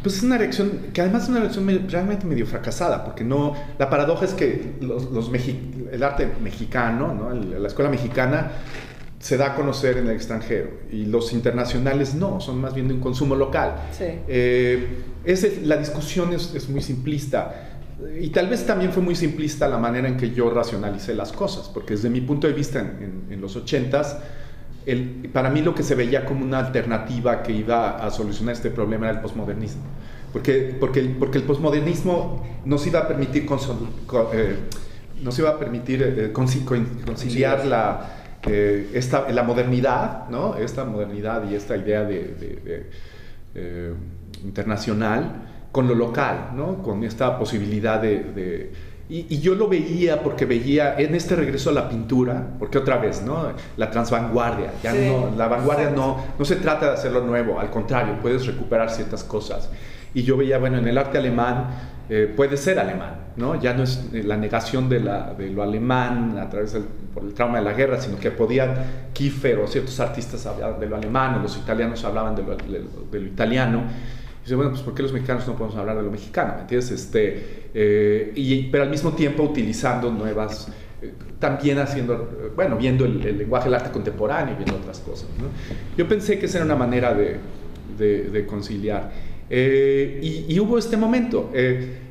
Pues 0.03 0.17
es 0.17 0.23
una 0.23 0.39
reacción 0.39 0.87
que 0.93 1.01
además 1.01 1.25
es 1.25 1.29
una 1.29 1.41
reacción 1.41 1.89
realmente 1.89 2.27
medio 2.27 2.47
fracasada, 2.47 3.05
porque 3.05 3.25
no, 3.25 3.55
la 3.79 3.91
paradoja 3.91 4.25
es 4.25 4.35
que 4.35 4.75
los, 4.81 5.11
los 5.11 5.31
el 5.33 6.03
arte 6.03 6.29
mexicano, 6.43 7.15
¿no? 7.15 7.33
la 7.33 7.69
escuela 7.69 7.91
mexicana, 7.91 8.51
se 9.19 9.37
da 9.37 9.47
a 9.47 9.55
conocer 9.55 9.97
en 9.97 10.09
el 10.09 10.15
extranjero 10.15 10.71
y 10.91 11.07
los 11.07 11.33
internacionales 11.33 12.15
no, 12.15 12.41
son 12.41 12.61
más 12.61 12.75
bien 12.75 12.89
de 12.89 12.95
un 12.95 13.01
consumo 13.01 13.35
local. 13.35 13.75
Sí. 13.91 14.05
Eh, 14.29 14.87
la 15.65 15.77
discusión 15.77 16.33
es, 16.33 16.55
es, 16.55 16.69
muy 16.69 16.83
simplista 16.83 17.81
y 18.21 18.29
tal 18.29 18.49
vez 18.49 18.67
también 18.67 18.93
fue 18.93 19.03
muy 19.03 19.17
simplista 19.17 19.67
la 19.67 19.79
manera 19.79 20.07
en 20.07 20.17
que 20.17 20.31
yo 20.31 20.51
racionalicé 20.51 21.15
las 21.15 21.33
cosas, 21.33 21.69
porque 21.73 21.95
desde 21.95 22.11
mi 22.11 22.21
punto 22.21 22.47
de 22.47 22.53
vista 22.53 22.79
en, 22.81 23.25
en, 23.27 23.33
en 23.33 23.41
los 23.41 23.57
ochentas, 23.57 24.19
el, 24.87 25.29
para 25.33 25.51
mí 25.51 25.63
lo 25.63 25.75
que 25.75 25.83
se 25.83 25.95
veía 25.95 26.25
como 26.25 26.45
una 26.45 26.61
alternativa 26.61 27.43
que 27.43 27.53
iba 27.53 27.97
a 28.05 28.11
solucionar 28.11 28.55
este 28.55 28.71
problema 28.71 29.07
era 29.07 29.17
el 29.17 29.21
posmodernismo. 29.21 29.83
Porque, 30.33 30.77
porque, 30.79 31.03
porque 31.19 31.39
el 31.39 31.45
posmodernismo 31.45 32.47
nos 32.65 32.87
iba 32.87 33.01
a 33.01 33.09
permitir, 33.09 33.47
eh, 34.33 34.57
nos 35.23 35.39
iba 35.39 35.51
a 35.51 35.59
permitir 35.59 36.03
eh, 36.03 36.33
conciliar 36.33 37.67
la, 37.67 38.39
eh, 38.47 38.91
esta, 38.95 39.29
la 39.31 39.43
modernidad, 39.43 40.29
¿no? 40.29 40.57
esta 40.57 40.85
modernidad 40.85 41.51
y 41.51 41.55
esta 41.55 41.77
idea 41.77 42.05
de, 42.05 42.35
de, 42.35 42.47
de 42.65 42.91
eh, 43.55 43.95
internacional 44.45 45.43
con 45.73 45.89
lo 45.89 45.95
local, 45.95 46.51
¿no? 46.55 46.83
con 46.83 47.03
esta 47.03 47.39
posibilidad 47.39 48.01
de 48.01 48.73
y, 49.09 49.27
y, 49.35 49.41
yo 49.41 49.55
lo 49.55 49.69
veía 49.69 50.23
porque 50.23 50.45
veía 50.47 50.97
en 50.99 51.15
este 51.15 51.37
regreso 51.37 51.71
a 51.71 51.73
la 51.73 51.89
pintura, 51.89 52.45
porque 52.59 52.79
otra 52.79 52.97
vez, 52.99 53.23
¿no? 53.23 53.53
La 53.77 53.91
transvanguardia, 53.91 54.73
ya 54.83 54.93
Sí, 54.93 55.09
no, 55.09 55.31
la 55.37 55.47
vanguardia 55.49 55.91
no, 55.91 56.19
no 56.39 56.45
se 56.45 56.57
trata 56.57 56.87
de 56.87 56.93
hacerlo 56.95 57.21
nuevo, 57.21 57.61
al 57.61 57.71
contrario, 57.71 58.15
puedes 58.21 58.47
recuperar 58.47 58.91
ciertas 58.91 59.23
cosas. 59.23 59.71
Y 60.15 60.23
yo 60.25 60.37
veía, 60.37 60.59
bueno, 60.59 60.79
en 60.79 60.89
el 60.89 60.99
arte 60.99 61.19
alemán 61.19 61.67
eh, 62.09 62.33
puede 62.35 62.57
ser 62.57 62.79
alemán, 62.79 63.17
¿no? 63.37 63.55
Ya 63.61 63.75
no 63.75 63.83
es 63.85 64.09
eh, 64.13 64.23
la 64.25 64.37
negación 64.37 64.89
de, 64.89 65.01
la, 65.01 65.35
de 65.35 65.51
lo 65.51 65.63
alemán 65.63 66.39
a 66.39 66.49
través 66.49 66.73
del 66.73 66.85
por 67.15 67.25
el 67.25 67.33
trauma 67.33 67.59
de 67.59 67.65
la 67.65 67.73
guerra, 67.73 68.01
sino 68.01 68.19
que 68.19 68.31
podían 68.31 68.75
Kiefer 69.15 69.59
o 69.61 69.67
ciertos 69.67 69.99
artistas 70.01 70.45
hablar 70.47 70.79
de 70.79 70.87
lo 70.87 70.97
alemán, 70.97 71.37
o 71.37 71.39
los 71.43 71.57
italianos 71.57 72.05
hablaban 72.05 72.35
de 72.37 72.43
lo, 72.43 72.57
de 72.57 72.79
lo- 72.81 73.07
de 73.11 73.21
lo 73.21 73.27
italiano. 73.27 73.83
Dice, 74.47 74.55
bueno, 74.55 74.71
pues 74.71 74.83
¿por 74.83 74.95
qué 74.95 75.03
los 75.03 75.13
mexicanos 75.13 75.45
no 75.49 75.57
podemos 75.57 75.77
hablar 75.77 75.97
de 75.97 76.05
lo 76.05 76.11
mexicano? 76.13 76.55
¿Me 76.55 76.61
entiendes? 76.61 76.93
Este, 76.93 77.69
eh, 77.75 78.33
y, 78.37 78.63
pero 78.71 78.85
al 78.85 78.91
mismo 78.91 79.11
tiempo 79.11 79.43
utilizando 79.43 80.09
nuevas, 80.13 80.69
eh, 81.03 81.13
también 81.41 81.81
haciendo, 81.81 82.53
bueno, 82.55 82.77
viendo 82.77 83.05
el, 83.07 83.27
el 83.27 83.39
lenguaje 83.39 83.65
del 83.65 83.75
arte 83.75 83.91
contemporáneo 83.91 84.55
y 84.55 84.59
viendo 84.59 84.77
otras 84.77 85.01
cosas. 85.01 85.27
Yo 85.97 86.07
pensé 86.07 86.39
que 86.39 86.47
esa 86.47 86.59
era 86.59 86.65
una 86.65 86.77
manera 86.77 87.13
de, 87.13 88.47
conciliar. 88.47 89.11
Eh, 89.51 90.21
y, 90.23 90.55
y 90.55 90.61
hubo 90.61 90.79
este 90.79 90.97
momento. 90.97 91.51
eh, 91.53 92.03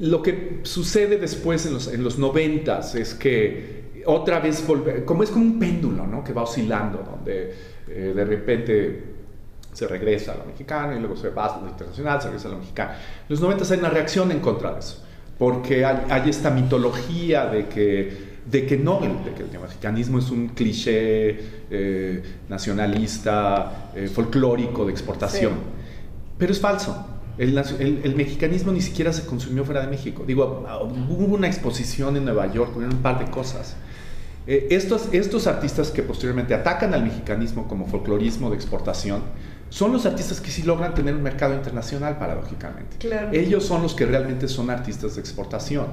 lo 0.00 0.20
que 0.20 0.58
sucede 0.64 1.16
después 1.18 1.64
en 1.66 1.74
los, 1.74 1.86
en 1.86 2.02
los 2.02 2.18
90 2.18 2.80
es 2.96 3.14
que 3.14 4.02
otra 4.06 4.40
vez 4.40 4.66
volver, 4.66 5.04
como 5.04 5.22
es 5.22 5.30
como 5.30 5.44
un 5.44 5.60
péndulo, 5.60 6.08
¿no? 6.08 6.24
Que 6.24 6.32
va 6.32 6.42
oscilando, 6.42 7.04
donde 7.08 7.54
de 7.86 8.24
repente 8.24 9.11
se 9.72 9.86
regresa 9.88 10.32
a 10.32 10.36
lo 10.36 10.44
mexicano 10.44 10.94
y 10.96 10.98
luego 11.00 11.16
se 11.16 11.30
va 11.30 11.46
a 11.46 11.60
lo 11.60 11.68
internacional, 11.68 12.20
se 12.20 12.28
regresa 12.28 12.48
a 12.48 12.52
lo 12.52 12.58
mexicano. 12.58 12.90
En 12.92 13.26
los 13.28 13.40
90 13.40 13.64
hay 13.72 13.78
una 13.80 13.90
reacción 13.90 14.30
en 14.30 14.40
contra 14.40 14.72
de 14.72 14.80
eso, 14.80 15.02
porque 15.38 15.84
hay, 15.84 16.04
hay 16.10 16.28
esta 16.30 16.50
mitología 16.50 17.46
de 17.46 17.66
que, 17.68 18.32
de 18.44 18.66
que 18.66 18.76
no, 18.76 19.00
de 19.00 19.32
que 19.34 19.42
el 19.42 19.60
mexicanismo 19.60 20.18
es 20.18 20.30
un 20.30 20.48
cliché 20.48 21.38
eh, 21.70 22.22
nacionalista, 22.48 23.90
eh, 23.94 24.08
folclórico 24.08 24.84
de 24.84 24.92
exportación. 24.92 25.52
Sí. 25.52 25.58
Pero 26.38 26.52
es 26.52 26.60
falso. 26.60 27.06
El, 27.38 27.56
el- 27.56 28.00
el 28.04 28.14
mexicanismo 28.14 28.72
ni 28.72 28.80
siquiera 28.82 29.12
se 29.12 29.24
consumió 29.24 29.64
fuera 29.64 29.80
de 29.80 29.86
México. 29.86 30.24
Digo, 30.26 30.66
hubo 31.08 31.34
una 31.34 31.46
exposición 31.46 32.16
en 32.16 32.24
Nueva 32.24 32.52
York, 32.52 32.72
hubieron 32.76 32.96
un 32.96 33.02
par 33.02 33.18
de 33.24 33.30
cosas. 33.30 33.76
Eh, 34.46 34.66
estos, 34.70 35.08
estos 35.12 35.46
artistas 35.46 35.90
que 35.90 36.02
posteriormente 36.02 36.52
atacan 36.52 36.92
al 36.94 37.04
mexicanismo 37.04 37.68
como 37.68 37.86
folclorismo 37.86 38.50
de 38.50 38.56
exportación, 38.56 39.22
son 39.72 39.90
los 39.90 40.04
artistas 40.04 40.38
que 40.38 40.50
sí 40.50 40.64
logran 40.64 40.92
tener 40.92 41.14
un 41.14 41.22
mercado 41.22 41.54
internacional, 41.54 42.18
paradójicamente. 42.18 42.98
Claro. 42.98 43.30
Ellos 43.32 43.64
son 43.64 43.80
los 43.80 43.94
que 43.94 44.04
realmente 44.04 44.46
son 44.46 44.68
artistas 44.68 45.14
de 45.14 45.22
exportación. 45.22 45.86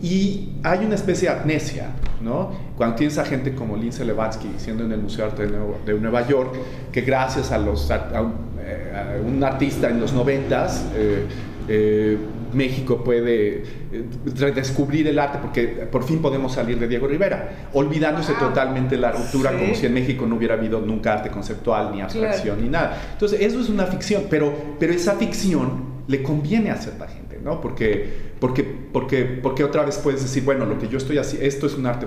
Y 0.00 0.48
hay 0.62 0.86
una 0.86 0.94
especie 0.94 1.28
de 1.28 1.36
amnesia, 1.36 1.90
¿no? 2.22 2.52
Cuando 2.74 2.96
tienes 2.96 3.18
a 3.18 3.26
gente 3.26 3.54
como 3.54 3.76
Lindsay 3.76 4.06
Levansky 4.06 4.48
diciendo 4.48 4.82
en 4.84 4.92
el 4.92 5.00
Museo 5.02 5.26
de 5.26 5.30
Arte 5.32 5.42
de 5.46 5.50
Nueva, 5.58 5.76
de 5.84 5.92
Nueva 6.00 6.26
York 6.26 6.54
que 6.90 7.02
gracias 7.02 7.52
a, 7.52 7.58
los, 7.58 7.90
art- 7.90 8.14
a 8.14 8.22
un, 8.22 8.32
eh, 8.60 8.92
a 8.96 9.20
un 9.20 9.44
artista 9.44 9.90
en 9.90 10.00
los 10.00 10.14
noventas, 10.14 10.86
eh, 10.94 11.26
eh, 11.68 12.16
México 12.54 13.02
puede 13.04 13.62
eh, 13.92 14.04
redescubrir 14.36 15.06
el 15.08 15.18
arte 15.18 15.38
porque 15.40 15.66
por 15.90 16.04
fin 16.04 16.20
podemos 16.20 16.52
salir 16.52 16.78
de 16.78 16.88
Diego 16.88 17.06
Rivera, 17.06 17.68
olvidándose 17.72 18.32
Wow. 18.32 18.48
totalmente 18.48 18.96
la 18.96 19.12
ruptura 19.12 19.50
Sí. 19.52 19.56
como 19.58 19.74
si 19.74 19.86
en 19.86 19.94
México 19.94 20.26
no 20.26 20.36
hubiera 20.36 20.54
habido 20.54 20.80
nunca 20.80 21.14
arte 21.14 21.30
conceptual, 21.30 21.90
ni 21.92 22.00
abstracción, 22.00 22.56
Claro. 22.56 22.62
ni 22.62 22.68
nada. 22.68 22.98
Entonces, 23.12 23.40
eso 23.40 23.60
es 23.60 23.68
una 23.68 23.86
ficción, 23.86 24.24
pero, 24.30 24.52
pero 24.78 24.92
esa 24.92 25.14
ficción 25.16 25.98
le 26.06 26.22
conviene 26.22 26.70
a 26.70 26.76
cierta 26.76 27.06
gente, 27.06 27.27
¿no? 27.42 27.60
Porque, 27.60 28.28
porque, 28.40 28.62
porque, 28.64 29.24
porque 29.24 29.64
otra 29.64 29.84
vez 29.84 29.98
puedes 29.98 30.22
decir, 30.22 30.44
bueno, 30.44 30.64
lo 30.66 30.78
que 30.78 30.88
yo 30.88 30.98
estoy 30.98 31.18
haciendo, 31.18 31.46
esto 31.46 31.66
es 31.66 31.74
un 31.74 31.86
arte 31.86 32.06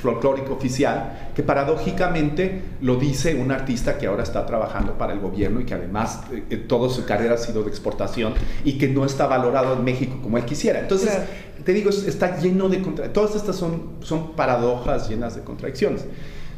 folclórico 0.00 0.54
oficial, 0.54 1.30
que 1.34 1.42
paradójicamente 1.42 2.62
lo 2.80 2.96
dice 2.96 3.34
un 3.34 3.50
artista 3.52 3.98
que 3.98 4.06
ahora 4.06 4.22
está 4.22 4.46
trabajando 4.46 4.96
para 4.98 5.12
el 5.12 5.20
gobierno 5.20 5.60
y 5.60 5.64
que 5.64 5.74
además 5.74 6.20
eh, 6.50 6.56
toda 6.56 6.88
su 6.90 7.04
carrera 7.04 7.34
ha 7.34 7.38
sido 7.38 7.62
de 7.62 7.68
exportación 7.70 8.34
y 8.64 8.78
que 8.78 8.88
no 8.88 9.04
está 9.04 9.26
valorado 9.26 9.74
en 9.74 9.84
México 9.84 10.18
como 10.22 10.38
él 10.38 10.44
quisiera. 10.44 10.80
Entonces, 10.80 11.10
Claro. 11.10 11.24
te 11.64 11.72
digo, 11.72 11.90
es- 11.90 12.06
está 12.06 12.38
lleno 12.38 12.68
de 12.68 12.82
contra 12.82 13.12
todas 13.12 13.34
estas 13.36 13.56
son, 13.56 13.92
son 14.00 14.32
paradojas 14.36 15.08
llenas 15.08 15.34
de 15.36 15.42
contradicciones. 15.42 16.04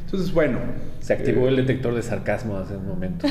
Entonces, 0.05 0.32
bueno. 0.32 0.59
Se 1.00 1.12
activó 1.12 1.46
eh, 1.46 1.50
el 1.50 1.57
detector 1.57 1.94
de 1.94 2.02
sarcasmo 2.02 2.57
hace 2.57 2.76
un 2.76 2.86
momento. 2.86 3.26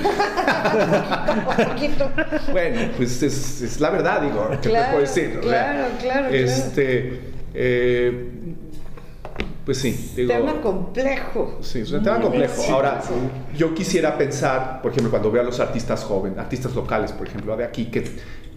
Bueno, 2.51 2.91
pues 2.97 3.23
es, 3.23 3.61
es 3.61 3.79
la 3.79 3.89
verdad, 3.89 4.21
digo, 4.21 4.47
¿qué 4.51 4.57
te 4.57 4.69
Claro, 4.69 4.91
puedo 4.91 5.01
decir? 5.01 5.39
O 5.39 5.43
sea, 5.43 5.71
claro, 5.71 5.87
claro, 5.99 6.29
claro. 6.29 6.35
Este, 6.35 7.19
eh, 7.53 8.29
pues 9.65 9.77
sí, 9.77 10.11
digo. 10.15 10.33
Tema 10.33 10.61
complejo. 10.61 11.57
Sí, 11.61 11.79
es 11.79 11.91
un 11.91 12.03
tema 12.03 12.19
complejo. 12.19 12.61
Ahora, 12.69 13.01
yo 13.55 13.73
quisiera 13.73 14.17
pensar, 14.17 14.81
por 14.81 14.91
ejemplo, 14.91 15.09
cuando 15.09 15.31
veo 15.31 15.41
a 15.41 15.45
los 15.45 15.59
artistas 15.59 16.03
jóvenes, 16.03 16.37
artistas 16.37 16.75
locales, 16.75 17.11
por 17.13 17.27
ejemplo, 17.27 17.55
de 17.55 17.63
aquí, 17.63 17.85
que, 17.85 18.03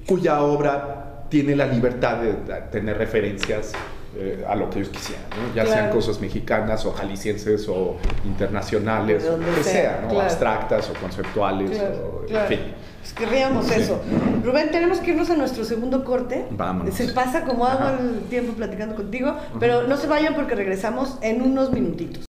cuya 0.07 0.41
obra 0.41 1.27
tiene 1.29 1.55
la 1.57 1.67
libertad 1.67 2.21
de 2.21 2.33
tener 2.71 2.99
referencias 2.99 3.73
eh, 4.19 4.45
a 4.49 4.55
lo 4.55 4.71
que 4.71 4.79
ellos 4.81 4.91
quisieran, 4.91 5.25
¿no? 5.31 5.55
ya 5.55 5.67
sean 5.67 5.91
cosas 5.91 6.21
mexicanas 6.21 6.85
o 6.87 6.93
jaliscienses 6.93 7.69
o 7.69 7.97
internacionales, 8.25 9.25
o 9.25 9.37
lo 9.37 9.45
que 9.55 9.63
sea, 9.63 9.73
sea, 9.73 9.99
¿no? 10.03 10.09
claro. 10.09 10.23
abstractas 10.23 10.91
o 10.91 10.95
conceptuales, 11.01 11.71
Claro, 11.71 12.21
o, 12.23 12.27
claro. 12.27 12.43
en 12.53 12.59
fin. 12.59 12.75
Pues 13.01 13.13
querríamos 13.15 13.67
Sí. 13.67 13.75
eso. 13.83 14.01
Rubén, 14.45 14.71
tenemos 14.73 14.99
que 14.99 15.11
irnos 15.13 15.31
a 15.31 15.37
nuestro 15.37 15.65
segundo 15.65 16.03
corte. 16.05 16.47
Vámonos. 16.51 16.95
Se 16.95 17.09
pasa 17.13 17.45
como 17.45 17.65
agua 17.67 17.91
Ajá. 17.95 17.99
el 18.01 18.21
tiempo 18.29 18.53
platicando 18.55 18.97
contigo, 18.97 19.37
pero 19.61 19.87
no 19.87 19.97
se 19.97 20.07
vayan 20.09 20.35
porque 20.35 20.55
regresamos 20.57 21.19
en 21.23 21.43
unos 21.43 21.73
minutitos. 21.73 22.25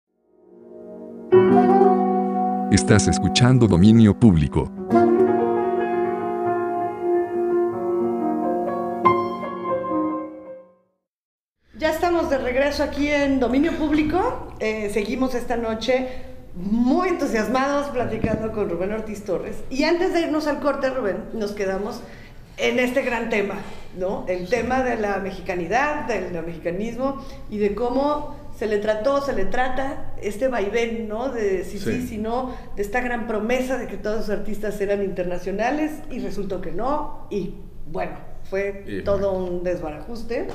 Estás 2.73 3.07
escuchando 3.07 3.69
Dominio 3.69 4.19
Público. 4.19 4.69
Regreso 12.55 12.85
aquí 12.85 13.09
en 13.11 13.41
Dominio 13.41 13.73
Público. 13.73 14.55
Eh, 14.61 14.89
seguimos 14.95 15.35
esta 15.35 15.57
noche 15.57 16.07
muy 16.55 17.09
entusiasmados 17.09 17.89
platicando 17.89 18.53
con 18.53 18.71
Rubén 18.71 18.93
Ortiz 18.93 19.25
Torres. 19.25 19.57
Y 19.71 19.83
antes 19.83 20.13
de 20.13 20.21
irnos 20.21 20.47
al 20.47 20.61
corte, 20.61 20.89
Rubén, 20.89 21.17
nos 21.33 21.51
quedamos 21.51 22.01
en 22.57 22.79
este 22.79 23.03
gran 23.03 23.29
tema, 23.29 23.57
¿no? 23.99 24.25
El 24.29 24.49
tema 24.49 24.85
de 24.85 24.95
la 24.97 25.19
mexicanidad, 25.19 26.05
del 26.07 26.31
mexicanismo 26.45 27.25
y 27.51 27.59
de 27.59 27.75
cómo 27.75 28.37
se 28.57 28.69
le 28.69 28.79
trató, 28.79 29.21
se 29.21 29.33
le 29.33 29.47
trata 29.47 30.13
este 30.23 30.47
vaivén, 30.47 31.09
¿no? 31.09 31.31
De 31.31 31.65
si 31.65 31.81
sí, 31.81 32.03
Sí. 32.03 32.07
si 32.07 32.19
no, 32.19 32.55
de 32.77 32.83
esta 32.83 33.01
gran 33.01 33.27
promesa 33.27 33.79
de 33.79 33.89
que 33.89 33.97
todos 33.97 34.29
los 34.29 34.31
artistas 34.31 34.81
eran 34.81 35.03
internacionales 35.03 35.91
y 36.09 36.21
resultó 36.21 36.61
que 36.61 36.71
no. 36.71 37.27
Y 37.31 37.57
bueno, 37.91 38.13
fue 38.49 38.85
Y 38.87 39.03
todo 39.03 39.33
un 39.33 39.65
desbarajuste 39.65 40.47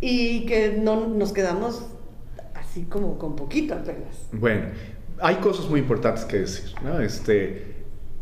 y 0.00 0.46
que 0.46 0.76
no 0.80 1.06
nos 1.08 1.32
quedamos 1.32 1.86
así 2.54 2.82
como 2.84 3.18
con 3.18 3.36
poquito 3.36 3.74
apenas. 3.74 4.26
Bueno, 4.32 4.66
hay 5.20 5.36
cosas 5.36 5.68
muy 5.68 5.80
importantes 5.80 6.24
que 6.24 6.38
decir. 6.40 6.74
¿no? 6.82 7.00
Este, 7.00 7.74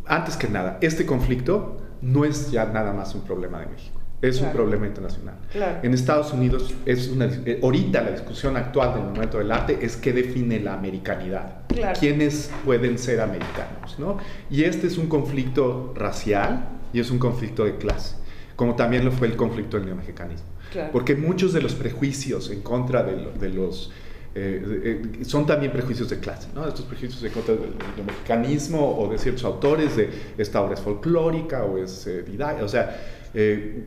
antes 0.07 0.37
que 0.37 0.49
nada, 0.49 0.79
este 0.81 1.05
conflicto 1.07 1.79
no 2.03 2.25
es 2.25 2.51
ya 2.51 2.67
nada 2.67 2.93
más 2.93 3.15
un 3.15 3.23
problema 3.23 3.61
de 3.61 3.67
México. 3.67 4.01
es 4.23 4.37
un 4.37 4.45
Claro. 4.45 4.57
problema 4.57 4.87
internacional. 4.87 5.35
Claro. 5.53 5.81
En 5.83 5.93
Estados 5.93 6.33
Unidos, 6.33 6.73
es 6.87 7.09
una, 7.09 7.27
eh, 7.27 7.61
ahorita 7.63 8.01
la 8.01 8.11
discusión 8.13 8.57
actual 8.57 8.95
del 8.95 9.03
momento 9.03 9.37
del 9.37 9.53
arte 9.53 9.79
es 9.83 9.99
qué 9.99 10.15
define 10.15 10.61
la 10.61 10.73
americanidad. 10.73 11.67
Claro. 11.69 11.99
¿Quiénes 12.01 12.51
pueden 12.65 12.97
ser 12.97 13.21
americanos? 13.21 13.99
¿no? 13.99 14.17
Y 14.49 14.65
este 14.65 14.87
es 14.87 14.97
un 14.97 15.09
conflicto 15.09 15.93
racial 15.95 16.69
y 16.95 17.01
es 17.01 17.11
un 17.11 17.19
conflicto 17.19 17.67
de 17.67 17.77
clase, 17.77 18.17
como 18.57 18.77
también 18.77 19.05
lo 19.05 19.13
fue 19.13 19.27
el 19.27 19.37
conflicto 19.37 19.77
del 19.77 19.85
neomexicanismo. 19.87 20.47
Claro. 20.75 20.91
Porque 20.93 21.15
muchos 21.17 21.53
de 21.55 21.63
los 21.63 21.75
prejuicios 21.75 22.51
en 22.51 22.61
contra 22.61 23.03
de, 23.03 23.17
lo- 23.17 23.31
de 23.33 23.49
los... 23.49 23.91
eh, 24.35 25.01
eh, 25.19 25.25
son 25.25 25.47
también 25.47 25.71
prejuicios 25.73 26.11
de 26.11 26.19
clase, 26.19 26.49
¿no? 26.55 26.67
Estos 26.67 26.85
prejuicios 26.85 27.23
en 27.23 27.31
contra 27.33 27.55
del, 27.55 27.71
del 27.97 28.05
mexicanismo 28.05 28.99
o 28.99 29.09
de 29.09 29.17
ciertos 29.19 29.45
autores 29.45 29.97
de 29.97 30.11
esta 30.37 30.61
obra 30.61 30.75
es 30.75 30.81
folclórica 30.81 31.63
o 31.65 31.79
es 31.79 32.07
eh, 32.09 32.25
o 32.61 32.69
sea, 32.69 32.85
eh, 33.33 33.85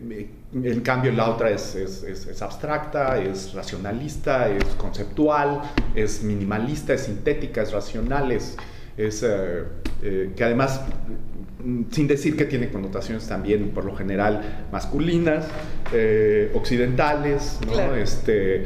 en 0.53 0.79
cambio 0.81 1.11
la 1.11 1.29
otra 1.29 1.49
es, 1.49 1.75
es- 1.75 2.03
es- 2.03 2.25
es 2.27 2.41
abstracta, 2.41 3.17
es 3.21 3.53
racionalista, 3.53 4.49
es 4.49 4.63
conceptual, 4.77 5.61
es 5.95 6.23
minimalista, 6.23 6.93
es 6.93 7.01
sintética, 7.01 7.61
es 7.63 7.71
racional, 7.73 8.31
es, 8.31 8.55
eh, 9.23 9.63
eh, 10.03 10.31
que 10.35 10.43
además, 10.43 10.81
sin 11.91 12.07
decir 12.07 12.35
que 12.37 12.45
tiene 12.45 12.69
connotaciones 12.69 13.27
también 13.27 13.69
por 13.69 13.85
lo 13.85 13.95
general 13.95 14.67
masculinas, 14.71 15.47
eh, 15.93 16.51
occidentales, 16.53 17.59
¿no? 17.65 17.73
Claro. 17.73 17.95
este, 17.95 18.65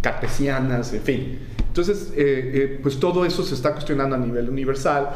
cartesianas, 0.00 0.92
en 0.92 1.02
fin. 1.02 1.38
Entonces, 1.68 2.12
eh, 2.16 2.50
eh, 2.54 2.78
pues 2.82 2.98
todo 2.98 3.24
eso 3.24 3.42
se 3.42 3.54
está 3.54 3.72
cuestionando 3.72 4.16
a 4.16 4.18
nivel 4.18 4.48
universal. 4.48 5.10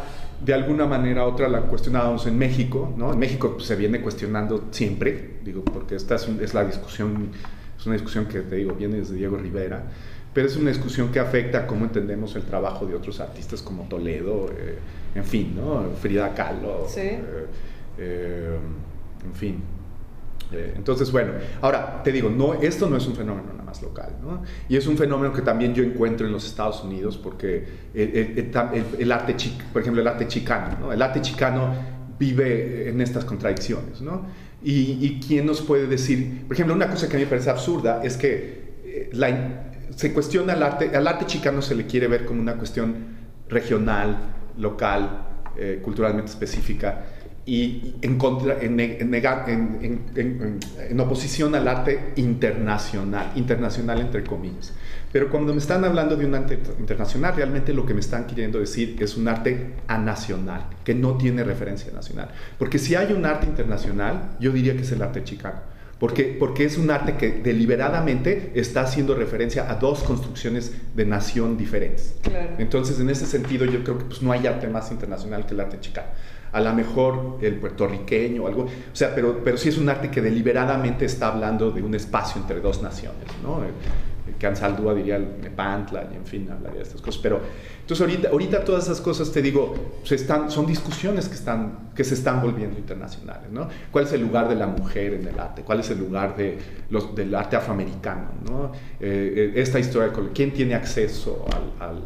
De 0.44 0.54
alguna 0.54 0.86
manera 0.86 1.26
u 1.26 1.28
otra 1.28 1.48
la 1.48 1.60
cuestionábamos 1.62 2.26
en 2.26 2.38
México, 2.38 2.94
¿no? 2.96 3.12
En 3.12 3.18
México 3.18 3.52
pues, 3.56 3.66
se 3.66 3.76
viene 3.76 4.00
cuestionando 4.00 4.68
siempre, 4.70 5.34
digo, 5.44 5.62
porque 5.64 5.96
esta 5.96 6.14
es, 6.14 6.26
un- 6.28 6.42
es 6.42 6.54
la 6.54 6.64
discusión, 6.64 7.28
es 7.78 7.84
una 7.84 7.94
discusión 7.94 8.24
que 8.24 8.40
te 8.40 8.56
digo, 8.56 8.74
viene 8.74 8.96
desde 8.96 9.16
Diego 9.16 9.36
Rivera, 9.36 9.82
pero 10.32 10.46
es 10.46 10.56
una 10.56 10.70
discusión 10.70 11.12
que 11.12 11.18
afecta 11.20 11.58
a 11.58 11.66
cómo 11.66 11.84
entendemos 11.84 12.36
el 12.36 12.42
trabajo 12.44 12.86
de 12.86 12.94
otros 12.94 13.20
artistas 13.20 13.60
como 13.60 13.82
Toledo, 13.84 14.46
eh, 14.56 14.78
en 15.14 15.24
fin, 15.24 15.54
¿no? 15.56 15.90
Frida 16.00 16.32
Kahlo, 16.34 16.86
Sí. 16.88 17.00
eh, 17.00 17.46
eh, 17.98 18.56
en 19.24 19.34
fin. 19.34 19.62
Eh, 20.52 20.74
entonces, 20.76 21.12
bueno, 21.12 21.32
ahora 21.60 22.02
te 22.02 22.10
digo, 22.10 22.28
no, 22.28 22.54
esto 22.54 22.88
no 22.90 22.96
es 22.96 23.06
un 23.06 23.14
fenómeno 23.14 23.48
nada 23.52 23.62
más 23.64 23.80
local, 23.82 24.16
¿no? 24.22 24.42
Y 24.68 24.76
es 24.76 24.86
un 24.88 24.96
fenómeno 24.96 25.32
que 25.32 25.42
también 25.42 25.74
yo 25.74 25.84
encuentro 25.84 26.26
en 26.26 26.32
los 26.32 26.44
Estados 26.44 26.82
Unidos 26.82 27.16
porque 27.16 27.64
el, 27.94 28.50
el- 28.98 29.12
arte, 29.12 29.36
chi- 29.36 29.56
por 29.72 29.82
ejemplo, 29.82 30.02
el 30.02 30.08
arte 30.08 30.26
chicano, 30.26 30.76
¿no? 30.80 30.92
El 30.92 31.00
arte 31.02 31.20
chicano 31.20 31.72
vive 32.18 32.88
en 32.88 33.00
estas 33.00 33.24
contradicciones, 33.24 34.00
¿no? 34.00 34.26
Y, 34.62 34.98
y 35.06 35.20
quién 35.26 35.46
nos 35.46 35.60
puede 35.62 35.86
decir, 35.86 36.42
por 36.46 36.54
ejemplo, 36.54 36.74
una 36.74 36.90
cosa 36.90 37.08
que 37.08 37.14
a 37.16 37.18
mí 37.18 37.24
me 37.24 37.30
parece 37.30 37.48
absurda 37.50 38.02
es 38.02 38.16
que 38.16 39.08
la 39.12 39.66
se 39.94 40.12
cuestiona 40.12 40.54
el 40.54 40.62
arte, 40.62 40.94
al 40.96 41.06
arte 41.06 41.26
chicano 41.26 41.62
se 41.62 41.74
le 41.74 41.86
quiere 41.86 42.08
ver 42.08 42.24
como 42.24 42.40
una 42.40 42.54
cuestión 42.56 42.94
regional, 43.48 44.18
local, 44.60 45.26
eh, 45.56 45.80
culturalmente 45.82 46.30
específica 46.30 47.04
y 47.46 47.94
en, 48.02 48.18
contra, 48.18 48.60
en, 48.62 48.78
en- 48.78 50.60
en 50.90 51.00
oposición 51.00 51.54
al 51.54 51.66
arte 51.66 52.12
internacional, 52.16 53.32
internacional 53.34 54.00
entre 54.00 54.22
comillas. 54.24 54.72
Pero 55.12 55.28
cuando 55.28 55.52
me 55.52 55.58
están 55.58 55.84
hablando 55.84 56.14
de 56.16 56.24
un 56.26 56.34
arte 56.36 56.58
internacional, 56.78 57.34
realmente 57.34 57.72
lo 57.72 57.84
que 57.84 57.94
me 57.94 58.00
están 58.00 58.26
queriendo 58.26 58.60
decir 58.60 58.96
es 59.00 59.16
un 59.16 59.26
arte 59.26 59.74
anacional, 59.88 60.66
que 60.84 60.94
no 60.94 61.16
tiene 61.16 61.42
referencia 61.42 61.90
nacional. 61.92 62.28
Porque 62.58 62.78
si 62.78 62.94
hay 62.94 63.12
un 63.12 63.24
arte 63.26 63.46
internacional, 63.46 64.36
yo 64.38 64.52
diría 64.52 64.74
que 64.76 64.82
es 64.82 64.92
el 64.92 65.02
arte 65.02 65.24
chicano. 65.24 65.58
Porque, 66.00 66.24
porque 66.24 66.64
es 66.64 66.78
un 66.78 66.90
arte 66.90 67.16
que 67.18 67.30
deliberadamente 67.30 68.52
está 68.54 68.80
haciendo 68.80 69.14
referencia 69.14 69.70
a 69.70 69.74
dos 69.74 70.02
construcciones 70.02 70.72
de 70.96 71.04
nación 71.04 71.58
diferentes. 71.58 72.14
Claro. 72.22 72.54
Entonces, 72.58 72.98
en 73.00 73.10
ese 73.10 73.26
sentido, 73.26 73.66
yo 73.66 73.84
creo 73.84 73.98
que 73.98 74.04
pues, 74.06 74.22
no 74.22 74.32
hay 74.32 74.46
arte 74.46 74.66
más 74.66 74.90
internacional 74.90 75.44
que 75.44 75.52
el 75.52 75.60
arte 75.60 75.78
chicano. 75.78 76.08
A 76.52 76.60
lo 76.60 76.72
mejor 76.72 77.38
el 77.42 77.56
puertorriqueño 77.56 78.44
o 78.44 78.46
algo, 78.48 78.62
o 78.62 78.96
sea, 78.96 79.14
pero, 79.14 79.44
pero 79.44 79.58
sí 79.58 79.68
es 79.68 79.76
un 79.76 79.90
arte 79.90 80.10
que 80.10 80.22
deliberadamente 80.22 81.04
está 81.04 81.28
hablando 81.28 81.70
de 81.70 81.82
un 81.82 81.94
espacio 81.94 82.40
entre 82.40 82.60
dos 82.60 82.82
naciones, 82.82 83.26
¿no? 83.42 83.60
Ansaldúa 84.46 84.94
diría 84.94 85.18
Nepantla, 85.18 86.08
y 86.12 86.16
en 86.16 86.24
fin, 86.26 86.48
hablaría 86.50 86.78
de 86.78 86.82
estas 86.84 87.00
cosas. 87.00 87.20
Pero, 87.22 87.40
entonces, 87.80 88.00
ahorita, 88.06 88.28
ahorita 88.30 88.64
todas 88.64 88.84
esas 88.84 89.00
cosas, 89.00 89.30
te 89.32 89.42
digo, 89.42 89.74
se 90.04 90.14
están, 90.14 90.50
son 90.50 90.66
discusiones 90.66 91.28
que, 91.28 91.34
están, 91.34 91.90
que 91.94 92.04
se 92.04 92.14
están 92.14 92.40
volviendo 92.42 92.78
internacionales, 92.78 93.50
¿no? 93.50 93.68
¿Cuál 93.90 94.04
es 94.04 94.12
el 94.12 94.20
lugar 94.20 94.48
de 94.48 94.54
la 94.54 94.66
mujer 94.66 95.14
en 95.14 95.26
el 95.26 95.38
arte? 95.38 95.62
¿Cuál 95.62 95.80
es 95.80 95.90
el 95.90 95.98
lugar 95.98 96.36
de 96.36 96.58
los, 96.90 97.14
del 97.14 97.34
arte 97.34 97.56
afroamericano, 97.56 98.28
¿no? 98.48 98.72
Eh, 99.00 99.52
eh, 99.54 99.60
esta 99.60 99.78
historia, 99.78 100.12
¿quién 100.34 100.52
tiene 100.52 100.74
acceso 100.74 101.44
al- 101.52 101.88
al 101.88 102.02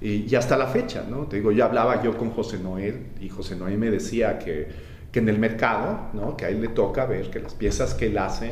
y, 0.00 0.26
y 0.30 0.34
hasta 0.34 0.56
la 0.56 0.66
fecha, 0.66 1.04
¿no? 1.08 1.22
Te 1.26 1.36
digo, 1.36 1.50
yo 1.52 1.64
hablaba 1.64 2.02
yo 2.02 2.16
con 2.18 2.30
José 2.30 2.58
Noé 2.58 3.06
y 3.20 3.28
José 3.28 3.56
Noé 3.56 3.76
me 3.76 3.90
decía 3.90 4.38
que, 4.38 4.68
que 5.10 5.18
en 5.20 5.28
el 5.28 5.38
mercado, 5.38 6.10
¿no? 6.12 6.36
Que 6.36 6.44
a 6.44 6.48
él 6.50 6.60
le 6.60 6.68
toca 6.68 7.06
ver 7.06 7.30
que 7.30 7.38
las 7.40 7.54
piezas 7.54 7.94
que 7.94 8.06
él 8.06 8.18
hace, 8.18 8.50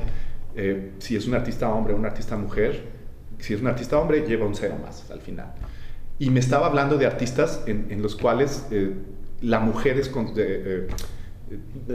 eh, 0.56 0.92
si 0.98 1.16
es 1.16 1.26
un 1.26 1.34
artista 1.34 1.68
hombre 1.68 1.92
o 1.92 1.96
una 1.96 2.08
artista 2.08 2.36
mujer, 2.36 3.01
si 3.42 3.54
es 3.54 3.60
un 3.60 3.66
artista 3.66 3.98
hombre, 3.98 4.24
lleva 4.26 4.46
un 4.46 4.54
cero 4.54 4.76
más 4.82 5.10
al 5.10 5.20
final. 5.20 5.52
Y 6.18 6.30
me 6.30 6.40
estaba 6.40 6.66
hablando 6.66 6.96
de 6.96 7.06
artistas 7.06 7.62
en, 7.66 7.88
en 7.90 8.00
los 8.02 8.14
cuales 8.16 8.66
eh, 8.70 8.92
la 9.40 9.60
mujer 9.60 9.98
es... 9.98 10.08
con- 10.08 10.28
eh, 10.36 10.86
eh, 10.88 10.88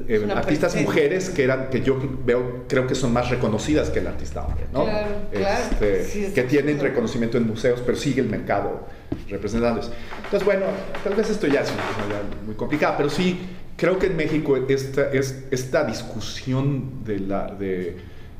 eh, 0.07 0.27
artistas 0.35 0.75
mujeres 0.75 1.29
que 1.31 1.43
eran 1.43 1.69
que 1.71 1.81
yo 1.81 1.97
veo 2.23 2.65
creo 2.67 2.85
que 2.85 2.93
son 2.93 3.11
más 3.11 3.31
reconocidas 3.31 3.89
que 3.89 3.99
el 3.99 4.07
artista 4.07 4.45
hombre 4.45 4.65
¿no? 4.71 4.83
Claro, 4.83 5.07
claro. 5.31 5.63
Este, 5.71 6.25
es 6.27 6.33
que 6.33 6.43
tienen 6.43 6.79
reconocimiento 6.79 7.37
en 7.39 7.47
museos, 7.47 7.81
pero 7.83 7.97
sigue 7.97 8.21
el 8.21 8.29
mercado 8.29 8.85
representándose. 9.29 9.89
Entonces, 10.25 10.45
bueno, 10.45 10.65
tal 11.03 11.15
vez 11.15 11.29
esto 11.31 11.47
ya 11.47 11.61
es 11.61 11.71
una 11.71 12.21
muy 12.45 12.53
complicada, 12.55 12.97
pero 12.97 13.09
sí 13.09 13.39
creo 13.77 13.97
que 13.97 14.07
en 14.07 14.15
México 14.17 14.57
esta, 14.67 15.09
es, 15.11 15.45
esta 15.49 15.85
discusión 15.85 17.03
de 17.03 17.19
la, 17.19 17.47
de, 17.47 17.97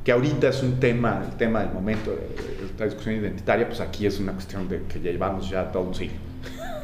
que 0.07 0.13
ahorita 0.13 0.47
es 0.47 0.63
un 0.63 0.79
tema, 0.79 1.21
el 1.29 1.35
tema 1.35 1.59
del 1.59 1.73
momento, 1.73 2.13
eh, 2.13 2.61
esta 2.63 2.85
discusión 2.85 3.15
identitaria, 3.15 3.67
pues 3.67 3.81
aquí 3.81 4.05
es 4.05 4.21
una 4.21 4.31
cuestión 4.31 4.69
de 4.69 4.83
que 4.83 5.01
ya 5.01 5.11
llevamos 5.11 5.49
ya 5.49 5.69
todo 5.69 5.83
un 5.83 5.93
siglo. 5.93 6.15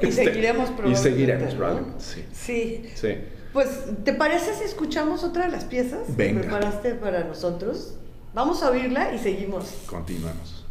Y 0.01 0.07
Este, 0.07 0.25
seguiremos 0.25 0.69
Y 0.69 0.73
probablemente. 0.73 1.09
seguiremos 1.09 1.53
¿no? 1.53 1.57
probablemente, 1.57 2.03
sí. 2.03 2.25
Sí. 2.33 2.89
Sí. 2.95 3.15
Pues, 3.53 3.69
¿te 4.03 4.11
parece 4.11 4.53
si 4.55 4.65
escuchamos 4.65 5.23
otra 5.23 5.45
de 5.45 5.51
las 5.53 5.63
piezas 5.63 6.17
Venga. 6.17 6.41
que 6.41 6.47
preparaste 6.49 6.95
para 6.95 7.23
nosotros? 7.23 7.93
Vamos 8.33 8.61
a 8.61 8.71
oírla 8.71 9.13
y 9.15 9.19
seguimos. 9.19 9.71
Continuemos. 9.85 10.65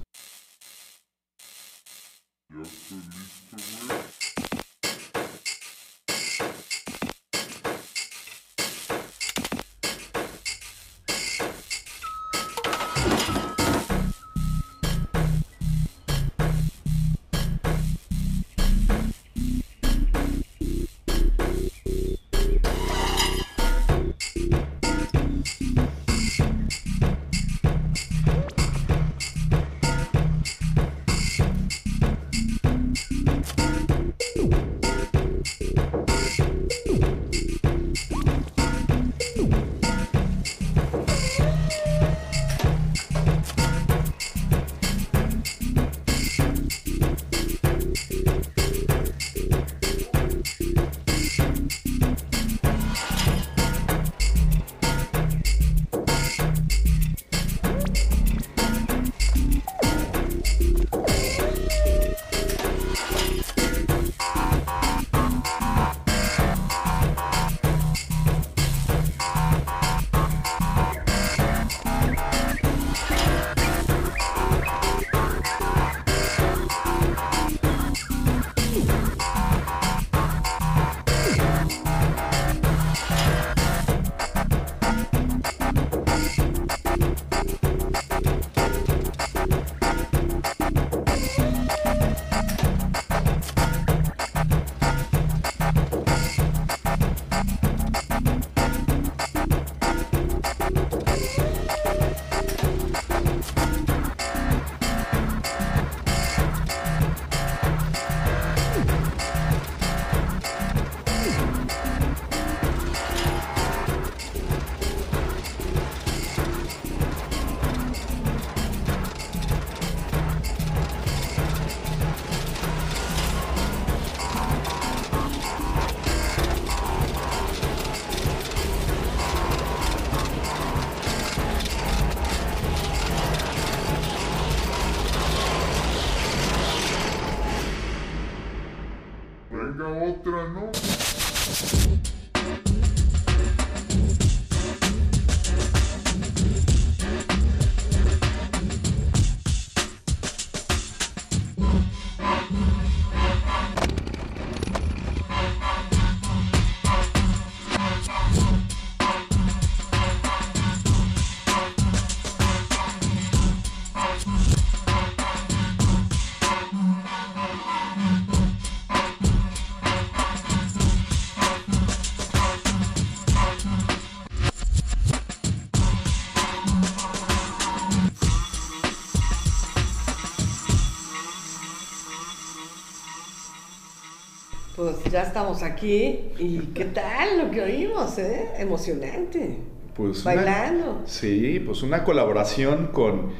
Ya 185.13 185.23
estamos 185.23 185.63
aquí 185.63 186.31
y 186.39 186.59
¿qué 186.75 186.87
tal 186.87 187.39
lo 187.39 187.51
que 187.51 187.61
oímos, 187.63 188.19
eh? 188.19 188.49
Emocionante. 188.59 189.59
Pues 189.95 190.25
una- 190.25 190.35
Bailando. 190.37 191.03
sí, 191.05 191.61
pues 191.65 191.83
una 191.83 192.03
colaboración 192.03 192.89
con... 192.89 193.31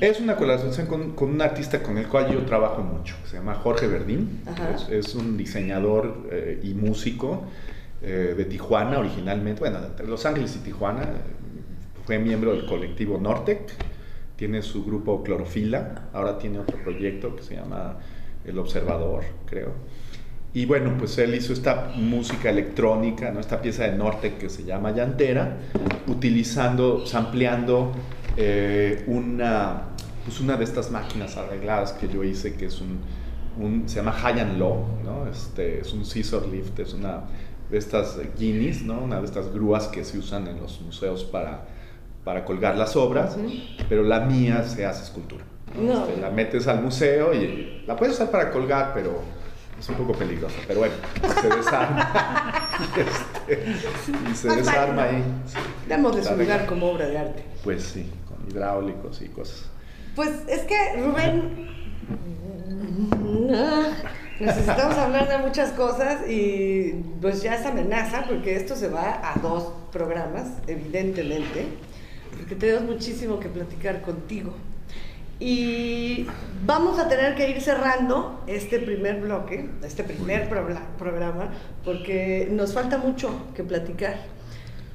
Es 0.00 0.20
una 0.20 0.36
colaboración 0.36 0.86
con, 0.86 1.12
con 1.12 1.30
un 1.30 1.40
artista 1.40 1.82
con 1.82 1.96
el 1.98 2.06
cual 2.06 2.30
yo 2.30 2.44
trabajo 2.44 2.82
mucho, 2.82 3.16
que 3.22 3.30
se 3.30 3.36
llama 3.38 3.54
Jorge 3.54 3.86
Verdín. 3.86 4.40
Es, 4.74 4.88
es 4.90 5.14
un 5.14 5.36
diseñador 5.38 6.28
eh, 6.30 6.60
y 6.62 6.74
músico 6.74 7.44
eh, 8.02 8.34
de 8.36 8.44
Tijuana 8.44 8.98
originalmente, 8.98 9.60
bueno, 9.60 9.78
entre 9.84 10.06
Los 10.06 10.24
Ángeles 10.26 10.54
y 10.56 10.58
Tijuana. 10.60 11.02
eh, 11.02 12.04
Fue 12.04 12.18
miembro 12.18 12.52
del 12.52 12.66
colectivo 12.66 13.18
Nortec, 13.18 13.72
tiene 14.36 14.60
su 14.60 14.84
grupo 14.84 15.22
Clorofila, 15.24 16.08
ahora 16.12 16.36
tiene 16.38 16.58
otro 16.58 16.76
proyecto 16.84 17.34
que 17.34 17.42
se 17.42 17.54
llama 17.56 17.96
El 18.44 18.58
Observador, 18.58 19.24
creo. 19.46 19.72
Y 20.56 20.64
bueno, 20.64 20.94
pues 20.98 21.18
él 21.18 21.34
hizo 21.34 21.52
esta 21.52 21.92
música 21.96 22.48
electrónica, 22.48 23.30
¿no? 23.30 23.40
esta 23.40 23.60
pieza 23.60 23.84
de 23.84 23.92
norte 23.94 24.36
que 24.40 24.48
se 24.48 24.64
llama 24.64 24.90
Llantera, 24.90 25.58
utilizando, 26.06 27.04
sampleando 27.06 27.92
eh, 28.38 29.04
una, 29.06 29.82
pues 30.24 30.40
una 30.40 30.56
de 30.56 30.64
estas 30.64 30.90
máquinas 30.90 31.36
arregladas 31.36 31.92
que 31.92 32.08
yo 32.08 32.24
hice, 32.24 32.54
que 32.54 32.64
es 32.66 32.80
un, 32.80 33.00
un- 33.62 33.86
se 33.86 33.96
llama 33.96 34.12
High 34.12 34.40
and 34.40 34.58
Low, 34.58 34.82
¿no? 35.04 35.26
este, 35.30 35.80
es 35.80 35.92
un 35.92 36.06
scissor 36.06 36.48
lift, 36.48 36.78
es 36.78 36.94
una 36.94 37.24
de 37.70 37.76
estas 37.76 38.18
guineas, 38.38 38.80
¿no? 38.80 39.00
una 39.00 39.18
de 39.20 39.26
estas 39.26 39.52
grúas 39.52 39.88
que 39.88 40.04
se 40.04 40.16
usan 40.16 40.46
en 40.48 40.58
los 40.58 40.80
museos 40.80 41.22
para, 41.24 41.66
para 42.24 42.46
colgar 42.46 42.78
las 42.78 42.96
obras, 42.96 43.36
pero 43.90 44.02
la 44.02 44.20
mía 44.20 44.62
se 44.62 44.86
hace 44.86 45.02
escultura. 45.02 45.44
No. 45.78 46.06
Este, 46.06 46.18
la 46.18 46.30
metes 46.30 46.66
al 46.66 46.80
museo 46.82 47.34
y 47.34 47.82
la 47.86 47.94
puedes 47.94 48.14
usar 48.14 48.30
para 48.30 48.50
colgar, 48.50 48.92
pero 48.94 49.20
es 49.78 49.88
un 49.88 49.94
poco 49.96 50.12
peligrosa. 50.12 50.56
Pero 50.66 50.80
bueno, 50.80 50.94
se 51.40 51.48
desarma. 51.48 52.62
Este, 52.76 53.72
y 54.30 54.34
se 54.34 54.48
Más 54.48 54.56
desarma 54.58 55.04
ahí. 55.04 55.24
Démosle 55.88 56.22
su 56.22 56.36
lugar 56.36 56.66
como 56.66 56.90
obra 56.90 57.06
de 57.06 57.18
arte. 57.18 57.44
Pues 57.64 57.84
sí, 57.84 58.10
con 58.28 58.46
hidráulicos 58.50 59.22
y 59.22 59.28
cosas. 59.28 59.70
Pues 60.14 60.30
es 60.46 60.60
que, 60.62 61.00
Rubén, 61.00 61.68
necesitamos 64.40 64.96
hablar 64.96 65.28
de 65.28 65.38
muchas 65.38 65.72
cosas 65.72 66.28
y 66.28 66.94
pues 67.20 67.42
ya 67.42 67.54
es 67.54 67.64
amenaza 67.66 68.24
porque 68.26 68.56
esto 68.56 68.76
se 68.76 68.88
va 68.88 69.20
a 69.22 69.38
dos 69.40 69.72
programas, 69.92 70.48
evidentemente, 70.66 71.66
porque 72.36 72.54
tenemos 72.54 72.82
muchísimo 72.82 73.40
que 73.40 73.48
platicar 73.48 74.02
contigo. 74.02 74.52
Y 75.38 76.26
vamos 76.64 76.98
a 76.98 77.08
tener 77.08 77.34
que 77.34 77.50
ir 77.50 77.60
cerrando 77.60 78.42
este 78.46 78.78
primer 78.78 79.20
bloque, 79.20 79.68
este 79.84 80.02
primer 80.02 80.48
programa, 80.48 81.50
porque 81.84 82.48
nos 82.50 82.72
falta 82.72 82.96
mucho 82.96 83.30
que 83.54 83.62
platicar. 83.62 84.16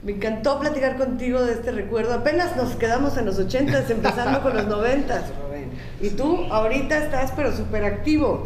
Me 0.03 0.13
encantó 0.13 0.59
platicar 0.59 0.97
contigo 0.97 1.43
de 1.43 1.53
este 1.53 1.71
recuerdo. 1.71 2.15
Apenas 2.15 2.55
nos 2.55 2.75
quedamos 2.75 3.17
en 3.17 3.27
los 3.27 3.39
80s, 3.39 3.91
empezando 3.91 4.41
con 4.41 4.55
los 4.55 4.65
90s, 4.65 5.25
Rubén. 5.43 5.71
Y 6.01 6.09
tú 6.09 6.45
ahorita 6.49 6.97
estás 6.97 7.31
pero 7.35 7.55
súper 7.55 7.85
activo. 7.85 8.45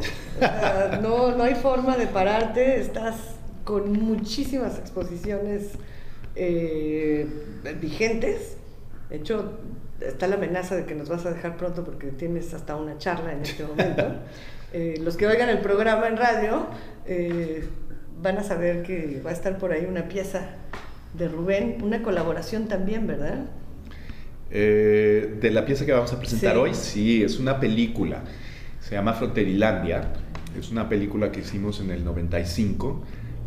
No, 1.01 1.31
no 1.31 1.43
hay 1.43 1.55
forma 1.55 1.95
de 1.95 2.07
pararte, 2.07 2.81
estás 2.81 3.15
con 3.63 3.93
muchísimas 3.93 4.77
exposiciones 4.77 5.69
eh, 6.35 7.25
vigentes. 7.79 8.57
De 9.09 9.15
hecho, 9.15 9.53
está 10.01 10.27
la 10.27 10.35
amenaza 10.35 10.75
de 10.75 10.85
que 10.85 10.95
nos 10.95 11.09
vas 11.09 11.25
a 11.25 11.31
dejar 11.33 11.57
pronto 11.57 11.83
porque 11.83 12.07
tienes 12.07 12.53
hasta 12.53 12.75
una 12.75 12.97
charla 12.97 13.33
en 13.33 13.41
este 13.41 13.63
momento. 13.63 14.03
Eh, 14.73 14.99
los 15.01 15.15
que 15.15 15.25
oigan 15.25 15.47
el 15.47 15.59
programa 15.59 16.07
en 16.09 16.17
radio 16.17 16.67
eh, 17.05 17.65
van 18.21 18.37
a 18.39 18.43
saber 18.43 18.83
que 18.83 19.21
va 19.25 19.29
a 19.29 19.33
estar 19.33 19.57
por 19.57 19.71
ahí 19.71 19.85
una 19.85 20.09
pieza 20.09 20.49
de 21.13 21.29
Rubén, 21.29 21.77
una 21.81 22.03
colaboración 22.03 22.67
también, 22.67 23.07
¿verdad? 23.07 23.45
Eh, 24.51 25.37
de 25.39 25.51
la 25.51 25.65
pieza 25.65 25.85
que 25.85 25.93
vamos 25.93 26.11
a 26.13 26.19
presentar 26.19 26.53
Sí. 26.53 26.59
hoy, 26.59 26.73
sí, 26.73 27.23
es 27.23 27.39
una 27.39 27.59
película. 27.59 28.23
Se 28.81 28.95
llama 28.95 29.13
Fronterilandia. 29.13 30.09
Es 30.59 30.69
una 30.71 30.89
película 30.89 31.31
que 31.31 31.39
hicimos 31.39 31.79
en 31.79 31.91
el 31.91 32.03
95. 32.03 33.01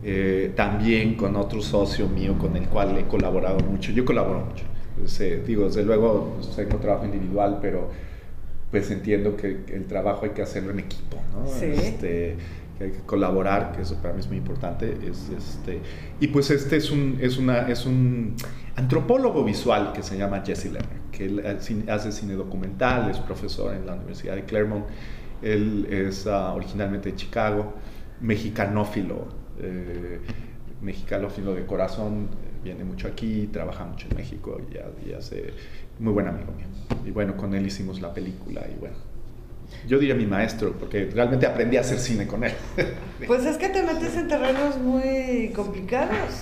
eh, 0.04 0.52
también 0.54 1.14
con 1.16 1.34
otro 1.36 1.60
socio 1.60 2.08
mío 2.08 2.38
con 2.38 2.56
el 2.56 2.68
cual 2.68 2.96
he 2.96 3.04
colaborado 3.06 3.58
mucho. 3.60 3.90
Yo 3.92 4.04
colaboro 4.04 4.46
mucho. 4.46 4.64
Pues, 4.98 5.20
eh, 5.20 5.42
digo, 5.46 5.64
desde 5.64 5.84
luego, 5.84 6.34
pues, 6.36 6.54
tengo 6.56 6.78
trabajo 6.78 7.04
individual, 7.04 7.58
pero 7.60 7.90
pues 8.70 8.90
entiendo 8.90 9.34
que 9.36 9.64
el 9.72 9.86
trabajo 9.86 10.26
hay 10.26 10.32
que 10.32 10.42
hacerlo 10.42 10.72
en 10.72 10.80
equipo, 10.80 11.16
¿no? 11.32 11.46
Sí. 11.48 11.66
Este, 11.66 12.36
que 12.76 12.84
hay 12.84 12.90
que 12.92 13.00
colaborar, 13.00 13.72
que 13.72 13.82
eso 13.82 13.96
para 13.96 14.14
mí 14.14 14.20
es 14.20 14.28
muy 14.28 14.36
importante. 14.36 14.98
Es, 15.08 15.30
este, 15.30 15.80
y 16.20 16.28
pues 16.28 16.50
este 16.50 16.76
es 16.76 16.90
un, 16.90 17.18
es, 17.20 17.38
una, 17.38 17.68
es 17.68 17.86
un 17.86 18.36
antropólogo 18.76 19.44
visual 19.44 19.92
que 19.92 20.02
se 20.02 20.16
llama 20.16 20.42
Jesse 20.44 20.66
Lerner, 20.66 21.00
que 21.10 21.24
él 21.24 21.42
hace 21.88 22.12
cine 22.12 22.34
documental, 22.34 23.10
es 23.10 23.18
profesor 23.18 23.74
en 23.74 23.86
la 23.86 23.94
Universidad 23.94 24.36
de 24.36 24.44
Claremont. 24.44 24.84
Él 25.42 25.86
es 25.90 26.26
ah, 26.26 26.52
originalmente 26.54 27.10
de 27.10 27.16
Chicago, 27.16 27.74
mexicanófilo, 28.20 29.26
eh, 29.60 30.20
mexicanófilo 30.82 31.54
de 31.54 31.64
corazón, 31.64 32.28
viene 32.62 32.84
mucho 32.84 33.08
aquí, 33.08 33.48
trabaja 33.52 33.84
mucho 33.84 34.06
en 34.10 34.16
México 34.16 34.60
y, 34.70 34.74
ya- 34.74 34.90
y 35.06 35.12
hace 35.12 35.52
muy 35.98 36.12
buen 36.12 36.28
amigo 36.28 36.52
mío. 36.52 36.66
Y 37.06 37.10
bueno, 37.10 37.36
con 37.36 37.54
él 37.54 37.66
hicimos 37.66 38.00
la 38.00 38.12
película 38.14 38.62
y 38.68 38.78
bueno, 38.78 38.96
yo 39.86 39.98
diría 39.98 40.14
mi 40.14 40.26
maestro, 40.26 40.72
porque 40.78 41.10
realmente 41.12 41.46
aprendí 41.46 41.76
a 41.76 41.80
hacer 41.80 41.98
cine 41.98 42.26
con 42.26 42.44
él. 42.44 42.52
Pues 43.26 43.44
es 43.44 43.56
que 43.58 43.68
te 43.68 43.82
metes 43.82 44.16
en 44.16 44.28
terrenos 44.28 44.78
muy 44.78 45.52
complicados. 45.54 46.40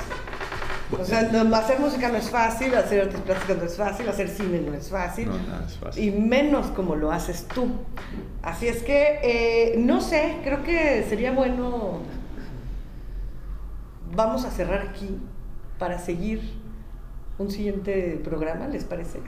O 0.96 1.04
sea, 1.04 1.22
no- 1.32 1.56
hacer 1.56 1.80
música 1.80 2.08
no 2.10 2.16
es 2.18 2.30
fácil, 2.30 2.72
hacer 2.74 3.02
artes 3.02 3.20
plásticas 3.22 3.56
no 3.58 3.64
es 3.64 3.76
fácil, 3.76 4.08
hacer 4.08 4.28
cine 4.28 4.60
no 4.60 4.72
es 4.74 4.88
fácil. 4.88 5.26
No, 5.28 5.36
nada 5.38 5.64
es 5.66 5.76
fácil. 5.76 6.04
Y 6.04 6.10
menos 6.12 6.66
como 6.68 6.94
lo 6.94 7.10
haces 7.10 7.46
tú. 7.52 7.66
Así 8.42 8.68
es 8.68 8.82
que, 8.84 9.18
eh, 9.24 9.74
no 9.78 10.00
sé, 10.00 10.36
creo 10.44 10.62
que 10.62 11.04
sería 11.08 11.32
bueno. 11.32 12.00
Vamos 14.14 14.44
a 14.44 14.50
cerrar 14.50 14.80
aquí 14.90 15.18
para 15.78 15.98
seguir 15.98 16.40
un 17.38 17.50
siguiente 17.50 18.20
programa, 18.24 18.68
¿les 18.68 18.84
parece? 18.84 19.20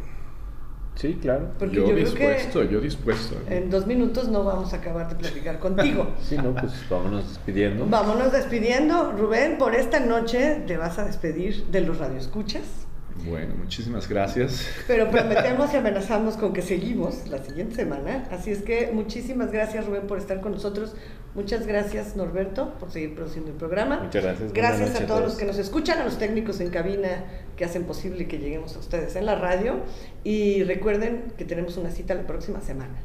Sí, 0.94 1.16
claro. 1.20 1.50
Porque 1.58 1.76
yo, 1.76 1.94
dispuesto, 1.94 2.64
yo 2.64 2.80
dispuesto. 2.80 3.36
en 3.48 3.70
dos 3.70 3.86
minutos 3.86 4.28
no 4.28 4.42
vamos 4.42 4.72
a 4.72 4.78
acabar 4.78 5.08
de 5.08 5.14
platicar 5.14 5.60
contigo. 5.60 6.08
Sí, 6.20 6.36
no, 6.36 6.52
pues 6.54 6.72
vámonos 6.90 7.28
despidiendo. 7.28 7.86
Vámonos 7.86 8.32
despidiendo. 8.32 9.12
Rubén, 9.12 9.58
por 9.58 9.76
esta 9.76 10.00
noche 10.00 10.64
te 10.66 10.76
vas 10.76 10.98
a 10.98 11.04
despedir 11.04 11.66
de 11.66 11.82
los 11.82 11.98
radioescuchas. 11.98 12.87
Bueno, 13.24 13.54
muchísimas 13.56 14.08
gracias. 14.08 14.66
Pero 14.86 15.10
prometemos 15.10 15.72
y 15.72 15.76
amenazamos 15.76 16.36
con 16.36 16.52
que 16.52 16.62
seguimos 16.62 17.28
la 17.28 17.42
siguiente 17.44 17.74
semana. 17.74 18.26
Así 18.30 18.50
es 18.50 18.62
que 18.62 18.90
muchísimas 18.92 19.52
gracias, 19.52 19.86
Rubén, 19.86 20.06
por 20.06 20.18
estar 20.18 20.40
con 20.40 20.52
nosotros. 20.52 20.94
Muchas 21.34 21.66
gracias, 21.66 22.16
Norberto, 22.16 22.74
por 22.78 22.90
seguir 22.90 23.14
produciendo 23.14 23.50
el 23.50 23.56
programa. 23.56 24.00
Muchas 24.00 24.22
gracias. 24.22 24.52
Buenas 24.52 24.78
Gracias 24.78 25.00
a 25.00 25.04
a 25.04 25.06
todos 25.06 25.22
los 25.22 25.34
que 25.36 25.44
nos 25.44 25.58
escuchan, 25.58 25.98
a 25.98 26.04
los 26.04 26.18
técnicos 26.18 26.60
en 26.60 26.70
cabina 26.70 27.24
que 27.56 27.64
hacen 27.64 27.84
posible 27.84 28.26
que 28.26 28.38
lleguemos 28.38 28.76
a 28.76 28.78
ustedes 28.78 29.16
en 29.16 29.26
la 29.26 29.34
radio. 29.34 29.80
Y 30.24 30.64
recuerden 30.64 31.32
que 31.36 31.44
tenemos 31.44 31.76
una 31.76 31.90
cita 31.90 32.14
la 32.14 32.26
próxima 32.26 32.60
semana. 32.60 32.98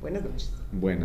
Buenas 0.00 0.24
noches. 0.24 0.52
Buena. 0.72 1.04